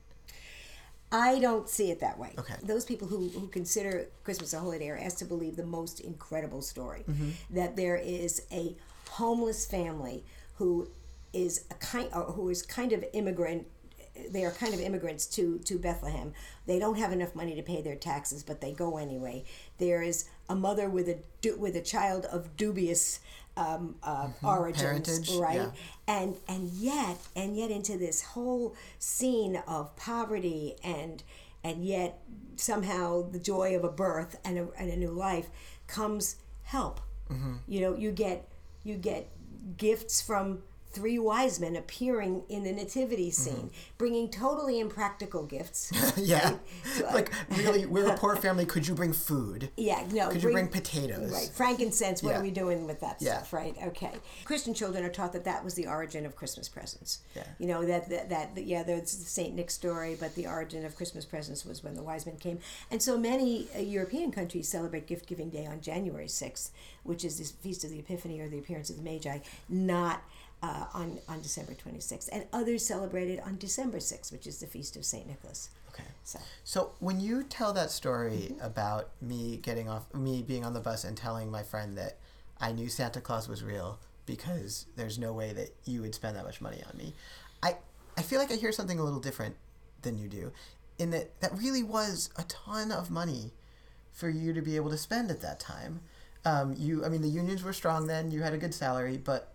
I 1.12 1.40
don't 1.40 1.70
see 1.70 1.92
it 1.92 2.00
that 2.02 2.18
way. 2.18 2.34
Okay. 2.38 2.56
Those 2.64 2.84
people 2.84 3.08
who, 3.08 3.30
who 3.30 3.48
consider 3.48 4.08
Christmas 4.24 4.54
a 4.54 4.60
holiday 4.60 4.90
are 4.90 4.98
asked 4.98 5.20
to 5.20 5.26
believe 5.26 5.56
the 5.56 5.66
most 5.66 6.00
incredible 6.00 6.62
story 6.62 7.04
Mm-hmm. 7.10 7.30
that 7.52 7.76
there 7.76 7.96
is 7.96 8.42
a 8.52 8.76
homeless 9.12 9.66
family 9.66 10.24
who 10.56 10.90
is 11.32 11.66
a 11.70 11.76
kind 11.76 12.10
who 12.12 12.50
is 12.50 12.62
kind 12.64 12.92
of 12.94 13.04
immigrant. 13.14 13.68
They 14.32 14.44
are 14.46 14.52
kind 14.52 14.74
of 14.74 14.80
immigrants 14.80 15.26
to 15.36 15.60
to 15.60 15.78
Bethlehem. 15.78 16.34
They 16.66 16.80
don't 16.80 16.98
have 16.98 17.12
enough 17.14 17.36
money 17.36 17.54
to 17.56 17.62
pay 17.62 17.82
their 17.82 17.96
taxes, 17.96 18.44
but 18.44 18.62
they 18.62 18.72
go 18.74 18.98
anyway. 18.98 19.44
There 19.78 20.02
is 20.02 20.26
a 20.50 20.56
mother 20.56 20.90
with 20.90 21.08
a 21.10 21.18
du- 21.42 21.58
with 21.58 21.76
a 21.76 21.82
child 21.82 22.26
of 22.26 22.56
dubious 22.58 23.20
um, 23.58 23.96
uh, 24.04 24.28
origins, 24.44 24.84
Parentage, 24.84 25.32
right? 25.36 25.56
yeah. 25.56 25.72
and 26.08 26.36
and 26.48 26.70
yet 26.70 27.18
and 27.36 27.56
yet 27.58 27.72
into 27.72 27.98
this 27.98 28.22
whole 28.22 28.76
scene 29.00 29.62
of 29.68 29.96
poverty 29.96 30.76
and 30.84 31.24
and 31.64 31.86
yet 31.86 32.20
somehow 32.58 33.28
the 33.30 33.40
joy 33.40 33.76
of 33.76 33.84
a 33.84 33.90
birth 33.90 34.38
and 34.44 34.58
a, 34.58 34.68
and 34.78 34.92
a 34.92 34.96
new 34.98 35.10
life 35.12 35.50
comes 35.88 36.36
help 36.64 37.00
you 37.68 37.82
know 37.82 37.96
you 37.96 38.12
get 38.12 38.48
you 38.84 38.96
get 38.96 39.28
gifts 39.78 40.22
from 40.22 40.62
three 40.96 41.20
wise 41.20 41.60
men 41.60 41.76
appearing 41.76 42.44
in 42.50 42.64
the 42.64 42.72
nativity 42.72 43.30
scene 43.30 43.70
bringing 43.98 44.30
totally 44.30 44.80
impractical 44.80 45.46
gifts 45.46 45.92
yeah. 46.18 46.54
So, 46.96 47.06
like 47.14 47.32
really 47.58 47.86
we're 47.86 48.10
a 48.10 48.18
poor 48.18 48.36
family, 48.38 48.66
could 48.66 48.88
you 48.88 48.96
bring 48.96 49.14
food? 49.14 49.70
yeah 49.78 50.04
no 50.12 50.30
Could 50.30 50.42
you 50.44 50.52
bring 50.52 50.70
potatoes? 50.70 51.32
Right, 51.32 51.50
frankincense. 51.54 52.24
What 52.24 52.32
Yeah. 52.32 52.40
are 52.40 52.44
we 52.44 52.52
doing 52.52 52.86
with 52.88 53.02
that 53.02 53.18
Yeah. 53.20 53.38
stuff? 53.38 53.54
Right. 53.54 53.76
Okay. 53.88 54.12
Christian 54.46 54.74
children 54.74 55.04
are 55.04 55.10
taught 55.10 55.34
that 55.34 55.44
that 55.46 55.64
was 55.64 55.74
the 55.76 55.88
origin 55.88 56.26
of 56.26 56.36
Christmas 56.36 56.70
presents. 56.70 57.20
Yeah. 57.36 57.44
You 57.60 57.68
know 57.68 57.86
that 57.86 58.10
that, 58.10 58.30
that 58.30 58.64
yeah, 58.66 58.84
there's 58.84 59.16
the 59.18 59.26
Saint 59.26 59.56
Nick 59.56 59.70
story, 59.72 60.16
but 60.20 60.34
the 60.36 60.48
origin 60.48 60.86
of 60.86 60.96
Christmas 60.96 61.26
presents 61.26 61.66
was 61.66 61.84
when 61.84 61.96
the 61.96 62.04
wise 62.04 62.26
men 62.26 62.38
came, 62.38 62.60
and 62.90 63.02
so 63.02 63.18
many 63.18 63.68
uh, 63.76 63.80
European 63.80 64.32
countries 64.32 64.68
celebrate 64.70 65.08
gift 65.08 65.28
giving 65.28 65.50
day 65.50 65.66
on 65.66 65.82
January 65.82 66.28
sixth, 66.28 66.72
which 67.04 67.26
is 67.26 67.38
the 67.38 67.46
feast 67.62 67.84
of 67.84 67.90
the 67.90 68.00
Epiphany 68.00 68.40
or 68.40 68.48
the 68.48 68.60
appearance 68.60 68.90
of 68.90 68.96
the 68.98 69.04
Magi, 69.04 69.40
not. 69.70 70.22
Uh, 70.64 70.86
on, 70.96 71.20
on 71.30 71.40
December 71.42 71.74
26th, 71.74 72.28
and 72.32 72.44
others 72.52 72.84
celebrated 72.84 73.40
on 73.46 73.56
December 73.58 74.00
6th, 74.00 74.32
which 74.32 74.48
is 74.48 74.60
the 74.60 74.66
feast 74.66 74.96
of 74.96 75.06
St. 75.06 75.28
Nicholas. 75.28 75.70
Okay. 75.94 76.06
So, 76.24 76.40
So 76.64 76.92
when 77.00 77.20
you 77.20 77.44
tell 77.44 77.72
that 77.74 77.92
story 77.92 78.48
Mm-hmm. 78.52 78.66
about 78.66 79.10
me 79.22 79.58
getting 79.58 79.88
off, 79.90 80.12
me 80.16 80.42
being 80.42 80.66
on 80.66 80.74
the 80.74 80.80
bus 80.80 81.04
and 81.04 81.16
telling 81.16 81.52
my 81.52 81.62
friend 81.62 81.96
that 82.00 82.18
I 82.60 82.72
knew 82.72 82.90
Santa 82.90 83.22
Claus 83.22 83.48
was 83.48 83.64
real 83.64 84.00
because 84.26 84.88
there's 84.96 85.20
no 85.20 85.34
way 85.34 85.54
that 85.54 85.70
you 85.86 86.02
would 86.02 86.16
spend 86.16 86.36
that 86.36 86.46
much 86.46 86.62
money 86.62 86.82
on 86.92 86.98
me, 86.98 87.14
I 87.62 87.76
I 88.18 88.24
feel 88.24 88.40
like 88.40 88.52
I 88.52 88.56
hear 88.56 88.72
something 88.72 88.98
a 88.98 89.04
little 89.04 89.20
different 89.20 89.56
than 90.02 90.18
you 90.18 90.28
do, 90.28 90.52
in 90.98 91.12
that 91.12 91.40
that 91.42 91.56
really 91.56 91.84
was 91.84 92.32
a 92.38 92.44
ton 92.44 92.92
of 92.92 93.12
money 93.12 93.52
for 94.14 94.30
you 94.30 94.52
to 94.54 94.62
be 94.62 94.78
able 94.78 94.90
to 94.90 94.98
spend 94.98 95.30
at 95.30 95.42
that 95.42 95.60
time. 95.60 96.00
Um, 96.44 96.74
you, 96.78 97.06
I 97.06 97.10
mean, 97.10 97.22
the 97.22 97.28
unions 97.28 97.62
were 97.62 97.74
strong 97.74 98.08
then. 98.08 98.32
You 98.32 98.42
had 98.42 98.54
a 98.54 98.58
good 98.58 98.74
salary, 98.74 99.18
but 99.18 99.52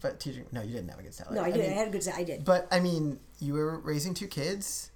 but 0.00 0.20
teaching, 0.20 0.46
no, 0.52 0.62
you 0.62 0.74
didn't 0.74 0.90
have 0.90 0.98
a 0.98 1.02
good 1.02 1.14
salary. 1.14 1.36
no, 1.36 1.42
I 1.42 1.50
did. 1.50 1.64
I, 1.64 1.68
mean, 1.68 1.76
had 1.76 1.88
a 1.88 1.90
good. 1.90 2.08
I 2.08 2.24
did. 2.24 2.44
but 2.44 2.68
I 2.70 2.80
mean, 2.80 3.18
you 3.38 3.54
were 3.54 3.78
raising 3.78 4.14
two 4.14 4.26
kids 4.26 4.90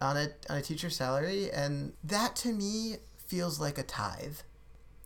on 0.00 0.16
a 0.16 0.28
on 0.48 0.58
a 0.58 0.62
teacher's 0.62 0.96
salary, 0.96 1.50
and 1.50 1.92
that 2.04 2.36
to 2.36 2.52
me 2.52 2.96
feels 3.26 3.60
like 3.60 3.78
a 3.78 3.82
tithe. 3.82 4.38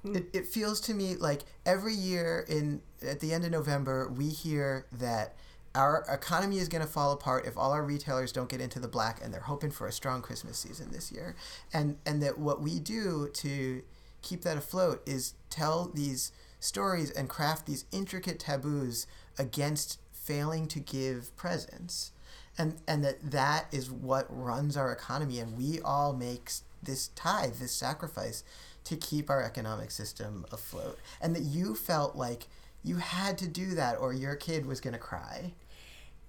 Hmm. 0.02 0.16
It, 0.16 0.26
it 0.32 0.46
feels 0.46 0.80
to 0.82 0.94
me 0.94 1.16
like 1.16 1.42
every 1.64 1.94
year 1.94 2.44
in 2.48 2.82
at 3.06 3.20
the 3.20 3.32
end 3.32 3.44
of 3.44 3.50
November 3.50 4.08
we 4.08 4.28
hear 4.28 4.86
that 4.92 5.34
our 5.74 6.04
economy 6.10 6.58
is 6.58 6.68
going 6.68 6.82
to 6.82 6.88
fall 6.88 7.12
apart 7.12 7.46
if 7.46 7.56
all 7.56 7.72
our 7.72 7.82
retailers 7.82 8.30
don't 8.30 8.48
get 8.48 8.60
into 8.60 8.78
the 8.78 8.88
black, 8.88 9.24
and 9.24 9.32
they're 9.32 9.40
hoping 9.40 9.70
for 9.70 9.86
a 9.86 9.92
strong 9.92 10.20
Christmas 10.20 10.58
season 10.58 10.90
this 10.92 11.10
year, 11.10 11.34
and 11.72 11.96
and 12.04 12.22
that 12.22 12.38
what 12.38 12.60
we 12.60 12.78
do 12.78 13.28
to 13.34 13.82
keep 14.20 14.42
that 14.42 14.56
afloat 14.56 15.02
is 15.06 15.34
tell 15.50 15.90
these 15.92 16.32
stories 16.60 17.10
and 17.10 17.28
craft 17.28 17.66
these 17.66 17.84
intricate 17.90 18.38
taboos 18.38 19.06
against 19.38 19.98
failing 20.12 20.68
to 20.68 20.78
give 20.80 21.34
presents 21.36 22.12
and 22.58 22.76
and 22.86 23.04
that 23.04 23.30
that 23.30 23.66
is 23.72 23.90
what 23.90 24.26
runs 24.28 24.76
our 24.76 24.92
economy 24.92 25.38
and 25.38 25.56
we 25.56 25.80
all 25.80 26.12
make 26.12 26.50
this 26.82 27.08
tithe 27.08 27.54
this 27.56 27.72
sacrifice 27.72 28.44
to 28.84 28.96
keep 28.96 29.30
our 29.30 29.42
economic 29.42 29.90
system 29.90 30.44
afloat 30.52 30.98
and 31.20 31.34
that 31.34 31.42
you 31.42 31.74
felt 31.74 32.14
like 32.16 32.46
you 32.84 32.96
had 32.96 33.38
to 33.38 33.48
do 33.48 33.74
that 33.74 33.96
or 33.98 34.12
your 34.12 34.34
kid 34.36 34.66
was 34.66 34.80
going 34.80 34.92
to 34.92 34.98
cry 34.98 35.52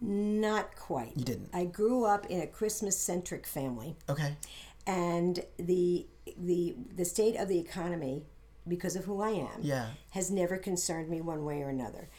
Not 0.01 0.75
quite. 0.75 1.13
You 1.15 1.23
didn't. 1.23 1.49
I 1.53 1.65
grew 1.65 2.05
up 2.05 2.25
in 2.27 2.41
a 2.41 2.47
Christmas 2.47 2.97
centric 2.97 3.45
family, 3.47 3.95
okay 4.09 4.35
and 4.85 5.45
the 5.57 6.05
the 6.37 6.75
the 6.95 7.05
state 7.05 7.35
of 7.37 7.47
the 7.47 7.57
economy, 7.59 8.23
because 8.67 8.95
of 8.97 9.05
who 9.05 9.21
I 9.21 9.29
am, 9.31 9.59
Yeah. 9.61 9.87
has 10.11 10.29
never 10.29 10.57
concerned 10.57 11.09
me 11.09 11.21
one 11.21 11.45
way 11.45 11.61
or 11.61 11.69
another. 11.69 12.09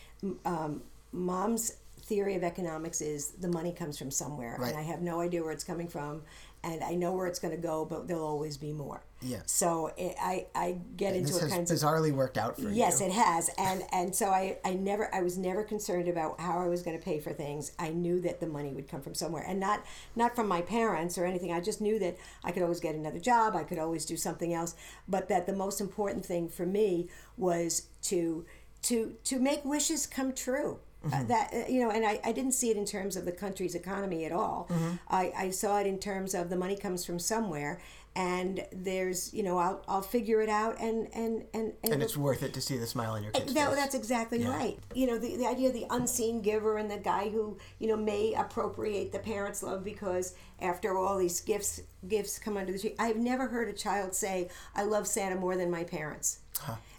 Um, 0.45 0.83
mom's 1.13 1.73
theory 2.03 2.35
of 2.35 2.45
economics 2.45 3.01
is 3.01 3.29
the 3.31 3.49
money 3.49 3.73
comes 3.73 3.97
from 3.99 4.11
somewhere, 4.11 4.57
Right. 4.59 4.71
and 4.71 4.79
I 4.79 4.83
have 4.83 5.01
no 5.01 5.21
idea 5.21 5.43
where 5.43 5.53
it's 5.53 5.65
coming 5.65 5.89
from, 5.89 6.23
and 6.63 6.85
I 6.85 6.95
know 6.95 7.13
where 7.13 7.27
it's 7.27 7.39
going 7.39 7.55
to 7.57 7.61
go, 7.61 7.87
but 7.87 8.07
there'll 8.09 8.27
always 8.27 8.59
be 8.59 8.73
more. 8.73 9.03
Yeah. 9.23 9.41
So 9.47 9.91
it, 9.97 10.15
I 10.21 10.47
I 10.55 10.79
get 10.99 11.09
And 11.15 11.21
into 11.21 11.33
this 11.33 11.41
a 11.41 11.45
has 11.47 11.53
kinds 11.53 11.71
of 11.71 11.79
bizarrely 11.79 12.13
worked 12.13 12.37
out 12.37 12.57
for 12.61 12.69
Yes, 12.69 13.01
you. 13.01 13.07
it 13.07 13.13
has, 13.13 13.49
and 13.57 13.85
and 13.91 14.15
so 14.15 14.27
I 14.29 14.59
I 14.67 14.75
never 14.75 15.15
I 15.15 15.23
was 15.23 15.39
never 15.39 15.63
concerned 15.63 16.09
about 16.09 16.41
how 16.41 16.59
I 16.59 16.69
was 16.69 16.83
going 16.83 16.99
to 16.99 17.03
pay 17.03 17.21
for 17.21 17.33
things. 17.33 17.73
I 17.79 17.89
knew 17.89 18.21
that 18.21 18.39
the 18.41 18.47
money 18.47 18.75
would 18.75 18.87
come 18.87 19.01
from 19.01 19.15
somewhere, 19.15 19.45
and 19.47 19.59
not 19.59 19.83
not 20.15 20.37
from 20.37 20.47
my 20.47 20.61
parents 20.61 21.17
or 21.17 21.25
anything. 21.25 21.53
I 21.53 21.61
just 21.61 21.81
knew 21.81 21.99
that 22.01 22.17
I 22.43 22.53
could 22.53 22.63
always 22.63 22.81
get 22.81 22.95
another 22.95 23.19
job. 23.19 23.57
I 23.57 23.65
could 23.65 23.79
always 23.79 24.05
do 24.05 24.17
something 24.19 24.53
else. 24.53 24.75
But 25.09 25.29
that 25.29 25.47
the 25.47 25.55
most 25.55 25.81
important 25.81 26.25
thing 26.27 26.49
for 26.51 26.67
me 26.67 27.09
was 27.39 27.87
to 28.03 28.45
to 28.85 29.15
to 29.25 29.39
make 29.39 29.65
wishes 29.65 30.07
come 30.07 30.33
true. 30.33 30.79
Uh, 31.13 31.23
that 31.25 31.53
uh, 31.53 31.71
you 31.71 31.81
know, 31.83 31.91
and 31.91 32.03
I, 32.07 32.19
I 32.25 32.33
didn't 32.33 32.53
see 32.53 32.71
it 32.71 32.79
in 32.79 32.87
terms 32.87 33.15
of 33.17 33.27
the 33.27 33.33
country's 33.33 33.75
economy 33.75 34.25
at 34.25 34.33
all. 34.33 34.71
I, 35.09 35.33
I 35.37 35.51
saw 35.51 35.79
it 35.79 35.87
in 35.87 35.99
terms 35.99 36.33
of 36.35 36.49
the 36.49 36.57
money 36.57 36.77
comes 36.77 37.05
from 37.05 37.19
somewhere, 37.19 37.79
and 38.17 38.65
there's 38.73 39.35
you 39.35 39.43
know 39.43 39.59
I'll, 39.59 39.83
I'll 39.87 40.01
figure 40.01 40.41
it 40.41 40.49
out, 40.49 40.81
and 40.81 41.09
and 41.13 41.45
and 41.53 41.75
And 41.83 41.93
it'll- 41.93 42.01
it's 42.01 42.17
worth 42.17 42.43
it 42.43 42.55
to 42.55 42.61
see 42.63 42.79
the 42.79 42.87
smile 42.87 43.13
on 43.13 43.23
your 43.23 43.33
kid's 43.33 43.53
that, 43.53 43.67
face. 43.69 43.77
that's 43.77 43.95
exactly 43.95 44.39
Yeah. 44.45 44.57
right. 44.57 44.79
You 44.95 45.07
know, 45.09 45.19
the, 45.19 45.37
the 45.37 45.47
idea 45.47 45.69
of 45.69 45.75
the 45.75 45.85
unseen 45.91 46.41
giver 46.41 46.79
and 46.79 46.91
the 46.91 46.97
guy 46.97 47.29
who, 47.29 47.59
you 47.79 47.89
know, 47.89 47.97
may 47.99 48.33
appropriate 48.33 49.13
the 49.13 49.19
parents' 49.19 49.63
love 49.63 49.85
because 49.85 50.35
after 50.61 50.97
all 50.97 51.19
these 51.19 51.39
gifts 51.43 51.83
gifts 52.09 52.39
come 52.39 52.57
under 52.57 52.73
the 52.73 52.79
tree. 52.79 52.95
I've 52.99 53.19
never 53.19 53.49
heard 53.49 53.69
a 53.69 53.75
child 53.75 54.15
say, 54.15 54.49
I 54.75 54.85
love 54.85 55.07
Santa 55.07 55.37
more 55.37 55.55
than 55.59 55.71
my 55.71 55.85
parents. 55.85 56.39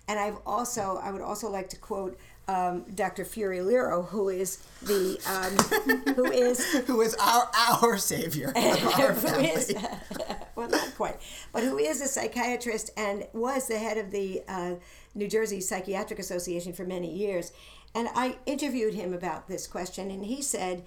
And 0.08 0.20
I've 0.20 0.38
also, 0.46 1.00
I 1.02 1.12
would 1.12 1.22
also 1.22 1.50
like 1.50 1.70
to 1.70 1.78
quote 1.78 2.18
um, 2.48 2.86
Dr. 2.94 3.26
Furioliro, 3.26 4.08
who 4.08 4.30
is 4.30 4.58
the, 4.84 5.20
um, 5.28 6.14
who 6.14 6.26
is 6.32 6.64
Who 6.88 7.02
is 7.02 7.16
our 7.16 7.50
our 7.56 7.98
savior 7.98 8.50
of 8.56 8.56
our 9.00 9.16
family? 9.16 9.48
is, 9.48 9.74
well, 10.56 10.70
not 10.70 10.96
quite, 10.96 11.18
but 11.52 11.64
who 11.64 11.78
is 11.78 12.02
a 12.02 12.08
psychiatrist 12.08 12.92
and 12.96 13.26
was 13.34 13.68
the 13.68 13.80
head 13.80 13.98
of 13.98 14.12
the 14.12 14.44
uh, 14.48 14.76
New 15.16 15.28
Jersey 15.28 15.60
Psychiatric 15.60 16.20
Association 16.20 16.74
for 16.74 16.84
many 16.86 17.12
years. 17.12 17.52
And 17.96 18.10
I 18.14 18.38
interviewed 18.46 18.94
him 18.94 19.14
about 19.14 19.48
this 19.48 19.66
question, 19.66 20.12
and 20.12 20.26
he 20.26 20.42
said 20.42 20.84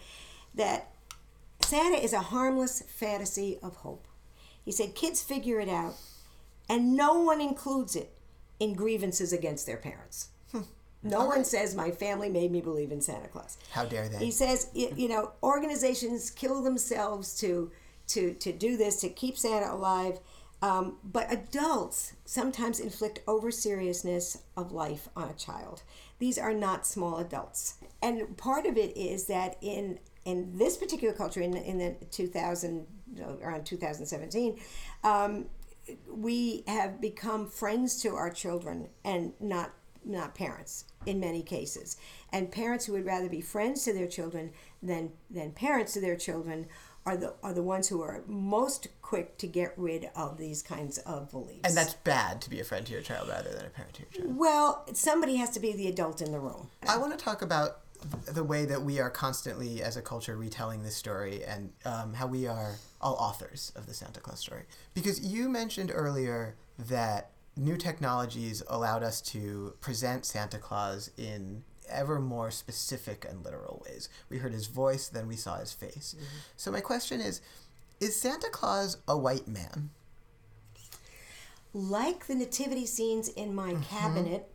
that 0.54 0.90
Santa 1.60 1.96
is 1.96 2.12
a 2.12 2.20
harmless 2.20 2.82
fantasy 2.82 3.58
of 3.62 3.76
hope. 3.76 4.06
He 4.64 4.70
said 4.70 4.94
kids 4.94 5.22
figure 5.22 5.58
it 5.58 5.68
out, 5.68 5.94
and 6.68 6.94
no 6.94 7.14
one 7.20 7.40
includes 7.40 7.96
it 7.96 8.12
in 8.60 8.74
grievances 8.74 9.32
against 9.32 9.66
their 9.66 9.76
parents. 9.76 10.28
No 11.02 11.26
one 11.26 11.44
says 11.44 11.76
my 11.76 11.92
family 11.92 12.28
made 12.28 12.50
me 12.50 12.60
believe 12.60 12.90
in 12.90 13.00
Santa 13.00 13.28
Claus. 13.28 13.56
How 13.70 13.84
dare 13.84 14.08
they? 14.08 14.18
He 14.18 14.32
says, 14.32 14.68
you 14.74 15.08
know, 15.08 15.30
organizations 15.44 16.30
kill 16.30 16.60
themselves 16.62 17.38
to 17.38 17.70
to 18.08 18.34
to 18.34 18.52
do 18.52 18.76
this 18.76 19.00
to 19.02 19.08
keep 19.08 19.38
Santa 19.38 19.72
alive, 19.72 20.18
um, 20.60 20.96
but 21.04 21.32
adults 21.32 22.14
sometimes 22.24 22.80
inflict 22.80 23.20
over 23.28 23.52
seriousness 23.52 24.38
of 24.56 24.72
life 24.72 25.08
on 25.14 25.28
a 25.28 25.34
child. 25.34 25.84
These 26.18 26.36
are 26.36 26.52
not 26.52 26.84
small 26.84 27.18
adults, 27.18 27.74
and 28.02 28.36
part 28.36 28.66
of 28.66 28.76
it 28.76 28.96
is 28.96 29.26
that 29.26 29.56
in 29.60 30.00
in 30.24 30.58
this 30.58 30.76
particular 30.76 31.14
culture, 31.14 31.40
in 31.40 31.56
in 31.56 31.78
the 31.78 31.94
two 32.10 32.26
thousand 32.26 32.88
around 33.40 33.64
two 33.64 33.76
thousand 33.76 34.06
seventeen. 34.06 34.58
Um, 35.04 35.46
we 36.08 36.64
have 36.66 37.00
become 37.00 37.48
friends 37.48 38.00
to 38.02 38.14
our 38.14 38.30
children 38.30 38.88
and 39.04 39.32
not 39.40 39.72
not 40.04 40.34
parents 40.34 40.84
in 41.06 41.20
many 41.20 41.42
cases. 41.42 41.96
And 42.32 42.50
parents 42.50 42.86
who 42.86 42.92
would 42.92 43.04
rather 43.04 43.28
be 43.28 43.40
friends 43.40 43.84
to 43.84 43.92
their 43.92 44.06
children 44.06 44.52
than 44.82 45.12
than 45.30 45.52
parents 45.52 45.92
to 45.94 46.00
their 46.00 46.16
children 46.16 46.66
are 47.06 47.16
the 47.16 47.34
are 47.42 47.52
the 47.52 47.62
ones 47.62 47.88
who 47.88 48.02
are 48.02 48.22
most 48.26 48.88
quick 49.02 49.38
to 49.38 49.46
get 49.46 49.72
rid 49.76 50.10
of 50.14 50.36
these 50.36 50.62
kinds 50.62 50.98
of 50.98 51.30
beliefs. 51.30 51.60
And 51.64 51.76
that's 51.76 51.94
bad 51.94 52.40
to 52.42 52.50
be 52.50 52.60
a 52.60 52.64
friend 52.64 52.84
to 52.86 52.92
your 52.92 53.02
child 53.02 53.28
rather 53.28 53.50
than 53.50 53.64
a 53.66 53.70
parent 53.70 53.94
to 53.94 54.02
your 54.02 54.10
child. 54.10 54.36
well 54.36 54.86
somebody 54.92 55.36
has 55.36 55.50
to 55.50 55.60
be 55.60 55.72
the 55.72 55.88
adult 55.88 56.20
in 56.20 56.32
the 56.32 56.40
room. 56.40 56.70
I 56.88 56.98
want 56.98 57.18
to 57.18 57.22
talk 57.22 57.42
about 57.42 57.80
the 58.32 58.44
way 58.44 58.64
that 58.64 58.82
we 58.82 59.00
are 59.00 59.10
constantly, 59.10 59.82
as 59.82 59.96
a 59.96 60.02
culture, 60.02 60.36
retelling 60.36 60.82
this 60.82 60.96
story 60.96 61.44
and 61.44 61.72
um, 61.84 62.14
how 62.14 62.26
we 62.26 62.46
are 62.46 62.76
all 63.00 63.14
authors 63.14 63.72
of 63.76 63.86
the 63.86 63.94
Santa 63.94 64.20
Claus 64.20 64.40
story. 64.40 64.62
Because 64.94 65.20
you 65.20 65.48
mentioned 65.48 65.90
earlier 65.92 66.54
that 66.78 67.30
new 67.56 67.76
technologies 67.76 68.62
allowed 68.68 69.02
us 69.02 69.20
to 69.20 69.74
present 69.80 70.24
Santa 70.24 70.58
Claus 70.58 71.10
in 71.16 71.64
ever 71.88 72.20
more 72.20 72.50
specific 72.50 73.26
and 73.28 73.44
literal 73.44 73.82
ways. 73.86 74.08
We 74.28 74.38
heard 74.38 74.52
his 74.52 74.66
voice, 74.66 75.08
then 75.08 75.26
we 75.26 75.36
saw 75.36 75.58
his 75.58 75.72
face. 75.72 76.14
So, 76.56 76.70
my 76.70 76.80
question 76.80 77.20
is 77.20 77.40
Is 78.00 78.20
Santa 78.20 78.48
Claus 78.50 78.98
a 79.08 79.16
white 79.16 79.48
man? 79.48 79.90
like 81.74 82.26
the 82.26 82.34
nativity 82.34 82.86
scenes 82.86 83.28
in 83.28 83.54
my 83.54 83.74
cabinet 83.88 84.50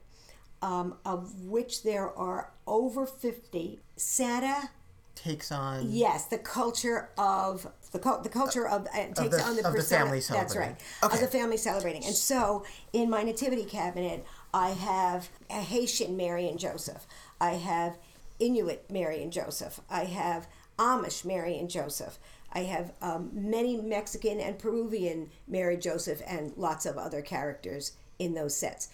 um, 0.63 0.95
of 1.05 1.41
which 1.41 1.83
there 1.83 2.09
are 2.17 2.51
over 2.65 3.05
50 3.05 3.81
santa 3.97 4.69
Takes 5.15 5.51
on. 5.51 5.85
Yes, 5.91 6.25
the 6.25 6.39
culture 6.39 7.09
of 7.19 7.67
the 7.91 7.99
the 8.23 8.29
culture 8.29 8.67
of 8.67 8.87
uh, 8.87 9.05
takes 9.13 9.37
the- 9.37 9.43
on 9.43 9.55
the 9.55 9.67
of 9.67 9.73
the 9.73 9.83
family 9.83 10.19
That's 10.19 10.55
right. 10.55 10.75
Okay. 11.03 11.13
Of 11.15 11.21
the 11.21 11.27
family 11.27 11.55
celebrating, 11.55 12.03
and 12.03 12.15
so 12.15 12.65
in 12.93 13.11
my 13.11 13.21
nativity 13.21 13.63
cabinet, 13.63 14.25
I 14.53 14.71
have 14.71 15.29
a 15.51 15.61
Haitian 15.61 16.17
Mary 16.17 16.49
and 16.49 16.57
Joseph. 16.59 17.05
I 17.39 17.51
have 17.51 17.97
Inuit 18.39 18.89
Mary 18.89 19.21
and 19.21 19.31
Joseph. 19.31 19.79
I 19.87 20.05
have 20.05 20.47
Amish 20.79 21.23
Mary 21.23 21.59
and 21.59 21.69
Joseph. 21.69 22.17
I 22.51 22.63
have 22.63 22.91
um, 23.01 23.29
many 23.33 23.77
Mexican 23.77 24.39
and 24.39 24.57
Peruvian 24.57 25.29
Mary 25.47 25.77
Joseph 25.77 26.23
and 26.25 26.53
lots 26.57 26.87
of 26.87 26.97
other 26.97 27.21
characters 27.21 27.93
in 28.17 28.33
those 28.33 28.55
sets. 28.57 28.89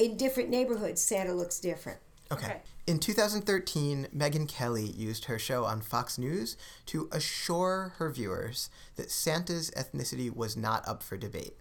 In 0.00 0.16
different 0.16 0.48
neighborhoods, 0.48 1.02
Santa 1.02 1.34
looks 1.34 1.60
different. 1.60 1.98
Okay. 2.32 2.46
Okay. 2.46 2.60
In 2.86 2.98
2013, 2.98 4.08
Megyn 4.16 4.48
Kelly 4.48 4.86
used 4.86 5.26
her 5.26 5.38
show 5.38 5.64
on 5.64 5.82
Fox 5.82 6.16
News 6.16 6.56
to 6.86 7.10
assure 7.12 7.92
her 7.98 8.08
viewers 8.10 8.70
that 8.96 9.10
Santa's 9.10 9.70
ethnicity 9.72 10.34
was 10.34 10.56
not 10.56 10.88
up 10.88 11.02
for 11.02 11.18
debate. 11.18 11.54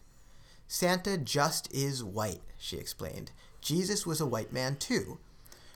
Santa 0.69 1.17
just 1.17 1.69
is 1.73 2.01
white, 2.01 2.39
she 2.57 2.77
explained. 2.77 3.31
Jesus 3.59 4.05
was 4.05 4.21
a 4.21 4.25
white 4.25 4.53
man 4.53 4.77
too. 4.77 5.17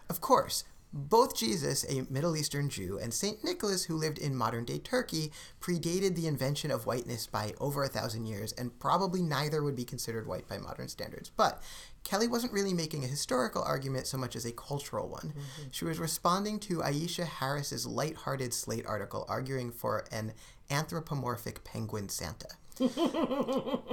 Of 0.09 0.21
course, 0.21 0.63
both 0.93 1.35
Jesus, 1.35 1.83
a 1.89 2.05
Middle 2.11 2.37
Eastern 2.37 2.69
Jew, 2.69 2.99
and 3.01 3.11
St. 3.11 3.43
Nicholas, 3.43 3.85
who 3.85 3.95
lived 3.95 4.19
in 4.19 4.35
modern 4.35 4.63
day 4.63 4.77
Turkey, 4.77 5.31
predated 5.59 6.15
the 6.15 6.27
invention 6.27 6.69
of 6.69 6.85
whiteness 6.85 7.25
by 7.25 7.53
over 7.59 7.83
a 7.83 7.87
thousand 7.87 8.27
years, 8.27 8.51
and 8.53 8.79
probably 8.79 9.23
neither 9.23 9.63
would 9.63 9.75
be 9.75 9.85
considered 9.85 10.27
white 10.27 10.47
by 10.47 10.59
modern 10.59 10.87
standards. 10.87 11.31
But 11.35 11.63
Kelly 12.03 12.27
wasn't 12.27 12.53
really 12.53 12.73
making 12.73 13.03
a 13.03 13.07
historical 13.07 13.63
argument 13.63 14.05
so 14.05 14.17
much 14.17 14.35
as 14.35 14.45
a 14.45 14.51
cultural 14.51 15.07
one. 15.07 15.29
Mm-hmm. 15.29 15.69
She 15.71 15.85
was 15.85 15.97
responding 15.97 16.59
to 16.59 16.79
Aisha 16.79 17.25
Harris's 17.25 17.87
light-hearted 17.87 18.53
Slate 18.53 18.85
article 18.85 19.25
arguing 19.27 19.71
for 19.71 20.05
an 20.11 20.33
anthropomorphic 20.69 21.63
penguin 21.63 22.09
Santa. 22.09 22.49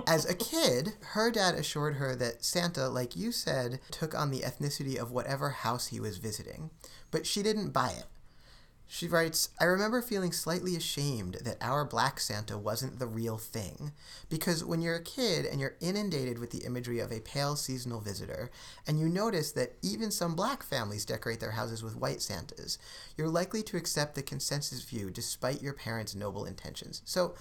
As 0.07 0.25
a 0.25 0.35
kid, 0.35 0.95
her 1.01 1.31
dad 1.31 1.55
assured 1.55 1.97
her 1.97 2.15
that 2.17 2.45
Santa, 2.45 2.89
like 2.89 3.17
you 3.17 3.33
said, 3.33 3.81
took 3.91 4.15
on 4.15 4.31
the 4.31 4.41
ethnicity 4.41 4.97
of 4.97 5.13
whatever 5.13 5.51
house 5.51 5.89
he 5.89 6.01
was 6.01 6.19
visiting, 6.19 6.71
but 7.11 7.27
she 7.27 7.43
didn't 7.43 7.71
buy 7.71 7.91
it. 7.91 8.07
She 8.93 9.07
writes, 9.07 9.51
I 9.61 9.67
remember 9.67 10.03
feeling 10.03 10.33
slightly 10.33 10.75
ashamed 10.75 11.37
that 11.45 11.59
our 11.61 11.85
black 11.85 12.19
Santa 12.19 12.59
wasn't 12.59 12.99
the 12.99 13.07
real 13.07 13.39
thing. 13.39 13.93
Because 14.29 14.65
when 14.65 14.83
you're 14.83 14.97
a 14.97 15.01
kid 15.01 15.47
and 15.47 15.61
you're 15.61 15.77
inundated 15.81 16.41
with 16.41 16.51
the 16.51 16.65
imagery 16.65 16.99
of 16.99 17.13
a 17.13 17.21
pale 17.21 17.55
seasonal 17.55 18.01
visitor, 18.01 18.51
and 18.89 18.99
you 18.99 19.09
notice 19.09 19.53
that 19.53 19.77
even 19.81 20.11
some 20.11 20.35
black 20.35 20.65
families 20.65 21.05
decorate 21.05 21.39
their 21.39 21.53
houses 21.53 21.85
with 21.85 21.95
white 21.95 22.21
Santas, 22.21 22.79
you're 23.17 23.29
likely 23.29 23.63
to 23.63 23.77
accept 23.77 24.17
the 24.17 24.23
consensus 24.23 24.83
view 24.83 25.09
despite 25.09 25.63
your 25.63 25.73
parents' 25.73 26.17
noble 26.17 26.45
intentions. 26.45 27.01
So, 27.05 27.37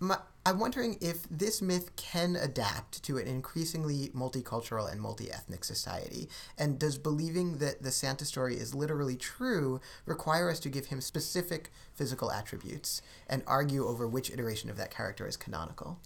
my, 0.00 0.18
I'm 0.46 0.58
wondering 0.58 0.98
if 1.00 1.26
this 1.30 1.62
myth 1.62 1.96
can 1.96 2.36
adapt 2.36 3.02
to 3.04 3.16
an 3.16 3.26
increasingly 3.26 4.10
multicultural 4.14 4.90
and 4.90 5.00
multi 5.00 5.30
ethnic 5.30 5.64
society. 5.64 6.28
And 6.58 6.78
does 6.78 6.98
believing 6.98 7.58
that 7.58 7.82
the 7.82 7.90
Santa 7.90 8.24
story 8.24 8.56
is 8.56 8.74
literally 8.74 9.16
true 9.16 9.80
require 10.04 10.50
us 10.50 10.60
to 10.60 10.68
give 10.68 10.86
him 10.86 11.00
specific 11.00 11.70
physical 11.94 12.30
attributes 12.30 13.00
and 13.28 13.42
argue 13.46 13.86
over 13.86 14.06
which 14.06 14.30
iteration 14.30 14.68
of 14.68 14.76
that 14.76 14.90
character 14.90 15.26
is 15.26 15.36
canonical? 15.36 15.98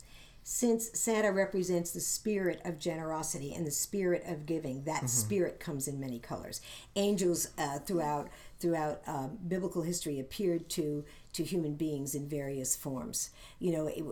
since 0.51 0.99
Santa 0.99 1.30
represents 1.30 1.91
the 1.91 2.01
spirit 2.01 2.59
of 2.64 2.78
generosity 2.78 3.53
and 3.53 3.66
the 3.66 3.70
spirit 3.70 4.24
of 4.26 4.47
giving, 4.47 4.82
that 4.84 5.11
spirit 5.11 5.61
comes 5.61 5.86
in 5.86 6.01
many 6.01 6.18
colors. 6.18 6.62
Angels 6.97 7.49
uh, 7.59 7.80
throughout 7.80 8.30
throughout 8.61 9.01
uh, 9.07 9.29
biblical 9.47 9.83
history 9.83 10.19
appeared 10.19 10.69
to 10.71 11.05
to 11.33 11.45
human 11.45 11.75
beings 11.75 12.15
in 12.15 12.29
various 12.29 12.75
forms. 12.75 13.31
You 13.61 13.73
know, 13.73 13.87
it, 13.87 14.03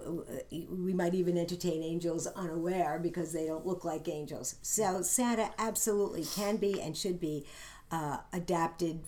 it- 0.50 0.70
we 0.70 0.92
might 0.92 1.14
even 1.14 1.36
entertain 1.36 1.82
angels 1.82 2.26
unaware 2.28 2.98
because 3.02 3.32
they 3.32 3.46
don't 3.46 3.66
look 3.66 3.84
like 3.84 4.08
angels. 4.08 4.56
So 4.62 5.02
Santa 5.02 5.50
absolutely 5.58 6.24
can 6.24 6.56
be 6.56 6.80
and 6.80 6.96
should 6.96 7.18
be 7.18 7.46
uh, 7.90 8.18
adapted 8.32 9.00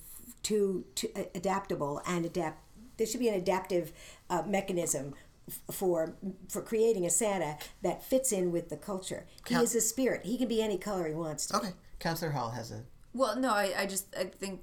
to, 0.43 0.85
to 0.95 1.07
uh, 1.15 1.23
adaptable 1.35 2.01
and 2.05 2.25
adapt. 2.25 2.63
There 2.97 3.07
should 3.07 3.19
be 3.21 3.29
an 3.29 3.35
adaptive 3.35 3.93
uh, 4.29 4.43
mechanism 4.45 5.13
f- 5.47 5.59
for 5.73 6.15
for 6.49 6.61
creating 6.61 7.05
a 7.05 7.09
Santa 7.09 7.57
that 7.81 8.03
fits 8.03 8.31
in 8.33 8.51
with 8.51 8.67
the 8.69 8.77
culture. 8.77 9.25
He 9.47 9.53
Count- 9.53 9.63
is 9.63 9.75
a 9.75 9.81
spirit. 9.81 10.25
He 10.25 10.37
can 10.37 10.47
be 10.49 10.61
any 10.61 10.77
color 10.77 11.07
he 11.07 11.13
wants 11.13 11.45
to. 11.47 11.57
Okay. 11.57 11.73
Counselor 11.99 12.31
Hall 12.31 12.49
has 12.51 12.71
a. 12.71 12.83
Well, 13.13 13.37
no, 13.37 13.51
I, 13.51 13.73
I 13.77 13.85
just 13.85 14.13
I 14.17 14.25
think 14.25 14.61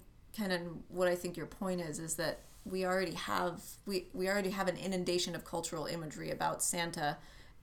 of 0.53 0.61
what 0.89 1.09
I 1.09 1.15
think 1.15 1.37
your 1.37 1.47
point 1.47 1.81
is 1.81 1.99
is 1.99 2.15
that 2.17 2.41
we 2.65 2.85
already 2.85 3.15
have 3.15 3.63
we 3.87 4.07
we 4.13 4.29
already 4.29 4.51
have 4.51 4.69
an 4.69 4.77
inundation 4.77 5.35
of 5.35 5.45
cultural 5.45 5.87
imagery 5.87 6.31
about 6.31 6.63
Santa, 6.63 7.17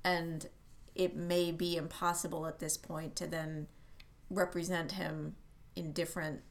and 0.04 0.48
it 0.96 1.16
may 1.16 1.52
be 1.52 1.76
impossible 1.76 2.46
at 2.48 2.60
this 2.60 2.78
point 2.78 3.16
to 3.18 3.28
then 3.28 3.68
represent 4.30 4.94
him 4.94 5.36
in 5.76 5.92
different 5.92 6.42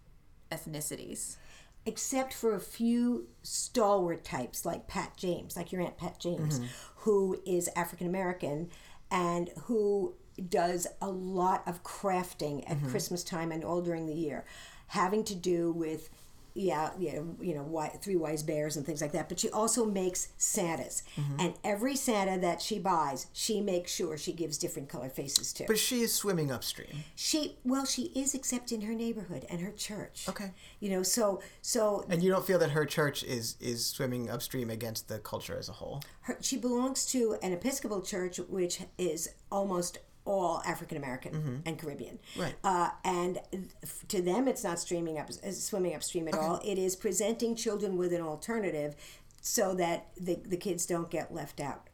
ethnicities. 0.50 1.36
except 1.84 2.32
for 2.32 2.54
a 2.54 2.60
few 2.60 3.26
stalwart 3.42 4.24
types 4.24 4.64
like 4.64 4.86
Pat 4.86 5.16
James, 5.16 5.56
like 5.56 5.72
your 5.72 5.82
Aunt 5.82 5.98
Pat 5.98 6.18
James, 6.20 6.58
mm-hmm. 6.58 6.68
who 6.96 7.40
is 7.44 7.68
African 7.74 8.06
American 8.06 8.70
and 9.10 9.50
who 9.64 10.14
does 10.48 10.86
a 11.00 11.10
lot 11.10 11.62
of 11.66 11.82
crafting 11.82 12.62
at 12.70 12.76
mm-hmm. 12.78 12.90
Christmas 12.90 13.24
time 13.24 13.52
and 13.52 13.64
all 13.64 13.82
during 13.82 14.06
the 14.06 14.14
year, 14.14 14.44
having 14.92 15.24
to 15.24 15.34
do 15.34 15.72
with 15.72 16.10
yeah, 16.54 16.90
you 16.98 17.12
know, 17.12 17.36
you 17.40 17.54
know, 17.54 17.62
wi- 17.62 17.96
three 18.02 18.16
wise 18.16 18.42
bears 18.42 18.76
and 18.76 18.84
things 18.84 19.00
like 19.00 19.12
that. 19.12 19.26
But 19.30 19.40
she 19.40 19.48
also 19.48 19.86
makes 19.86 20.28
Santas, 20.36 21.02
mm-hmm. 21.16 21.36
and 21.38 21.54
every 21.64 21.96
Santa 21.96 22.38
that 22.40 22.60
she 22.60 22.78
buys, 22.78 23.26
she 23.32 23.62
makes 23.62 23.90
sure 23.90 24.18
she 24.18 24.32
gives 24.32 24.58
different 24.58 24.90
color 24.90 25.08
faces 25.08 25.52
to. 25.54 25.64
But 25.66 25.78
she 25.78 26.02
is 26.02 26.14
swimming 26.14 26.52
upstream. 26.52 27.04
she, 27.14 27.56
well, 27.64 27.86
she 27.86 28.12
is 28.14 28.34
except 28.34 28.70
in 28.70 28.82
her 28.82 28.92
neighborhood 28.92 29.46
and 29.48 29.62
her 29.62 29.70
church. 29.70 30.26
Okay. 30.28 30.50
You 30.78 30.90
know, 30.90 31.02
so 31.02 31.40
so 31.62 32.04
And 32.10 32.22
you 32.22 32.30
don't 32.30 32.46
feel 32.46 32.58
that 32.58 32.72
her 32.72 32.84
church 32.84 33.22
is 33.22 33.56
is 33.58 33.86
swimming 33.86 34.28
upstream 34.28 34.68
against 34.68 35.08
the 35.08 35.20
culture 35.20 35.56
as 35.58 35.70
a 35.70 35.72
whole. 35.72 36.02
her, 36.22 36.36
she 36.42 36.58
belongs 36.58 37.06
to 37.06 37.38
an 37.42 37.52
Episcopal 37.54 38.02
church, 38.02 38.38
which 38.40 38.82
is 38.98 39.30
almost 39.50 40.00
all 40.24 40.62
African 40.64 40.96
American 40.96 41.62
and 41.66 41.78
Caribbean. 41.78 42.18
Right. 42.36 42.54
Uh, 42.62 42.90
and 43.04 43.40
f- 43.82 44.04
to 44.08 44.22
them, 44.22 44.46
it's 44.46 44.62
not 44.62 44.78
streaming 44.78 45.18
up, 45.18 45.30
uh, 45.30 45.50
swimming 45.50 45.94
upstream 45.94 46.28
at 46.28 46.34
all. 46.34 46.60
It 46.64 46.78
is 46.78 46.94
presenting 46.96 47.56
children 47.56 47.96
with 47.96 48.12
an 48.12 48.20
alternative, 48.22 48.94
so 49.40 49.74
that 49.74 50.08
the 50.20 50.36
the 50.44 50.56
kids 50.56 50.86
don't 50.86 51.10
get 51.10 51.34
left 51.34 51.60
out. 51.60 51.88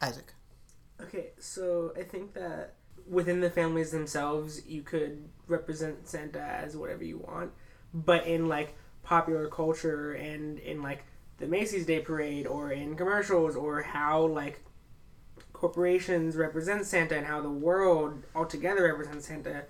Isaac. 0.00 0.32
Okay, 1.00 1.30
so 1.38 1.92
I 1.98 2.02
think 2.02 2.34
that 2.34 2.74
within 3.08 3.40
the 3.40 3.50
families 3.50 3.90
themselves, 3.90 4.66
you 4.66 4.82
could 4.82 5.28
represent 5.46 6.08
Santa 6.08 6.40
as 6.40 6.76
whatever 6.76 7.04
you 7.04 7.18
want, 7.18 7.52
but 7.92 8.26
in 8.26 8.48
like 8.48 8.74
popular 9.02 9.48
culture 9.48 10.12
and 10.12 10.58
in 10.60 10.82
like 10.82 11.04
the 11.38 11.46
Macy's 11.46 11.84
Day 11.84 12.00
Parade 12.00 12.46
or 12.46 12.72
in 12.72 12.96
commercials 12.96 13.56
or 13.56 13.82
how 13.82 14.22
like 14.26 14.64
corporations 15.54 16.36
represent 16.36 16.84
Santa 16.84 17.16
and 17.16 17.26
how 17.26 17.40
the 17.40 17.48
world 17.48 18.22
altogether 18.34 18.82
represents 18.82 19.26
Santa 19.26 19.64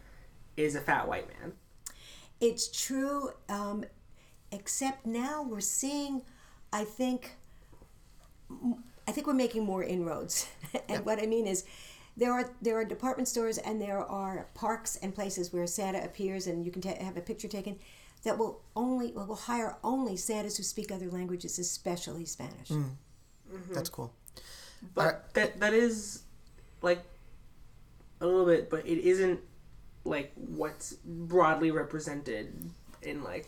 is 0.56 0.74
a 0.74 0.80
fat 0.80 1.06
white 1.06 1.28
man. 1.28 1.52
It's 2.40 2.66
true, 2.66 3.30
um, 3.48 3.84
except 4.50 5.06
now 5.06 5.42
we're 5.42 5.60
seeing, 5.60 6.22
I 6.72 6.82
think, 6.84 7.36
I 9.06 9.12
think 9.12 9.28
we're 9.28 9.34
making 9.34 9.64
more 9.64 9.84
inroads. 9.84 10.48
and 10.88 11.04
what 11.06 11.22
I 11.22 11.26
mean 11.26 11.46
is, 11.46 11.64
there 12.16 12.32
are 12.32 12.48
there 12.62 12.76
are 12.78 12.84
department 12.84 13.26
stores 13.28 13.58
and 13.58 13.80
there 13.80 13.98
are 13.98 14.46
parks 14.54 14.96
and 14.96 15.12
places 15.14 15.52
where 15.52 15.66
Santa 15.66 16.02
appears 16.04 16.46
and 16.46 16.64
you 16.64 16.70
can 16.70 16.80
ta- 16.80 17.02
have 17.02 17.16
a 17.16 17.20
picture 17.20 17.48
taken 17.48 17.76
that 18.22 18.38
will 18.38 18.62
only 18.76 19.10
will 19.12 19.34
hire 19.34 19.76
only 19.82 20.16
Santas 20.16 20.56
who 20.56 20.62
speak 20.62 20.90
other 20.92 21.10
languages, 21.10 21.58
especially 21.58 22.24
Spanish. 22.24 22.70
That's 23.74 23.88
cool. 23.88 24.12
But 24.94 25.00
Alright. 25.06 25.34
that 25.34 25.60
that 25.60 25.74
is 25.74 26.22
like 26.82 27.02
a 28.20 28.26
little 28.26 28.46
bit, 28.46 28.70
but 28.70 28.86
it 28.86 28.98
isn't 28.98 29.40
like 30.04 30.32
what's 30.36 30.92
broadly 31.04 31.70
represented 31.70 32.70
in 33.02 33.22
like 33.24 33.46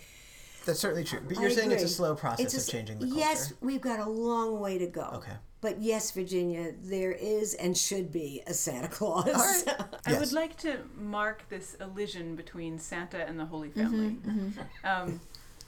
That's 0.64 0.80
certainly 0.80 1.05
true. 1.05 1.20
But 1.26 1.39
you're 1.39 1.51
saying 1.51 1.70
it's 1.72 1.82
a 1.82 1.89
slow 1.89 2.14
process 2.14 2.55
a 2.55 2.59
of 2.59 2.66
changing 2.68 2.99
the 2.99 3.07
culture. 3.07 3.20
Yes, 3.20 3.53
we've 3.61 3.80
got 3.80 4.01
a 4.01 4.09
long 4.09 4.61
way 4.61 4.78
to 4.78 4.87
go. 4.87 5.11
Okay. 5.14 5.32
But 5.62 5.80
yes, 5.80 6.11
Virginia, 6.12 6.72
there 6.82 7.12
is 7.12 7.55
and 7.55 7.76
should 7.76 8.12
be 8.12 8.43
a 8.47 8.55
Santa 8.55 8.89
Claus. 8.89 9.64
I 10.07 10.11
Yes. 10.11 10.20
would 10.20 10.32
like 10.32 10.57
to 10.59 10.78
mark 10.97 11.49
this 11.49 11.74
elision 11.80 12.37
between 12.37 12.78
Santa 12.78 13.26
and 13.26 13.39
the 13.41 13.47
Holy 13.47 13.70
Family. 13.70 14.16
Um, 14.84 15.20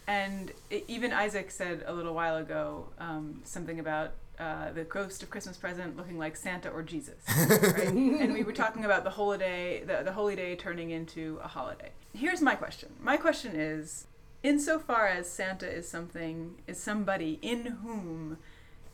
and 0.06 0.52
i 0.70 0.82
even 0.88 1.12
Isaac 1.12 1.50
said 1.50 1.84
a 1.86 1.92
little 1.92 2.14
while 2.14 2.36
ago 2.36 2.88
um, 2.98 3.40
something 3.44 3.80
about 3.80 4.12
uh, 4.39 4.72
the 4.72 4.84
ghost 4.84 5.22
of 5.22 5.30
Christmas 5.30 5.57
present 5.57 5.97
looking 5.97 6.18
like 6.18 6.36
Santa 6.36 6.70
or 6.70 6.82
Jesus. 6.82 7.16
Right? 7.49 7.89
and 7.89 8.32
we 8.32 8.43
were 8.43 8.53
talking 8.53 8.84
about 8.84 9.05
the 9.05 9.11
holiday, 9.11 9.82
the, 9.84 10.03
the 10.05 10.12
holy 10.12 10.36
day 10.36 10.55
turning 10.55 10.91
into 10.91 11.41
a 11.43 11.49
holiday. 11.49 11.91
Here's 12.14 12.41
my 12.41 12.55
question. 12.55 12.91
My 13.01 13.16
question 13.16 13.57
is, 13.57 14.07
insofar 14.43 15.07
as 15.07 15.28
Santa 15.28 15.68
is 15.68 15.89
something, 15.89 16.57
is 16.66 16.78
somebody 16.78 17.39
in 17.43 17.64
whom 17.82 18.39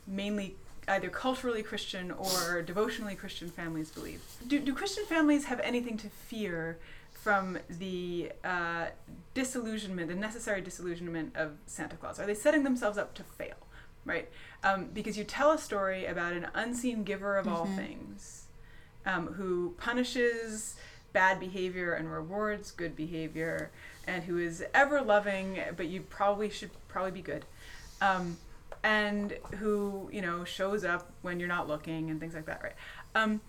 mainly 0.07 0.55
either 0.87 1.09
culturally 1.09 1.63
Christian 1.63 2.11
or 2.11 2.61
devotionally 2.61 3.15
Christian 3.15 3.49
families 3.49 3.91
believe. 3.91 4.21
Do, 4.47 4.59
do 4.59 4.73
Christian 4.73 5.05
families 5.05 5.45
have 5.45 5.59
anything 5.61 5.97
to 5.97 6.09
fear 6.09 6.77
from 7.11 7.57
the 7.69 8.31
uh, 8.43 8.87
disillusionment, 9.33 10.09
the 10.09 10.15
necessary 10.15 10.61
disillusionment 10.61 11.35
of 11.35 11.53
Santa 11.65 11.95
Claus? 11.95 12.19
Are 12.19 12.25
they 12.27 12.35
setting 12.35 12.63
themselves 12.63 12.97
up 12.97 13.15
to 13.15 13.23
fail? 13.23 13.55
Right? 14.05 14.29
Um, 14.63 14.89
because 14.93 15.17
you 15.17 15.23
tell 15.23 15.51
a 15.51 15.57
story 15.57 16.05
about 16.05 16.33
an 16.33 16.47
unseen 16.53 17.03
giver 17.03 17.37
of 17.37 17.47
all 17.47 17.65
things 17.65 18.45
um, 19.05 19.27
who 19.33 19.75
punishes 19.77 20.75
bad 21.13 21.39
behavior 21.39 21.93
and 21.93 22.11
rewards 22.11 22.71
good 22.71 22.95
behavior 22.95 23.71
and 24.05 24.23
who 24.23 24.37
is 24.37 24.63
ever 24.73 25.01
loving, 25.01 25.59
but 25.75 25.87
you 25.87 26.01
probably 26.01 26.49
should 26.49 26.71
probably 26.87 27.11
be 27.11 27.21
good. 27.21 27.45
Um, 28.01 28.37
and 28.83 29.33
who 29.57 30.09
you 30.13 30.21
know 30.21 30.43
shows 30.43 30.85
up 30.85 31.11
when 31.23 31.39
you're 31.39 31.49
not 31.49 31.67
looking 31.67 32.11
and 32.11 32.19
things 32.19 32.35
like 32.35 32.45
that, 32.45 32.61
right? 32.61 32.75
Um, 33.15 33.41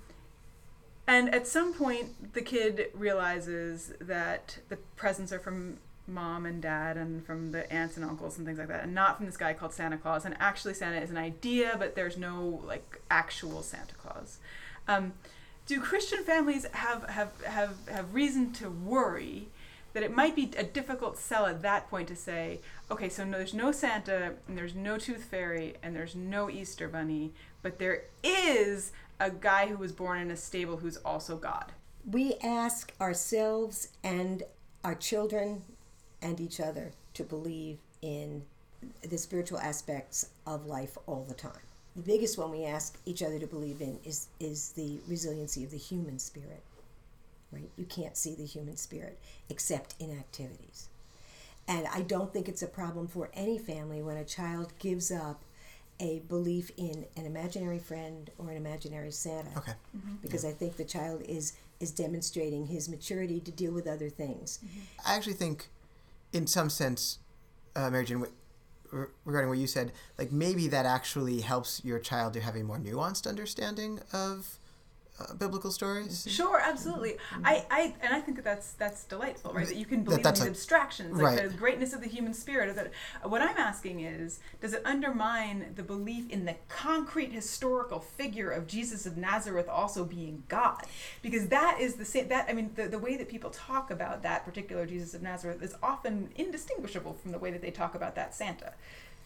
and 1.07 1.32
at 1.32 1.46
some 1.46 1.72
point, 1.72 2.32
the 2.34 2.42
kid 2.42 2.88
realizes 2.94 3.92
that 4.00 4.59
the 4.68 4.76
presents 4.96 5.32
are 5.32 5.38
from 5.38 5.78
mom 6.07 6.46
and 6.46 6.62
dad 6.62 6.96
and 6.96 7.24
from 7.24 7.52
the 7.52 7.70
aunts 7.72 7.96
and 7.96 8.04
uncles 8.04 8.38
and 8.38 8.46
things 8.46 8.59
like 8.59 8.68
that, 8.68 8.84
and 8.84 8.94
not 8.94 9.16
from 9.16 9.26
this 9.26 9.36
guy 9.36 9.52
called 9.52 9.72
Santa 9.72 9.96
Claus. 9.96 10.24
And 10.24 10.36
actually, 10.38 10.74
Santa 10.74 11.00
is 11.00 11.11
an 11.11 11.16
idea, 11.16 11.76
but 11.78 11.94
there's 11.94 12.16
no 12.16 12.62
like 12.64 13.00
actual 13.11 13.62
Santa 13.62 13.94
Claus. 13.94 14.38
Um, 14.88 15.14
do 15.66 15.80
Christian 15.80 16.22
families 16.22 16.66
have, 16.72 17.09
have 17.09 17.44
have 17.44 17.74
have 17.88 18.14
reason 18.14 18.52
to 18.54 18.70
worry 18.70 19.48
that 19.94 20.02
it 20.02 20.14
might 20.14 20.36
be 20.36 20.50
a 20.59 20.62
difficult 20.62 21.16
sell 21.16 21.46
at 21.46 21.62
that 21.62 21.88
point 21.88 22.07
to 22.09 22.14
say, 22.14 22.61
okay, 22.90 23.09
so 23.09 23.24
no, 23.24 23.38
there's 23.38 23.54
no 23.54 23.72
Santa 23.72 24.34
and 24.46 24.57
there's 24.57 24.74
no 24.74 24.98
Tooth 24.98 25.24
Fairy 25.24 25.74
and 25.82 25.96
there's 25.96 26.14
no 26.14 26.50
Easter 26.50 26.86
Bunny, 26.86 27.32
but 27.62 27.78
there 27.78 28.02
is 28.22 28.92
a 29.18 29.30
guy 29.30 29.66
who 29.68 29.76
was 29.78 29.92
born 29.92 30.20
in 30.20 30.30
a 30.30 30.36
stable 30.36 30.76
who's 30.76 30.98
also 30.98 31.36
God. 31.36 31.72
we 32.07 32.34
ask 32.42 32.92
ourselves 33.00 33.88
and 34.04 34.44
our 34.84 34.94
children 34.94 35.62
and 36.22 36.40
each 36.40 36.60
other 36.60 36.92
to 37.14 37.24
believe 37.24 37.78
in 38.02 38.42
the 39.08 39.18
spiritual 39.18 39.58
aspects 39.58 40.28
of 40.46 40.66
life 40.66 40.96
all 41.06 41.24
the 41.28 41.34
time. 41.34 41.52
The 41.94 42.02
biggest 42.02 42.36
one 42.36 42.50
we 42.50 42.64
ask 42.64 42.98
each 43.06 43.22
other 43.22 43.38
to 43.38 43.46
believe 43.46 43.80
in 43.80 43.98
is 44.04 44.28
is 44.38 44.72
the 44.72 44.98
resiliency 45.08 45.64
of 45.64 45.70
the 45.70 45.78
human 45.78 46.18
spirit. 46.18 46.62
Right? 47.50 47.70
You 47.76 47.84
can't 47.84 48.16
see 48.16 48.34
the 48.34 48.44
human 48.44 48.76
spirit 48.76 49.18
except 49.48 49.94
in 49.98 50.10
activities. 50.10 50.88
And 51.68 51.86
I 51.92 52.02
don't 52.02 52.32
think 52.32 52.48
it's 52.48 52.62
a 52.62 52.66
problem 52.66 53.08
for 53.08 53.30
any 53.34 53.58
family 53.58 54.02
when 54.02 54.16
a 54.16 54.24
child 54.24 54.72
gives 54.78 55.10
up 55.10 55.42
a 55.98 56.20
belief 56.28 56.70
in 56.76 57.06
an 57.16 57.24
imaginary 57.24 57.78
friend 57.78 58.30
or 58.38 58.50
an 58.50 58.56
imaginary 58.56 59.10
Santa 59.10 59.50
Okay. 59.56 59.72
Mm-hmm. 59.96 60.16
because 60.22 60.44
I 60.44 60.52
think 60.52 60.76
the 60.76 60.84
child 60.84 61.22
is 61.26 61.54
is 61.80 61.90
demonstrating 61.90 62.66
his 62.66 62.88
maturity 62.88 63.38
to 63.40 63.50
deal 63.50 63.72
with 63.72 63.86
other 63.86 64.08
things. 64.08 64.58
Mm-hmm. 64.64 64.80
I 65.10 65.14
actually 65.14 65.34
think, 65.34 65.68
in 66.32 66.46
some 66.46 66.70
sense, 66.70 67.18
uh, 67.74 67.90
Mary 67.90 68.04
Jane, 68.04 68.24
re- 68.90 69.06
regarding 69.24 69.48
what 69.48 69.58
you 69.58 69.66
said, 69.66 69.92
like 70.18 70.32
maybe 70.32 70.68
that 70.68 70.86
actually 70.86 71.40
helps 71.40 71.84
your 71.84 71.98
child 71.98 72.32
to 72.34 72.40
have 72.40 72.56
a 72.56 72.62
more 72.62 72.78
nuanced 72.78 73.26
understanding 73.28 74.00
of 74.12 74.58
uh, 75.18 75.34
biblical 75.34 75.70
stories? 75.70 76.26
Sure, 76.28 76.60
absolutely. 76.60 77.16
I, 77.44 77.64
I 77.70 77.94
and 78.02 78.14
I 78.14 78.20
think 78.20 78.36
that 78.36 78.44
that's 78.44 78.72
that's 78.72 79.04
delightful, 79.04 79.52
right? 79.52 79.66
That 79.66 79.76
you 79.76 79.86
can 79.86 80.02
believe 80.02 80.22
that's 80.22 80.40
in 80.40 80.46
a- 80.46 80.50
these 80.50 80.58
abstractions, 80.58 81.16
like 81.16 81.38
right. 81.38 81.50
the 81.50 81.56
greatness 81.56 81.92
of 81.92 82.00
the 82.00 82.08
human 82.08 82.34
spirit. 82.34 82.68
Or 82.68 82.72
that 82.74 82.92
what 83.22 83.40
I'm 83.40 83.56
asking 83.56 84.00
is, 84.00 84.40
does 84.60 84.72
it 84.72 84.82
undermine 84.84 85.72
the 85.74 85.82
belief 85.82 86.28
in 86.30 86.44
the 86.44 86.56
concrete 86.68 87.32
historical 87.32 88.00
figure 88.00 88.50
of 88.50 88.66
Jesus 88.66 89.06
of 89.06 89.16
Nazareth 89.16 89.68
also 89.68 90.04
being 90.04 90.42
God? 90.48 90.82
Because 91.22 91.48
that 91.48 91.78
is 91.80 91.94
the 91.94 92.04
same. 92.04 92.28
That 92.28 92.46
I 92.48 92.52
mean, 92.52 92.72
the, 92.74 92.88
the 92.88 92.98
way 92.98 93.16
that 93.16 93.28
people 93.28 93.50
talk 93.50 93.90
about 93.90 94.22
that 94.22 94.44
particular 94.44 94.86
Jesus 94.86 95.14
of 95.14 95.22
Nazareth 95.22 95.62
is 95.62 95.74
often 95.82 96.30
indistinguishable 96.36 97.14
from 97.14 97.32
the 97.32 97.38
way 97.38 97.50
that 97.50 97.62
they 97.62 97.70
talk 97.70 97.94
about 97.94 98.14
that 98.16 98.34
Santa. 98.34 98.74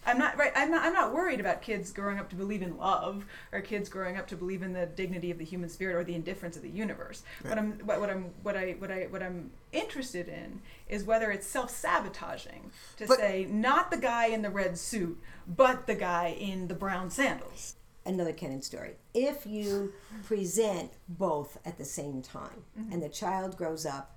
I'm 0.07 0.19
not 0.19 0.39
right. 0.39 0.53
I'm 0.57 0.71
not. 0.71 0.85
I'm 0.85 0.95
not 0.95 1.13
worried 1.13 1.41
about 1.41 1.61
kids 1.61 1.93
growing 1.93 2.19
up 2.19 2.31
to 2.31 2.37
believe 2.37 2.63
in 2.63 2.79
love, 2.79 3.27
or 3.53 3.61
kids 3.61 3.89
growing 3.89 4.17
up 4.17 4.27
to 4.29 4.37
believe 4.37 4.63
in 4.63 4.73
the 4.73 4.87
dignity 4.87 5.31
of 5.31 5.39
the 5.39 5.45
human 5.45 5.69
spirit 5.69 5.95
or 5.95 6.05
the 6.05 6.15
indifference 6.15 6.57
of 6.57 6.63
the 6.63 6.71
universe. 6.71 7.23
What 7.47 7.59
I'm, 7.59 7.73
what, 7.85 8.01
what 8.01 8.11
I'm, 8.11 8.25
what 8.43 8.57
I, 8.57 8.77
what 8.79 8.91
I, 8.91 9.07
what 9.11 9.23
I'm 9.23 9.51
interested 9.73 10.29
in 10.29 10.63
is 10.89 11.05
whether 11.05 11.31
it's 11.31 11.47
self-sabotaging 11.47 12.71
to 12.97 13.07
But- 13.07 13.19
say 13.19 13.47
not 13.51 13.91
the 13.91 13.99
guy 13.99 14.27
in 14.27 14.43
the 14.43 14.51
red 14.51 14.79
suit, 14.79 15.21
but 15.47 15.87
the 15.87 15.95
guy 15.95 16.29
in 16.39 16.69
the 16.69 16.75
brown 16.75 17.11
sandals. 17.11 17.75
another 18.07 18.33
Kenan 18.33 18.63
story. 18.63 18.97
If 19.15 19.47
you 19.47 19.93
present 20.25 20.93
both 21.09 21.59
at 21.65 21.79
the 21.79 21.85
same 21.85 22.23
time 22.23 22.65
mm-hmm. 22.79 22.93
and 22.93 23.03
the 23.03 23.09
child 23.09 23.57
grows 23.57 23.87
up, 23.87 24.17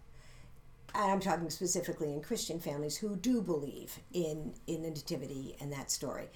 and 0.96 1.12
I'm 1.12 1.20
talking 1.20 1.50
specifically 1.50 2.12
in 2.14 2.22
Christian 2.22 2.60
families 2.60 2.98
who 2.98 3.16
do 3.16 3.42
believe 3.42 4.00
in, 4.14 4.54
in 4.68 4.84
the 4.84 4.90
nativity 4.90 5.56
and 5.60 5.72
that 5.74 5.90
story, 5.92 6.30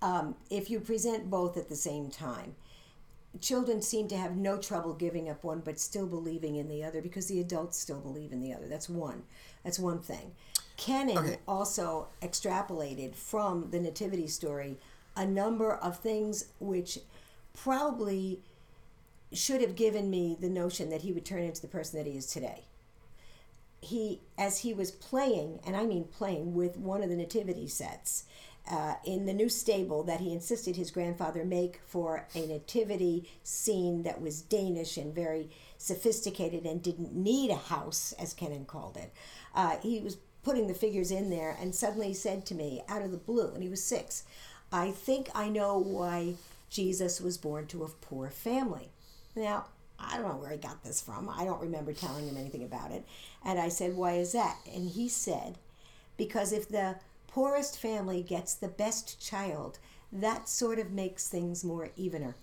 um, 0.00 0.34
if 0.50 0.70
you 0.70 0.80
present 0.80 1.28
both 1.30 1.56
at 1.56 1.68
the 1.68 1.76
same 1.76 2.10
time, 2.10 2.54
children 3.40 3.82
seem 3.82 4.08
to 4.08 4.16
have 4.16 4.36
no 4.36 4.56
trouble 4.56 4.94
giving 4.94 5.28
up 5.28 5.44
one 5.44 5.60
but 5.60 5.78
still 5.78 6.06
believing 6.06 6.56
in 6.56 6.68
the 6.68 6.82
other 6.82 7.02
because 7.02 7.26
the 7.26 7.40
adults 7.40 7.78
still 7.78 8.00
believe 8.00 8.32
in 8.32 8.40
the 8.40 8.52
other. 8.52 8.66
That's 8.66 8.88
one. 8.88 9.24
That's 9.64 9.78
one 9.78 10.00
thing. 10.00 10.32
Kenan 10.76 11.18
Okay. 11.18 11.38
also 11.46 12.08
extrapolated 12.22 13.14
from 13.14 13.70
the 13.70 13.80
nativity 13.80 14.28
story 14.28 14.78
a 15.16 15.26
number 15.26 15.74
of 15.74 15.98
things 15.98 16.46
which 16.60 17.00
probably 17.54 18.40
should 19.32 19.60
have 19.60 19.74
given 19.74 20.08
me 20.08 20.36
the 20.40 20.48
notion 20.48 20.88
that 20.90 21.02
he 21.02 21.12
would 21.12 21.24
turn 21.24 21.42
into 21.42 21.60
the 21.60 21.66
person 21.68 21.98
that 21.98 22.08
he 22.08 22.16
is 22.16 22.26
today. 22.26 22.62
He, 23.80 24.20
as 24.36 24.58
he 24.58 24.74
was 24.74 24.90
playing, 24.90 25.60
and 25.66 25.76
I 25.76 25.84
mean 25.84 26.04
playing 26.04 26.54
with 26.54 26.76
one 26.76 27.02
of 27.02 27.08
the 27.08 27.16
nativity 27.16 27.68
sets 27.68 28.24
uh, 28.70 28.94
in 29.04 29.26
the 29.26 29.32
new 29.32 29.48
stable 29.48 30.02
that 30.04 30.20
he 30.20 30.32
insisted 30.32 30.76
his 30.76 30.90
grandfather 30.90 31.44
make 31.44 31.80
for 31.86 32.26
a 32.34 32.46
nativity 32.46 33.30
scene 33.42 34.02
that 34.02 34.20
was 34.20 34.42
Danish 34.42 34.96
and 34.96 35.14
very 35.14 35.48
sophisticated 35.78 36.64
and 36.64 36.82
didn't 36.82 37.14
need 37.14 37.50
a 37.50 37.56
house, 37.56 38.12
as 38.18 38.34
Kenan 38.34 38.66
called 38.66 38.96
it. 38.96 39.12
Uh, 39.54 39.76
he 39.82 40.00
was 40.00 40.18
putting 40.42 40.66
the 40.66 40.74
figures 40.74 41.10
in 41.10 41.30
there 41.30 41.56
and 41.60 41.74
suddenly 41.74 42.12
said 42.12 42.44
to 42.46 42.54
me 42.54 42.82
out 42.88 43.02
of 43.02 43.10
the 43.10 43.16
blue, 43.16 43.52
and 43.54 43.62
he 43.62 43.68
was 43.68 43.82
six, 43.82 44.24
I 44.72 44.90
think 44.90 45.28
I 45.34 45.48
know 45.48 45.78
why 45.78 46.34
Jesus 46.68 47.20
was 47.20 47.38
born 47.38 47.66
to 47.68 47.84
a 47.84 47.88
poor 47.88 48.28
family. 48.28 48.90
Now, 49.34 49.66
I 49.98 50.16
don't 50.16 50.28
know 50.28 50.36
where 50.36 50.50
he 50.50 50.58
got 50.58 50.82
this 50.84 51.00
from. 51.00 51.28
I 51.28 51.44
don't 51.44 51.60
remember 51.60 51.92
telling 51.92 52.28
him 52.28 52.36
anything 52.36 52.64
about 52.64 52.92
it. 52.92 53.06
And 53.44 53.58
I 53.58 53.68
said, 53.68 53.96
Why 53.96 54.14
is 54.14 54.32
that? 54.32 54.58
And 54.72 54.90
he 54.90 55.08
said, 55.08 55.58
Because 56.16 56.52
if 56.52 56.68
the 56.68 56.96
poorest 57.26 57.78
family 57.78 58.22
gets 58.22 58.54
the 58.54 58.68
best 58.68 59.20
child, 59.20 59.78
that 60.12 60.48
sort 60.48 60.78
of 60.78 60.90
makes 60.90 61.28
things 61.28 61.64
more 61.64 61.90
evener. 61.96 62.36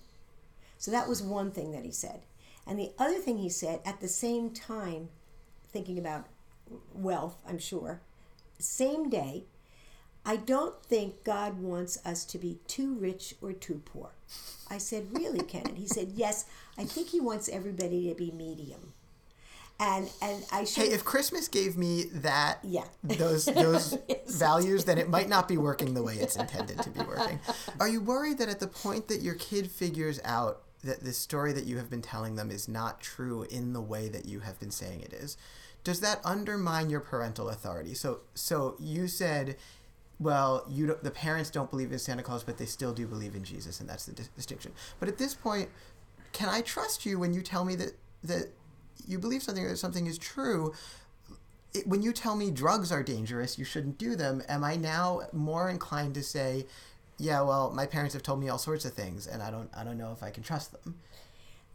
So 0.78 0.92
that 0.92 1.08
was 1.08 1.22
one 1.22 1.52
thing 1.52 1.72
that 1.72 1.86
he 1.86 1.92
said. 1.92 2.22
And 2.68 2.80
the 2.80 2.92
other 3.00 3.20
thing 3.20 3.38
he 3.38 3.50
said 3.50 3.80
at 3.86 4.02
the 4.02 4.08
same 4.08 4.52
time, 4.52 5.10
thinking 5.72 5.98
about 5.98 6.26
wealth, 6.94 7.38
I'm 7.48 7.60
sure, 7.60 8.02
same 8.60 9.10
day, 9.10 9.46
I 10.26 10.38
don't 10.38 10.82
think 10.84 11.24
God 11.24 11.60
wants 11.60 12.00
us 12.04 12.26
to 12.26 12.40
be 12.40 12.58
too 12.68 12.96
rich 12.96 13.36
or 13.42 13.54
too 13.54 13.82
poor. 13.86 14.12
I 14.70 14.80
said, 14.80 15.08
Really, 15.12 15.42
Kenneth? 15.42 15.78
He 15.78 15.88
said, 15.88 16.14
Yes, 16.16 16.46
I 16.78 16.84
think 16.86 17.10
he 17.10 17.20
wants 17.20 17.50
everybody 17.50 18.10
to 18.10 18.16
be 18.16 18.32
medium. 18.32 18.94
And 19.80 20.10
and 20.22 20.46
I 20.52 20.64
should 20.64 20.84
Hey, 20.86 20.94
if 20.94 21.04
Christmas 21.04 21.48
gave 21.50 21.78
me 21.78 22.06
that 22.14 22.60
Yeah. 22.64 22.86
those 23.04 23.46
those 23.46 23.98
values, 24.28 24.86
then 24.86 24.98
it 24.98 25.10
might 25.10 25.28
not 25.28 25.48
be 25.50 25.58
working 25.58 25.94
the 25.94 26.04
way 26.04 26.16
it's 26.16 26.38
intended 26.38 26.82
to 26.82 26.90
be 26.90 27.02
working. 27.02 27.40
Are 27.80 27.88
you 27.90 28.00
worried 28.00 28.38
that 28.38 28.48
at 28.48 28.62
the 28.62 28.68
point 28.68 29.10
that 29.10 29.22
your 29.22 29.36
kid 29.36 29.70
figures 29.70 30.22
out 30.24 30.62
that 30.84 31.04
the 31.04 31.12
story 31.12 31.52
that 31.52 31.66
you 31.66 31.78
have 31.78 31.90
been 31.90 32.02
telling 32.02 32.36
them 32.36 32.52
is 32.52 32.68
not 32.70 33.02
true 33.02 33.44
in 33.44 33.74
the 33.74 33.82
way 33.82 34.08
that 34.08 34.26
you 34.26 34.42
have 34.42 34.58
been 34.60 34.72
saying 34.72 35.02
it 35.02 35.12
is, 35.14 35.36
does 35.84 36.00
that 36.00 36.22
undermine 36.24 36.90
your 36.90 37.00
parental 37.02 37.50
authority? 37.50 37.94
So 37.96 38.22
so 38.34 38.76
you 38.80 39.10
said 39.10 39.58
well, 40.18 40.64
you 40.70 40.88
don't, 40.88 41.04
the 41.04 41.12
parents 41.12 41.50
don't 41.50 41.70
believe 41.70 41.92
in 41.92 42.00
Santa 42.00 42.24
Claus, 42.24 42.42
but 42.42 42.58
they 42.58 42.66
still 42.66 42.94
do 42.94 43.06
believe 43.06 43.36
in 43.36 43.44
Jesus, 43.44 43.82
and 43.82 43.90
that's 43.90 44.06
the 44.06 44.14
dis- 44.14 44.30
distinction. 44.30 44.72
But 44.98 45.10
at 45.10 45.18
this 45.18 45.34
point, 45.34 45.68
can 46.36 46.50
I 46.50 46.60
trust 46.62 47.06
you 47.06 47.18
when 47.18 47.34
you 47.34 47.42
tell 47.42 47.64
me 47.64 47.76
that 47.76 47.94
that 48.24 48.50
you 49.08 49.18
believe 49.20 49.42
something 49.42 49.64
or 49.64 49.70
that 49.70 49.78
something 49.78 50.06
is 50.06 50.18
true? 50.18 50.74
It, 51.74 51.88
when 51.88 52.02
you 52.02 52.12
tell 52.12 52.36
me 52.36 52.52
drugs 52.52 52.92
are 52.92 53.04
dangerous, 53.04 53.58
you 53.58 53.64
shouldn't 53.64 53.98
do 53.98 54.16
them. 54.18 54.44
Am 54.50 54.64
I 54.64 54.76
now 54.76 55.22
more 55.32 55.70
inclined 55.70 56.14
to 56.16 56.24
say, 56.24 56.66
yeah, 57.18 57.42
well, 57.42 57.72
my 57.72 57.86
parents 57.86 58.14
have 58.14 58.24
told 58.24 58.42
me 58.42 58.50
all 58.50 58.58
sorts 58.58 58.84
of 58.84 58.94
things, 58.94 59.28
and 59.28 59.42
I 59.42 59.50
don't, 59.50 59.70
I 59.74 59.86
don't 59.86 59.98
know 59.98 60.12
if 60.12 60.22
I 60.24 60.30
can 60.30 60.44
trust 60.44 60.72
them. 60.74 60.96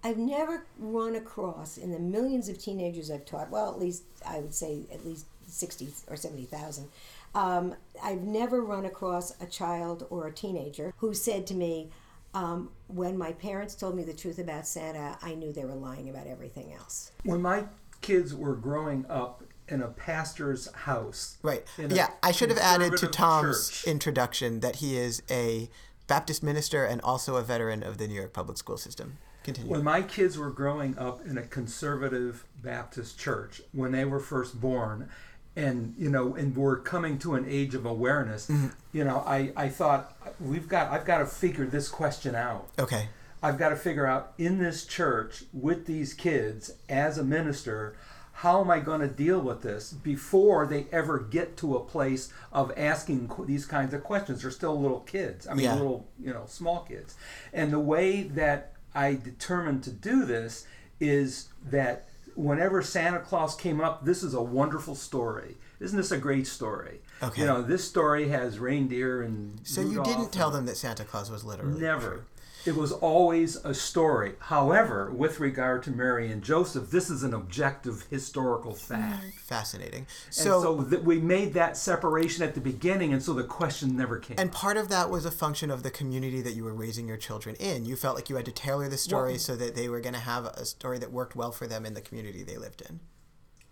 I've 0.05 0.19
never 0.19 0.67
run 0.79 1.17
across 1.17 1.79
in 1.79 1.91
the 1.91 1.99
millions 1.99 2.49
of 2.51 2.59
teenagers 2.59 3.11
I've 3.11 3.25
taught. 3.25 3.51
Well, 3.51 3.71
at 3.71 3.79
least 3.79 4.03
I 4.27 4.41
would 4.41 4.55
say 4.55 4.83
at 4.93 5.07
least 5.07 5.25
sixty 5.47 5.89
or 6.09 6.17
seventy 6.17 6.45
thousand. 6.45 6.89
Um, 7.35 7.75
I've 8.03 8.23
never 8.23 8.63
run 8.63 8.85
across 8.85 9.41
a 9.41 9.47
child 9.47 10.07
or 10.11 10.27
a 10.27 10.33
teenager 10.33 10.93
who 10.99 11.15
said 11.15 11.47
to 11.47 11.55
me, 11.55 11.91
um, 12.35 12.71
"When 12.89 13.17
my 13.19 13.33
parents 13.33 13.75
told 13.75 13.97
me 13.97 14.03
the 14.05 14.13
truth 14.13 14.39
about 14.39 14.67
Santa, 14.67 15.19
I 15.23 15.35
knew 15.35 15.53
they 15.53 15.65
were 15.65 15.75
lying 15.75 16.09
about 16.09 16.27
everything 16.27 16.73
else." 16.73 17.13
When 17.25 17.43
my 17.43 17.65
kids 18.01 18.35
were 18.35 18.55
growing 18.55 19.05
up 19.09 19.43
in 19.69 19.83
a 19.83 19.89
pastor's 19.89 20.73
house, 20.73 21.39
Right. 21.43 21.65
Yeah, 21.79 22.11
I 22.23 22.33
should 22.33 22.49
have 22.51 22.59
added 22.59 22.97
to 22.99 23.07
Tom's 23.07 23.69
church. 23.71 23.87
introduction 23.87 24.61
that 24.61 24.77
he 24.77 24.97
is 24.97 25.23
a 25.31 25.71
Baptist 26.09 26.43
minister 26.43 26.85
and 26.85 27.01
also 27.03 27.37
a 27.37 27.43
veteran 27.43 27.83
of 27.85 27.99
the 27.99 28.09
New 28.09 28.15
York 28.15 28.33
public 28.33 28.59
school 28.59 28.77
system. 28.77 29.19
Continue. 29.45 29.71
When 29.71 29.85
my 29.85 30.03
kids 30.03 30.37
were 30.37 30.51
growing 30.51 30.99
up 30.99 31.25
in 31.25 31.39
a 31.39 31.43
conservative 31.43 32.45
Baptist 32.61 33.19
church, 33.19 33.63
when 33.73 33.93
they 33.93 34.05
were 34.05 34.21
first 34.21 34.61
born, 34.61 35.09
and 35.57 35.95
you 35.99 36.09
know, 36.11 36.35
and 36.37 36.57
we're 36.57 36.79
coming 36.79 37.19
to 37.21 37.35
an 37.35 37.45
age 37.49 37.75
of 37.75 37.85
awareness, 37.87 38.49
Mm-hmm. 38.49 38.69
you 38.93 39.05
know, 39.05 39.19
I, 39.27 39.53
I 39.57 39.69
thought 39.69 40.17
we've 40.41 40.69
got 40.69 40.91
I've 40.93 41.05
got 41.05 41.19
to 41.19 41.27
figure 41.27 41.67
this 41.67 41.89
question 41.89 42.35
out. 42.35 42.69
okay. 42.79 43.09
I've 43.43 43.59
got 43.59 43.71
to 43.71 43.77
figure 43.77 44.07
out 44.07 44.35
in 44.37 44.59
this 44.59 44.85
church 44.85 45.45
with 45.55 45.87
these 45.87 46.13
kids 46.13 46.73
as 46.91 47.17
a 47.17 47.25
minister, 47.25 47.97
how 48.33 48.61
am 48.61 48.71
I 48.71 48.81
going 48.81 49.01
to 49.01 49.09
deal 49.09 49.41
with 49.41 49.63
this 49.63 49.95
before 49.95 50.67
they 50.67 50.85
ever 50.93 51.19
get 51.19 51.57
to 51.59 51.75
a 51.75 51.81
place 51.81 52.31
of 52.53 52.71
asking 52.77 53.29
qu- 53.29 53.47
these 53.47 53.65
kinds 53.65 53.95
of 53.95 54.05
questions? 54.05 54.43
They're 54.43 54.51
still 54.51 54.79
little 54.79 55.01
kids. 55.01 55.49
I 55.49 55.55
mean, 55.55 55.65
Yeah. 55.65 55.73
little, 55.73 56.07
you 56.23 56.35
know, 56.35 56.45
small 56.49 56.81
kids. 56.81 57.15
And 57.55 57.73
the 57.73 57.81
way 57.81 58.25
that 58.25 58.75
I 58.95 59.15
determined 59.15 59.85
to 59.85 59.91
do 59.91 60.27
this 60.27 60.67
is 61.01 61.49
that 61.71 62.10
whenever 62.35 62.83
Santa 62.83 63.21
Claus 63.21 63.55
came 63.55 63.81
up, 63.81 64.05
this 64.05 64.23
is 64.23 64.35
a 64.35 64.43
wonderful 64.43 64.95
story. 64.95 65.57
Isn't 65.81 65.97
this 65.97 66.11
a 66.11 66.19
great 66.19 66.47
story? 66.47 67.01
Okay. 67.23 67.43
You 67.43 67.47
know, 67.47 67.63
this 67.63 67.85
story 67.85 68.29
has 68.29 68.59
reindeer 68.59 69.23
and 69.23 69.61
So 69.65 69.81
you 69.81 70.03
didn't 70.03 70.33
tell 70.33 70.51
them 70.51 70.67
that 70.67 70.77
Santa 70.77 71.05
Claus 71.05 71.31
was 71.31 71.45
literally 71.45 71.81
Never. 71.81 72.25
True. 72.63 72.73
It 72.73 72.77
was 72.77 72.93
always 72.93 73.57
a 73.57 73.75
story. 73.75 74.35
However, 74.39 75.11
with 75.11 75.41
regard 75.41 75.83
to 75.85 75.91
Mary 75.91 76.31
and 76.31 76.43
Joseph, 76.43 76.91
this 76.91 77.11
is 77.11 77.23
an 77.23 77.35
objective 77.35 78.07
historical 78.11 78.73
hmm. 78.73 78.79
fact. 78.79 79.35
Fascinating. 79.41 80.07
And 80.27 80.35
So, 80.35 80.63
so 80.63 80.77
that 80.83 81.05
we 81.05 81.21
made 81.21 81.55
that 81.55 81.77
separation 81.77 82.45
at 82.45 82.55
the 82.55 82.61
beginning, 82.61 83.13
and 83.13 83.23
so 83.23 83.33
the 83.33 83.45
question 83.45 83.97
never 83.97 84.19
came. 84.19 84.37
and 84.39 84.53
part 84.53 84.77
of 84.77 84.89
that 84.89 85.11
was 85.11 85.25
a 85.25 85.31
function 85.31 85.71
of 85.71 85.83
the 85.83 85.91
community 85.91 86.41
that 86.43 86.55
you 86.55 86.65
were 86.65 86.75
raising 86.75 87.07
your 87.09 87.17
children 87.17 87.57
in. 87.57 87.85
You 87.85 87.97
felt 87.97 88.17
like 88.17 88.29
you 88.31 88.37
had 88.37 88.47
to 88.47 88.53
tailor 88.53 88.89
the 88.89 88.99
story 88.99 89.39
so 89.39 89.57
that 89.57 89.75
they 89.75 89.89
were 89.89 90.01
going 90.01 90.15
to 90.15 90.21
have 90.21 90.47
a 90.47 90.65
story 90.65 90.99
that 90.99 91.13
worked 91.13 91.37
well 91.37 91.53
for 91.53 91.67
them 91.67 91.87
in 91.87 91.95
the 91.95 92.01
community 92.01 92.43
they 92.43 92.57
lived 92.57 92.83
in. 92.83 93.01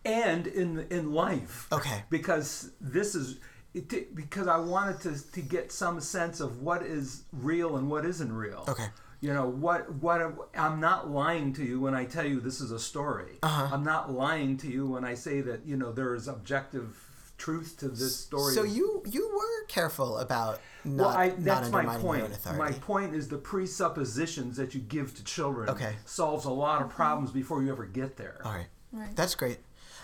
and 0.05 0.47
in 0.47 0.87
in 0.91 1.13
life. 1.13 1.67
Okay. 1.73 2.05
Because 2.09 2.71
this 2.81 3.15
is 3.15 3.39
it, 3.75 4.15
because 4.15 4.47
I 4.49 4.59
wanted 4.59 5.01
to 5.03 5.33
to 5.33 5.41
get 5.41 5.73
some 5.73 6.01
sense 6.01 6.41
of 6.41 6.63
what 6.63 6.83
is 6.83 7.25
real 7.33 7.77
and 7.77 7.91
what 7.91 8.05
isn't 8.05 8.33
real. 8.33 8.65
Okay. 8.69 8.87
You 9.21 9.35
know 9.35 9.49
what? 9.49 9.93
What 9.95 10.21
I'm 10.57 10.81
not 10.81 11.11
lying 11.11 11.53
to 11.55 11.65
you 11.65 11.81
when 11.81 11.95
I 11.95 12.05
tell 12.05 12.25
you 12.25 12.41
this 12.41 12.61
is 12.61 12.71
a 12.71 12.79
story. 12.79 13.39
Uh-huh. 13.43 13.69
I'm 13.75 13.85
not 13.85 14.13
lying 14.13 14.57
to 14.59 14.69
you 14.69 14.87
when 14.87 15.05
I 15.05 15.15
say 15.15 15.41
that 15.41 15.67
you 15.67 15.77
know 15.77 15.91
there 15.93 16.15
is 16.15 16.29
objective 16.29 16.97
truth 17.37 17.77
to 17.79 17.89
this 17.89 18.17
story. 18.17 18.55
So 18.55 18.63
you 18.63 19.03
you 19.09 19.29
were 19.35 19.67
careful 19.67 20.19
about 20.19 20.61
not, 20.85 21.07
well, 21.09 21.17
I, 21.17 21.29
not 21.29 21.41
that's 21.41 21.71
my 21.71 21.81
undermining 21.81 22.03
your 22.05 22.13
point. 22.13 22.25
own 22.25 22.31
authority. 22.33 22.63
My 22.63 22.73
point 22.79 23.15
is 23.15 23.29
the 23.29 23.39
presuppositions 23.39 24.57
that 24.57 24.75
you 24.75 24.81
give 24.81 25.15
to 25.17 25.25
children 25.25 25.69
Okay. 25.69 25.97
solves 26.05 26.45
a 26.45 26.51
lot 26.51 26.83
of 26.83 26.89
problems 26.89 27.31
before 27.31 27.63
you 27.63 27.71
ever 27.71 27.85
get 27.87 28.17
there. 28.17 28.41
All 28.45 28.53
right. 28.53 28.67
Right. 28.93 29.15
That's 29.15 29.35
great. 29.35 29.59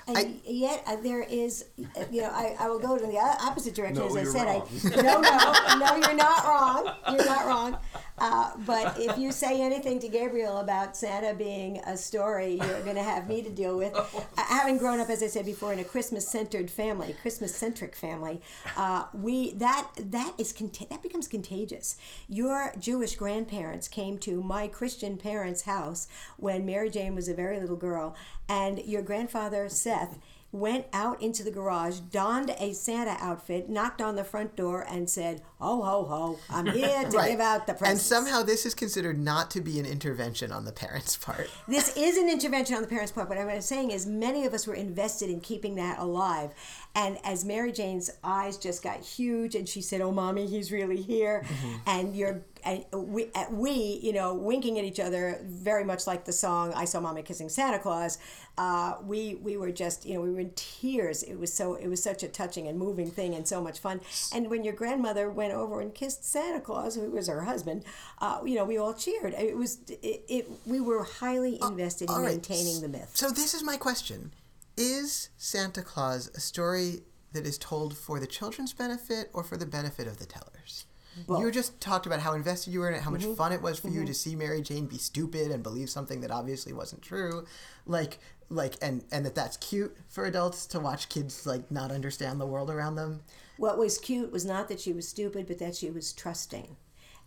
And 0.07 0.19
I- 0.19 0.35
yet 0.45 0.83
uh, 0.87 0.97
there 0.97 1.23
is, 1.23 1.65
uh, 1.97 2.05
you 2.11 2.21
know, 2.23 2.31
I, 2.31 2.57
I 2.61 2.69
will 2.69 2.79
go 2.79 2.99
to 2.99 3.07
the 3.07 3.17
opposite 3.19 3.75
direction. 3.75 3.99
No, 4.01 4.07
as 4.09 4.17
I 4.17 4.23
you're 4.23 4.33
said, 4.33 4.47
wrong. 4.47 4.69
I 4.85 5.03
no, 5.03 5.21
no, 5.21 5.87
no, 5.87 5.97
you're 6.07 6.17
not 6.17 6.45
wrong. 6.45 6.95
You're 7.17 7.25
not 7.27 7.47
wrong. 7.47 7.77
Uh, 8.17 8.53
but 8.65 8.97
if 8.99 9.19
you 9.19 9.33
say 9.33 9.61
anything 9.61 9.99
to 9.99 10.09
Gabriel 10.09 10.59
about 10.59 10.97
Santa 10.97 11.35
being 11.35 11.79
a 11.79 11.97
story, 11.97 12.55
you're 12.55 12.83
going 12.83 12.95
to 12.95 13.03
have 13.03 13.29
me 13.29 13.43
to 13.43 13.51
deal 13.51 13.77
with. 13.77 13.93
Uh, 13.95 14.21
having 14.37 14.79
grown 14.79 15.01
up, 15.01 15.11
as 15.11 15.23
I 15.23 15.27
said 15.27 15.45
before, 15.45 15.73
in 15.73 15.81
a 15.81 15.85
Christmas-centered 15.85 16.71
family, 16.71 17.17
Christmas-centric 17.21 17.97
family, 17.97 18.41
uh, 18.77 19.07
we 19.13 19.53
that 19.55 19.89
that 19.99 20.35
is 20.39 20.53
that 20.53 21.03
becomes 21.03 21.27
contagious. 21.27 21.97
Your 22.29 22.73
Jewish 22.79 23.17
grandparents 23.17 23.89
came 23.89 24.19
to 24.19 24.43
my 24.43 24.69
Christian 24.69 25.17
parents' 25.17 25.63
house 25.63 26.07
when 26.37 26.65
Mary 26.65 26.91
Jane 26.91 27.17
was 27.17 27.29
a 27.29 27.35
very 27.35 27.59
little 27.59 27.77
girl, 27.77 28.15
and 28.49 28.79
your 28.85 29.03
grandfather 29.03 29.69
Seth 29.69 30.19
went 30.55 30.87
out 30.93 31.21
into 31.21 31.43
the 31.43 31.51
garage, 31.51 31.99
donned 31.99 32.55
a 32.61 32.73
Santa 32.73 33.17
outfit, 33.21 33.69
knocked 33.69 34.01
on 34.01 34.15
the 34.15 34.23
front 34.23 34.55
door, 34.55 34.87
and 34.89 35.11
said, 35.11 35.43
"Ho 35.59 35.83
ho 35.83 36.05
ho! 36.05 36.39
I'm 36.49 36.67
here 36.73 37.03
to 37.11 37.17
Right. 37.17 37.33
give 37.33 37.41
out 37.41 37.67
the 37.67 37.75
presents. 37.75 38.09
And 38.11 38.25
somehow 38.25 38.43
this 38.45 38.65
is 38.65 38.73
considered 38.73 39.19
not 39.19 39.51
to 39.51 39.61
be 39.61 39.81
an 39.81 39.85
intervention 39.87 40.53
on 40.53 40.65
the 40.65 40.71
parents' 40.73 41.17
part. 41.17 41.51
this 41.69 41.97
is 41.97 42.17
an 42.17 42.31
intervention 42.31 42.77
on 42.77 42.83
the 42.83 42.89
parents' 42.89 43.11
part. 43.11 43.29
But 43.29 43.39
what 43.39 43.49
I'm 43.49 43.61
saying 43.63 43.91
is, 43.91 44.07
many 44.07 44.47
of 44.47 44.55
us 44.55 44.67
were 44.67 44.75
invested 44.75 45.29
in 45.29 45.41
keeping 45.41 45.75
that 45.75 45.99
alive. 45.99 46.51
And 46.95 47.19
as 47.25 47.45
Mary 47.45 47.73
Jane's 47.73 48.09
eyes 48.23 48.57
just 48.57 48.81
got 48.83 49.01
huge, 49.01 49.57
and 49.57 49.69
she 49.69 49.83
said, 49.83 50.01
"Oh, 50.01 50.13
mommy, 50.13 50.47
he's 50.47 50.71
really 50.71 51.03
here," 51.03 51.45
Mm-hmm. 51.45 51.75
and 51.87 52.17
you're 52.17 52.43
and 52.65 52.85
we, 52.93 53.31
uh, 53.35 53.45
we, 53.51 54.01
you 54.03 54.13
know, 54.13 54.35
winking 54.35 54.79
at 54.79 54.85
each 54.85 54.99
other, 54.99 55.41
very 55.45 55.85
much 55.85 56.07
like 56.07 56.25
the 56.25 56.33
song 56.33 56.73
"I 56.75 56.87
Saw 56.87 57.01
Mommy 57.01 57.23
Kissing 57.23 57.49
Santa 57.49 57.79
Claus." 57.79 58.19
Uh, 58.57 58.95
we 59.05 59.35
we 59.37 59.57
were 59.57 59.71
just, 59.71 60.07
you 60.07 60.15
know, 60.15 60.21
we 60.23 60.31
were 60.31 60.41
in 60.41 60.53
tears. 60.55 61.23
It 61.23 61.39
was 61.39 61.53
so 61.53 61.75
it 61.75 61.89
was 61.89 62.03
such 62.03 62.23
a 62.23 62.29
touching 62.29 62.67
and 62.67 62.79
moving 62.79 63.11
thing, 63.11 63.35
and 63.35 63.47
so 63.47 63.61
much 63.61 63.79
fun. 63.79 64.01
And 64.33 64.49
when 64.49 64.65
your 64.65 64.73
grandmother 64.73 65.31
went 65.31 65.53
over 65.53 65.81
and 65.81 65.95
kissed 65.95 66.25
Santa 66.25 66.61
Claus, 66.61 66.95
who 66.95 67.11
was 67.11 67.29
her 67.29 67.43
husband, 67.43 67.85
uh, 68.21 68.41
you 68.45 68.55
know, 68.55 68.65
we 68.65 68.79
all 68.79 68.95
cheered. 68.95 69.35
It 69.35 69.57
was 69.57 69.79
it, 69.89 70.25
it 70.29 70.51
we 70.65 70.81
were 70.81 71.05
highly 71.05 71.59
invested 71.63 72.09
in 72.09 72.15
all 72.15 72.23
right. 72.23 72.31
maintaining 72.31 72.81
the 72.81 72.89
myth. 72.89 73.11
So 73.15 73.31
this 73.31 73.53
is 73.53 73.63
my 73.63 73.77
question: 73.77 74.33
Is 74.77 75.29
Santa 75.37 75.83
Claus 75.83 76.31
a 76.35 76.41
story 76.41 77.03
that 77.33 77.47
is 77.47 77.59
told 77.59 77.97
for 77.97 78.19
the 78.19 78.27
children's 78.27 78.73
benefit 78.73 79.29
or 79.35 79.43
for 79.43 79.59
the 79.59 79.67
benefit 79.67 80.07
of 80.07 80.19
the 80.19 80.27
tellers? 80.27 80.87
You 81.29 81.51
just 81.51 81.81
talked 81.81 82.07
about 82.07 82.21
how 82.21 82.35
invested 82.35 82.73
you 82.73 82.81
were 82.81 82.89
in 82.89 82.95
it, 82.95 83.03
how 83.03 83.11
much 83.11 83.23
Mm-hmm. 83.23 83.35
fun 83.35 83.53
it 83.53 83.63
was 83.63 83.79
for 83.79 83.89
you 83.89 84.05
to 84.05 84.15
see 84.15 84.35
Mary 84.37 84.61
Jane 84.63 84.87
be 84.87 84.99
stupid 84.99 85.51
and 85.51 85.63
believe 85.63 85.89
something 85.91 86.21
that 86.23 86.31
obviously 86.31 86.73
wasn't 86.73 87.03
true, 87.03 87.47
like 87.87 88.19
like 88.51 88.75
and 88.83 89.05
and 89.11 89.25
that 89.25 89.35
that's 89.35 89.57
cute 89.57 89.97
for 90.09 90.27
adults 90.27 90.67
to 90.67 90.79
watch 90.81 91.09
kids 91.09 91.47
like 91.47 91.71
not 91.71 91.91
understand 91.91 92.41
the 92.41 92.47
world 92.47 92.71
around 92.71 92.97
them. 92.97 93.23
What 93.57 93.79
was 93.79 93.99
cute 93.99 94.33
was 94.33 94.45
not 94.45 94.69
that 94.69 94.81
she 94.81 94.93
was 94.93 95.09
stupid, 95.09 95.47
but 95.47 95.59
that 95.61 95.77
she 95.77 95.91
was 95.91 96.13
trusting, 96.13 96.77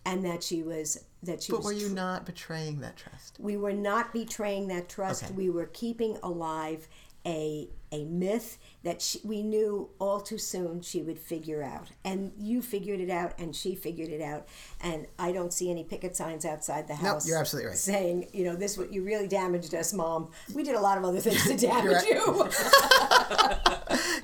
and 0.04 0.24
that 0.24 0.42
she 0.42 0.62
was 0.62 1.04
that 1.22 1.42
she 1.42 1.52
But 1.52 1.58
was. 1.58 1.66
were 1.66 1.72
you 1.72 1.88
tr- 1.88 1.94
not 1.94 2.26
betraying 2.26 2.80
that 2.80 2.96
trust? 2.96 3.36
we 3.40 3.56
were 3.56 3.72
not 3.72 4.12
betraying 4.12 4.68
that 4.68 4.88
trust. 4.88 5.24
Okay. 5.24 5.34
We 5.34 5.50
were 5.50 5.66
keeping 5.66 6.18
alive 6.22 6.86
a 7.26 7.68
a 7.92 8.04
myth 8.04 8.58
that 8.82 9.00
she, 9.02 9.20
we 9.24 9.42
knew 9.42 9.90
all 9.98 10.20
too 10.20 10.38
soon 10.38 10.80
she 10.82 11.02
would 11.02 11.18
figure 11.18 11.62
out. 11.62 11.88
And 12.04 12.32
you 12.38 12.62
figured 12.62 13.00
it 13.00 13.10
out, 13.10 13.38
and 13.38 13.54
she 13.54 13.74
figured 13.74 14.10
it 14.10 14.22
out. 14.22 14.46
And 14.80 15.06
I 15.18 15.32
don't 15.32 15.52
see 15.52 15.70
any 15.70 15.84
picket 15.84 16.16
signs 16.16 16.44
outside 16.44 16.88
the 16.88 16.94
house. 16.94 17.26
you're 17.26 17.38
absolutely 17.38 17.70
right. 17.70 17.78
Saying, 17.78 18.28
you 18.32 18.44
know, 18.44 18.56
this 18.56 18.76
what 18.78 18.92
you 18.92 19.02
really 19.02 19.28
damaged 19.28 19.74
us, 19.74 19.92
mom. 19.92 20.30
We 20.54 20.62
did 20.62 20.74
a 20.74 20.80
lot 20.80 20.98
of 20.98 21.04
other 21.04 21.20
things 21.20 21.46
to 21.46 21.56
damage 21.66 22.04
you. 22.04 22.48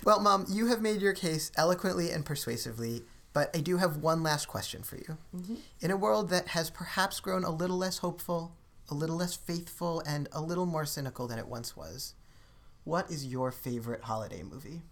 Well, 0.05 0.21
Mom, 0.21 0.45
you 0.51 0.67
have 0.67 0.83
made 0.83 1.01
your 1.01 1.15
case 1.15 1.51
eloquently 1.57 2.11
and 2.11 2.27
persuasively, 2.27 3.05
but 3.33 3.51
I 3.57 3.61
do 3.61 3.79
have 3.79 3.97
one 3.97 4.23
last 4.23 4.47
question 4.49 4.83
for 4.83 4.97
you. 4.97 5.17
Mm-hmm. 5.35 5.55
In 5.81 5.91
a 5.91 5.97
world 5.97 6.29
that 6.29 6.49
has 6.49 6.69
perhaps 6.69 7.21
grown 7.21 7.43
a 7.43 7.51
little 7.51 7.79
less 7.79 7.99
hopeful, 7.99 8.55
a 8.91 8.95
little 8.95 9.17
less 9.17 9.35
faithful, 9.35 10.03
and 10.07 10.29
a 10.31 10.43
little 10.43 10.67
more 10.67 10.85
cynical 10.85 11.27
than 11.27 11.39
it 11.39 11.49
once 11.49 11.75
was, 11.75 12.15
what 12.85 13.11
is 13.11 13.27
your 13.27 13.51
favorite 13.51 14.03
holiday 14.05 14.43
movie? 14.43 14.83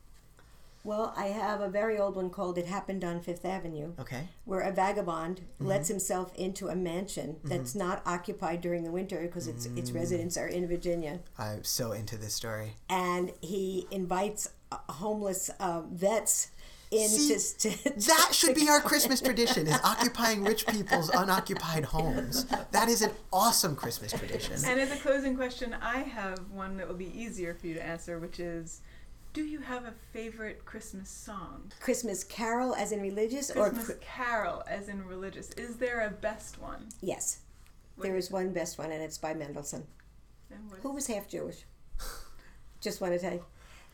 Well, 0.85 1.15
I 1.17 1.27
have 1.27 1.61
a 1.61 1.69
very 1.69 1.97
old 1.97 2.17
one 2.17 2.29
called 2.29 2.59
It 2.59 2.67
Happened 2.67 3.05
on 3.05 3.21
Fifth 3.21 3.45
Avenue. 3.45 3.93
Okay. 4.01 4.27
Where 4.45 4.61
a 4.63 4.73
vagabond 4.73 5.43
lets 5.61 5.87
himself 5.87 6.35
into 6.35 6.67
a 6.69 6.75
mansion 6.75 7.37
that's 7.45 7.77
not 7.77 8.03
occupied 8.05 8.63
during 8.63 8.83
the 8.83 8.91
winter 8.91 9.21
because 9.21 9.47
its 9.47 9.67
its 9.67 9.93
residents 9.93 10.37
are 10.37 10.49
in 10.49 10.67
Virginia, 10.67 11.21
I'm 11.39 11.63
so 11.63 11.93
into 11.93 12.17
this 12.17 12.35
story. 12.35 12.73
and 12.89 13.33
he 13.41 13.87
invites 13.93 14.49
uh, 14.73 14.79
homeless 14.95 15.51
uh, 15.61 15.83
vets 15.83 16.51
in 16.93 17.09
See, 17.09 17.71
to, 17.71 17.77
to, 17.85 17.91
That 18.09 18.31
should 18.33 18.55
be 18.55 18.69
our 18.69 18.81
Christmas 18.81 19.21
tradition: 19.21 19.67
is 19.67 19.79
occupying 19.83 20.45
rich 20.45 20.67
people's 20.67 21.09
unoccupied 21.09 21.85
homes. 21.87 22.45
That 22.71 22.89
is 22.89 23.03
an 23.03 23.11
awesome 23.33 23.75
Christmas 23.75 24.13
tradition. 24.13 24.57
And 24.67 24.79
as 24.79 24.93
a 24.93 24.97
closing 24.97 25.35
question, 25.37 25.75
I 25.81 26.01
have 26.01 26.39
one 26.51 26.77
that 26.77 26.87
will 26.87 26.95
be 26.95 27.11
easier 27.19 27.55
for 27.55 27.67
you 27.67 27.75
to 27.75 27.85
answer, 27.85 28.19
which 28.19 28.39
is 28.39 28.83
Do 29.33 29.45
you 29.45 29.61
have 29.61 29.85
a 29.87 29.95
favorite 30.13 30.65
Christmas 30.67 31.09
song? 31.09 31.73
Christmas 31.81 32.23
Carol, 32.25 32.75
as 32.75 32.93
in 32.93 33.01
religious, 33.01 33.51
or 33.51 33.71
Christmas 33.71 33.97
Chri- 33.97 34.01
carol, 34.03 34.63
as 34.69 34.89
in 34.89 35.05
religious. 35.07 35.51
Is 35.53 35.77
there 35.77 36.01
a 36.07 36.11
best 36.11 36.61
one? 36.61 36.89
yes, 37.01 37.39
there 37.99 38.17
is 38.17 38.31
one 38.31 38.53
best 38.53 38.79
one, 38.79 38.91
and 38.93 39.03
it's 39.03 39.19
by 39.19 39.33
Mendelssohn, 39.35 39.85
who 40.83 40.93
was 40.93 41.07
half 41.07 41.29
Jewish. 41.29 41.65
Just 42.81 43.01
want 43.01 43.13
to 43.15 43.19
tell 43.19 43.33
you, 43.35 43.45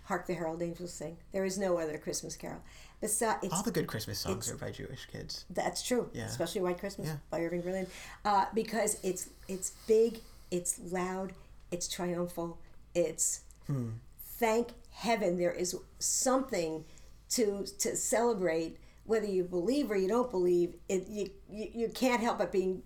"Hark 0.05 0.27
the 0.27 0.35
Herald 0.35 0.63
Angels 0.63 0.93
Sing." 0.93 1.17
There 1.33 1.45
is 1.45 1.59
no 1.59 1.79
other 1.79 1.99
Christmas 1.99 2.37
Carol. 2.37 2.63
Besides, 3.01 3.49
All 3.53 3.63
the 3.63 3.71
good 3.71 3.87
Christmas 3.87 4.19
songs 4.19 4.51
are 4.51 4.57
by 4.57 4.71
Jewish 4.73 5.07
kids. 5.07 5.45
That's 5.51 5.83
true. 5.83 6.11
Yeah. 6.13 6.25
Especially 6.27 6.61
White 6.63 6.79
Christmas 6.81 7.07
Yeah. 7.09 7.17
by 7.31 7.41
Irving 7.43 7.63
Berlin, 7.63 7.87
uh, 8.25 8.47
because 8.55 8.99
it's 9.05 9.29
it's 9.47 9.71
big, 9.87 10.21
it's 10.51 10.81
loud, 10.91 11.33
it's 11.71 11.87
triumphal, 11.89 12.59
it's 12.95 13.43
Hmm. 13.67 13.91
thank 14.39 14.69
heaven 14.91 15.39
there 15.39 15.53
is 15.53 15.77
something 16.01 16.85
to 17.31 17.65
to 17.79 17.95
celebrate 17.97 18.79
whether 19.05 19.27
you 19.27 19.45
believe 19.45 19.91
or 19.91 19.97
you 19.97 20.09
don't 20.09 20.31
believe. 20.31 20.75
It 20.89 21.07
you 21.09 21.31
you, 21.49 21.71
you 21.75 21.89
can't 21.89 22.21
help 22.21 22.39
but 22.39 22.51
being 22.51 22.83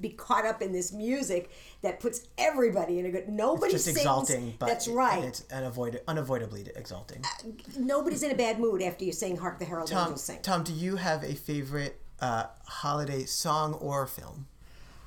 be 0.00 0.08
caught 0.10 0.44
up 0.46 0.62
in 0.62 0.72
this 0.72 0.92
music 0.92 1.50
that 1.82 2.00
puts 2.00 2.26
everybody 2.38 2.98
in 2.98 3.06
a 3.06 3.10
good. 3.10 3.28
Nobody 3.28 3.72
Just 3.72 3.84
sings. 3.84 3.98
exalting, 3.98 4.54
but 4.58 4.66
that's 4.66 4.88
right. 4.88 5.24
It's 5.24 5.44
unavoid- 5.52 6.00
unavoidably 6.08 6.66
exalting. 6.74 7.22
Nobody's 7.78 8.22
in 8.22 8.30
a 8.30 8.34
bad 8.34 8.58
mood 8.58 8.82
after 8.82 9.04
you 9.04 9.12
sing 9.12 9.36
"Hark 9.36 9.58
the 9.58 9.64
Herald 9.64 9.88
Tom, 9.90 10.02
Angels 10.08 10.22
Sing." 10.24 10.38
Tom, 10.42 10.62
do 10.64 10.72
you 10.72 10.96
have 10.96 11.22
a 11.24 11.34
favorite 11.34 12.00
uh, 12.20 12.44
holiday 12.66 13.24
song 13.24 13.74
or 13.74 14.06
film? 14.06 14.46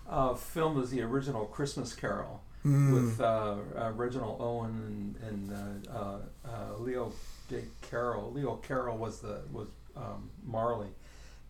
uh, 0.09 0.33
film 0.35 0.81
is 0.81 0.89
the 0.91 1.01
original 1.01 1.45
Christmas 1.45 1.93
Carol 1.95 2.41
Hmm. 2.63 2.93
with 2.93 3.19
uh, 3.19 3.55
uh, 3.77 3.91
Reginald 3.93 4.39
Owen 4.39 5.15
and, 5.21 5.51
and 5.51 5.87
uh, 5.91 5.97
uh, 5.97 6.17
uh, 6.47 6.77
Leo 6.77 7.11
Dick 7.49 7.65
Carroll. 7.81 8.31
Leo 8.31 8.55
Carroll 8.57 8.97
was 8.97 9.19
the 9.19 9.41
was 9.51 9.67
um, 9.97 10.29
Marley, 10.45 10.87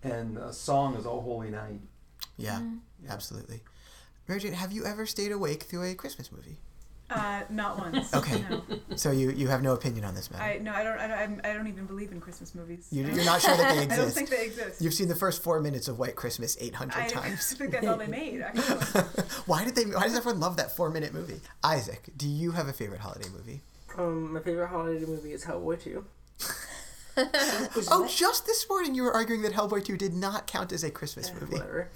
and 0.02 0.38
a 0.38 0.52
song 0.52 0.96
is 0.96 1.06
"Oh 1.06 1.22
Holy 1.22 1.50
Night." 1.52 1.82
Yeah, 2.38 2.62
absolutely. 3.10 3.62
Mary 4.28 4.40
Jane, 4.40 4.54
have 4.54 4.72
you 4.72 4.86
ever 4.86 5.06
stayed 5.06 5.32
awake 5.32 5.64
through 5.64 5.84
a 5.84 5.96
Christmas 5.96 6.32
movie? 6.32 6.58
Uh, 7.10 7.42
not 7.50 7.78
once. 7.78 8.12
Okay. 8.16 8.44
No. 8.50 8.62
So 8.96 9.12
you, 9.12 9.30
you 9.32 9.48
have 9.50 9.62
no 9.62 9.74
opinion 9.74 10.06
on 10.06 10.16
this 10.16 10.32
matter. 10.32 10.44
I 10.44 10.58
no, 10.60 10.72
I 10.74 10.84
don't. 10.84 10.98
I 10.98 11.08
don't. 11.08 11.18
I'm- 11.46 11.58
don't 11.58 11.68
even 11.68 11.86
believe 11.86 12.12
in 12.12 12.20
Christmas 12.22 12.56
movies. 12.56 12.88
You, 12.92 13.04
I 13.06 13.10
you're 13.12 13.24
don't- 13.26 13.42
sure 13.42 13.58
that 13.58 13.76
they 13.76 13.84
exist. 13.84 13.92
I 14.00 14.04
don't 14.04 14.12
think 14.12 14.30
they 14.30 14.46
exist. 14.46 14.82
You've 14.82 14.94
seen 14.94 15.10
the 15.10 15.16
first 15.16 15.44
four 15.44 15.60
minutes 15.60 15.88
of 15.88 16.00
White 16.00 16.16
Christmas 16.16 16.58
800 16.60 16.98
I 16.98 17.08
times. 17.10 17.54
think 17.54 17.72
that's 17.72 17.86
all 17.86 17.98
they 17.98 18.08
made. 18.08 18.42
Why 19.46 19.64
did 19.66 19.76
they? 19.76 19.84
Why 19.84 20.04
does 20.04 20.16
everyone 20.16 20.40
love 20.40 20.58
that 20.58 20.76
four 20.76 20.90
minute 20.90 21.14
movie? 21.14 21.42
Isaac, 21.64 22.10
do 22.18 22.28
you 22.28 22.52
have 22.52 22.68
a 22.68 22.74
favorite 22.74 23.02
holiday 23.02 23.30
movie? 23.30 23.62
Um, 23.98 24.34
my 24.34 24.40
favorite 24.40 24.68
holiday 24.70 25.06
movie 25.06 25.34
is 25.34 25.44
Hellboy 25.46 25.84
2. 25.84 26.04
Oh, 27.16 28.08
just 28.10 28.48
this 28.48 28.68
morning 28.68 28.96
you 28.96 29.04
were 29.04 29.14
arguing 29.14 29.44
that 29.44 29.54
Hellboy 29.54 29.86
2 29.86 29.98
did 29.98 30.14
not 30.16 30.48
count 30.48 30.72
as 30.72 30.84
a 30.84 30.90
Christmas 30.90 31.32
movie. 31.40 31.54
Whatever. 31.58 31.90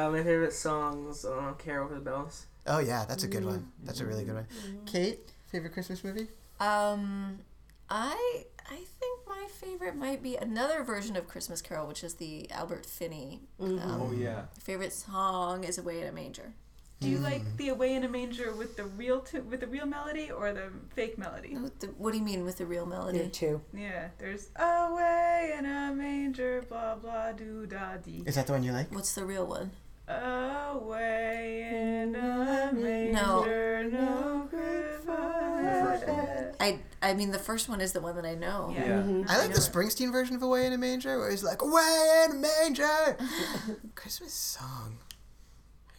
And 0.00 0.08
uh, 0.14 0.18
my 0.18 0.24
favorite 0.24 0.52
songs, 0.52 1.24
uh, 1.24 1.52
Carol 1.58 1.88
for 1.88 1.94
the 1.94 2.00
Bells. 2.00 2.46
Oh 2.66 2.78
yeah, 2.78 3.04
that's 3.06 3.24
a 3.24 3.28
good 3.28 3.44
one. 3.44 3.70
That's 3.84 4.00
a 4.00 4.06
really 4.06 4.24
good 4.24 4.34
one. 4.34 4.46
Cate, 4.86 5.30
favorite 5.48 5.72
Christmas 5.72 6.02
movie? 6.04 6.28
Um, 6.58 7.40
I 7.88 8.44
I 8.70 8.76
think 8.76 9.20
my 9.28 9.46
favorite 9.50 9.96
might 9.96 10.22
be 10.22 10.36
another 10.36 10.82
version 10.84 11.16
of 11.16 11.26
Christmas 11.26 11.60
Carol, 11.60 11.86
which 11.86 12.04
is 12.04 12.14
the 12.14 12.50
Albert 12.50 12.86
Finney. 12.86 13.40
Um, 13.60 13.80
Oh 13.84 14.12
yeah, 14.16 14.42
Favorite 14.58 14.92
song 14.92 15.64
is 15.64 15.78
"Away 15.78 16.00
in 16.00 16.06
a 16.06 16.12
Manger." 16.12 16.54
Do 17.00 17.08
you 17.08 17.16
like 17.18 17.56
the 17.56 17.70
"Away 17.70 17.94
in 17.94 18.04
a 18.04 18.08
Manger" 18.10 18.52
with 18.54 18.76
the 18.76 18.84
real 18.84 19.20
tu- 19.20 19.42
with 19.42 19.60
the 19.60 19.66
real 19.66 19.86
melody 19.86 20.30
or 20.30 20.52
the 20.52 20.68
fake 20.94 21.16
melody? 21.16 21.56
What, 21.56 21.80
the, 21.80 21.86
what 21.96 22.12
do 22.12 22.18
you 22.18 22.24
mean 22.24 22.44
with 22.44 22.58
the 22.58 22.66
real 22.66 22.84
There 22.84 22.98
melody? 22.98 23.28
too. 23.30 23.62
Yeah, 23.74 24.08
there's 24.18 24.48
"Away 24.56 25.54
in 25.58 25.64
a 25.64 25.94
Manger," 25.94 26.62
blah 26.68 26.96
blah 26.96 27.32
do 27.32 27.64
da 27.66 27.96
dee. 27.96 28.22
Is 28.26 28.34
that 28.34 28.46
the 28.46 28.52
one 28.52 28.62
you 28.62 28.72
like? 28.72 28.92
What's 28.94 29.14
the 29.14 29.24
real 29.24 29.46
one? 29.46 29.70
Away 30.10 31.68
in 31.70 32.14
a 32.14 32.18
mm-hmm. 32.18 32.82
manger, 32.82 33.88
no 33.90 34.48
first 34.50 35.06
one. 35.06 35.86
Christmas. 35.86 36.56
I 36.60 36.78
I 37.02 37.14
mean 37.14 37.30
the 37.30 37.38
first 37.38 37.68
one 37.68 37.80
is 37.80 37.92
the 37.92 38.00
one 38.00 38.16
that 38.16 38.26
I 38.26 38.34
know. 38.34 38.72
Yeah. 38.74 38.84
Yeah. 38.84 38.92
Mm-hmm. 39.02 39.30
I 39.30 39.38
like 39.38 39.48
know 39.50 39.56
the 39.56 39.60
it. 39.60 39.72
Springsteen 39.72 40.12
version 40.12 40.36
of 40.36 40.42
Away 40.42 40.66
in 40.66 40.72
a 40.72 40.78
Manger, 40.78 41.18
where 41.18 41.30
he's 41.30 41.44
like, 41.44 41.62
Away 41.62 42.24
in 42.26 42.32
a 42.32 42.34
Manger! 42.34 43.16
Christmas 43.94 44.32
song. 44.32 44.98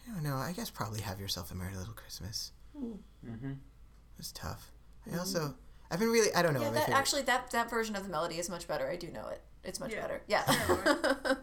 I 0.06 0.14
don't 0.14 0.22
know. 0.22 0.36
I 0.36 0.52
guess 0.52 0.70
probably 0.70 1.00
Have 1.00 1.20
Yourself 1.20 1.50
a 1.50 1.54
Merry 1.54 1.74
Little 1.76 1.94
Christmas. 1.94 2.52
Mm-hmm. 2.76 3.52
It's 4.18 4.32
tough. 4.32 4.72
I 5.06 5.10
mm-hmm. 5.10 5.18
also, 5.18 5.54
I've 5.90 5.98
been 5.98 6.10
really, 6.10 6.32
I 6.34 6.42
don't 6.42 6.54
know. 6.54 6.60
Yeah, 6.60 6.70
that 6.70 6.90
actually 6.90 7.22
that 7.22 7.50
that 7.50 7.70
version 7.70 7.96
of 7.96 8.04
the 8.04 8.08
melody 8.08 8.38
is 8.38 8.48
much 8.48 8.68
better. 8.68 8.88
I 8.88 8.96
do 8.96 9.10
know 9.10 9.28
it. 9.28 9.42
It's 9.64 9.80
much 9.80 9.92
Yeah. 9.92 10.00
better. 10.00 10.22
Yeah. 10.26 10.44
Yeah. 10.48 11.34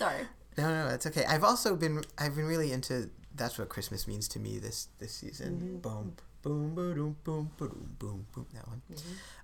No, 0.60 0.88
no, 0.88 0.94
it's 0.94 1.06
okay. 1.06 1.24
I've 1.24 1.44
also 1.44 1.76
been, 1.76 2.02
I've 2.18 2.36
been 2.36 2.46
really 2.46 2.72
into, 2.72 3.10
that's 3.34 3.58
what 3.58 3.68
Christmas 3.68 4.06
means 4.06 4.28
to 4.28 4.38
me 4.38 4.58
this, 4.58 4.88
this 4.98 5.12
season. 5.12 5.80
Boom, 5.80 6.14
boom, 6.42 6.74
boom, 6.74 7.16
boom, 7.24 7.50
boom, 7.56 7.90
boom, 7.98 8.26
boom, 8.32 8.46
that 8.54 8.68
one. 8.68 8.82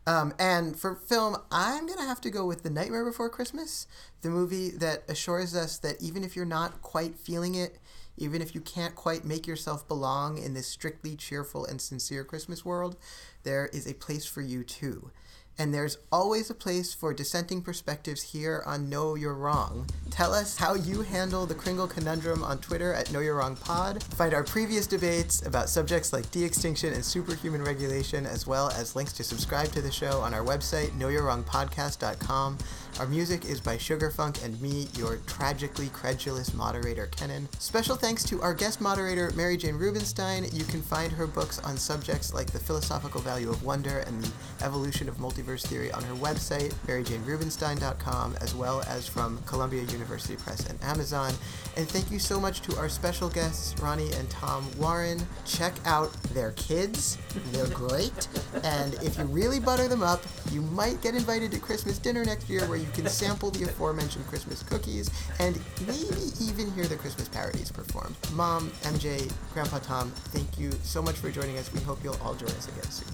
Um, 0.06 0.34
and 0.38 0.78
for 0.78 0.94
film, 0.94 1.36
I'm 1.50 1.86
going 1.86 1.98
to 1.98 2.04
have 2.04 2.20
to 2.22 2.30
go 2.30 2.46
with 2.46 2.62
The 2.62 2.70
Nightmare 2.70 3.04
Before 3.04 3.28
Christmas, 3.28 3.86
the 4.22 4.30
movie 4.30 4.70
that 4.70 5.04
assures 5.08 5.54
us 5.54 5.78
that 5.78 6.00
even 6.02 6.22
if 6.24 6.36
you're 6.36 6.44
not 6.44 6.82
quite 6.82 7.18
feeling 7.18 7.54
it, 7.54 7.78
even 8.18 8.40
if 8.40 8.54
you 8.54 8.60
can't 8.60 8.94
quite 8.94 9.24
make 9.24 9.46
yourself 9.46 9.86
belong 9.86 10.38
in 10.38 10.54
this 10.54 10.66
strictly 10.66 11.16
cheerful 11.16 11.66
and 11.66 11.80
sincere 11.80 12.24
Christmas 12.24 12.64
world, 12.64 12.96
there 13.42 13.66
is 13.72 13.86
a 13.86 13.94
place 13.94 14.24
for 14.24 14.40
you 14.40 14.64
too. 14.64 15.10
And 15.58 15.72
there's 15.72 15.96
always 16.12 16.50
a 16.50 16.54
place 16.54 16.92
for 16.92 17.14
dissenting 17.14 17.62
perspectives 17.62 18.22
here 18.22 18.62
on 18.66 18.90
Know 18.90 19.14
You're 19.14 19.34
Wrong. 19.34 19.88
Tell 20.10 20.34
us 20.34 20.56
how 20.56 20.74
you 20.74 21.00
handle 21.02 21.46
the 21.46 21.54
Kringle 21.54 21.86
Conundrum 21.86 22.42
on 22.42 22.58
Twitter 22.58 22.92
at 22.92 23.10
Know 23.10 23.20
You're 23.20 23.36
Wrong 23.36 23.56
Pod. 23.56 24.02
Find 24.02 24.34
our 24.34 24.44
previous 24.44 24.86
debates 24.86 25.44
about 25.46 25.70
subjects 25.70 26.12
like 26.12 26.30
de 26.30 26.44
extinction 26.44 26.92
and 26.92 27.04
superhuman 27.04 27.62
regulation, 27.62 28.26
as 28.26 28.46
well 28.46 28.70
as 28.70 28.94
links 28.94 29.14
to 29.14 29.24
subscribe 29.24 29.68
to 29.72 29.80
the 29.80 29.90
show 29.90 30.20
on 30.20 30.34
our 30.34 30.44
website, 30.44 30.90
knowyourwrongpodcast.com. 30.90 32.58
Our 32.98 33.06
music 33.06 33.44
is 33.44 33.60
by 33.60 33.76
Sugarfunk 33.76 34.42
and 34.42 34.58
me, 34.62 34.88
your 34.96 35.18
tragically 35.26 35.88
credulous 35.88 36.54
moderator, 36.54 37.08
Kenan. 37.08 37.46
Special 37.58 37.94
thanks 37.94 38.24
to 38.24 38.40
our 38.40 38.54
guest 38.54 38.80
moderator, 38.80 39.30
Mary 39.36 39.58
Jane 39.58 39.74
Rubenstein. 39.74 40.46
You 40.50 40.64
can 40.64 40.80
find 40.80 41.12
her 41.12 41.26
books 41.26 41.58
on 41.58 41.76
subjects 41.76 42.32
like 42.32 42.50
the 42.50 42.58
philosophical 42.58 43.20
value 43.20 43.50
of 43.50 43.62
wonder 43.62 43.98
and 43.98 44.22
the 44.22 44.64
evolution 44.64 45.10
of 45.10 45.16
multiverse 45.18 45.66
theory 45.66 45.92
on 45.92 46.02
her 46.04 46.14
website, 46.14 46.72
maryjanerubenstein.com, 46.86 48.34
as 48.40 48.54
well 48.54 48.80
as 48.88 49.06
from 49.06 49.42
Columbia 49.44 49.82
University 49.82 50.36
Press 50.36 50.66
and 50.66 50.82
Amazon. 50.82 51.34
And 51.76 51.86
thank 51.86 52.10
you 52.10 52.18
so 52.18 52.40
much 52.40 52.62
to 52.62 52.78
our 52.78 52.88
special 52.88 53.28
guests, 53.28 53.78
Ronnie 53.78 54.10
and 54.14 54.30
Tom 54.30 54.66
Warren. 54.78 55.20
Check 55.44 55.74
out 55.84 56.14
their 56.32 56.52
kids, 56.52 57.18
they're 57.52 57.66
great. 57.66 58.26
And 58.64 58.94
if 59.02 59.18
you 59.18 59.24
really 59.24 59.60
butter 59.60 59.86
them 59.86 60.02
up, 60.02 60.22
you 60.50 60.62
might 60.62 61.02
get 61.02 61.14
invited 61.14 61.52
to 61.52 61.58
Christmas 61.58 61.98
dinner 61.98 62.24
next 62.24 62.48
year 62.48 62.64
where 62.66 62.85
you 62.86 62.92
can 62.92 63.10
sample 63.10 63.50
the 63.50 63.64
aforementioned 63.64 64.26
Christmas 64.26 64.62
cookies 64.62 65.10
and 65.40 65.58
maybe 65.86 66.30
even 66.40 66.70
hear 66.72 66.86
the 66.86 66.96
Christmas 66.96 67.28
parodies 67.28 67.70
performed. 67.70 68.16
Mom, 68.32 68.70
MJ, 68.82 69.30
Grandpa 69.52 69.78
Tom, 69.80 70.10
thank 70.26 70.58
you 70.58 70.70
so 70.82 71.02
much 71.02 71.16
for 71.16 71.30
joining 71.30 71.58
us. 71.58 71.72
We 71.72 71.80
hope 71.80 72.02
you'll 72.02 72.18
all 72.22 72.34
join 72.34 72.50
us 72.50 72.68
again 72.68 72.90
soon. 72.90 73.08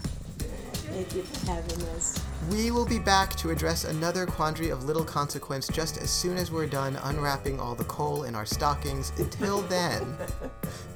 Thank 0.93 1.15
you 1.15 1.23
for 1.23 1.47
having 1.53 1.81
us. 1.89 2.21
We 2.51 2.71
will 2.71 2.85
be 2.85 2.99
back 2.99 3.35
to 3.37 3.49
address 3.49 3.85
another 3.85 4.27
quandary 4.27 4.69
of 4.69 4.85
little 4.85 5.05
consequence 5.05 5.69
just 5.69 5.97
as 5.97 6.11
soon 6.11 6.37
as 6.37 6.51
we're 6.51 6.67
done 6.67 6.99
unwrapping 7.05 7.59
all 7.59 7.75
the 7.75 7.85
coal 7.85 8.25
in 8.25 8.35
our 8.35 8.45
stockings. 8.45 9.11
Until 9.19 9.63
then, 9.63 10.17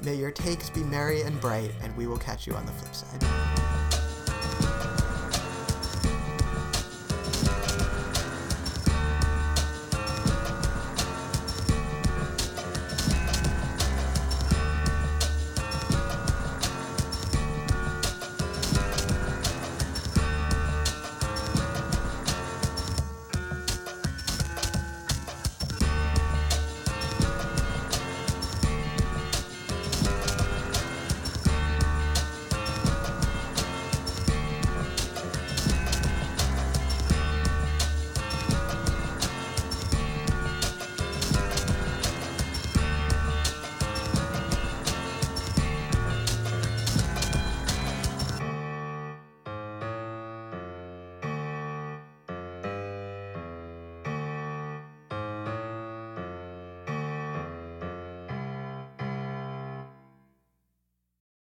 may 0.03 0.13
your 0.13 0.29
takes 0.29 0.69
be 0.69 0.81
merry 0.81 1.21
and 1.21 1.41
bright, 1.41 1.71
and 1.81 1.95
we 1.97 2.05
will 2.05 2.19
catch 2.19 2.45
you 2.45 2.53
on 2.53 2.65
the 2.67 2.73
flip 2.73 2.93
side. 2.93 3.76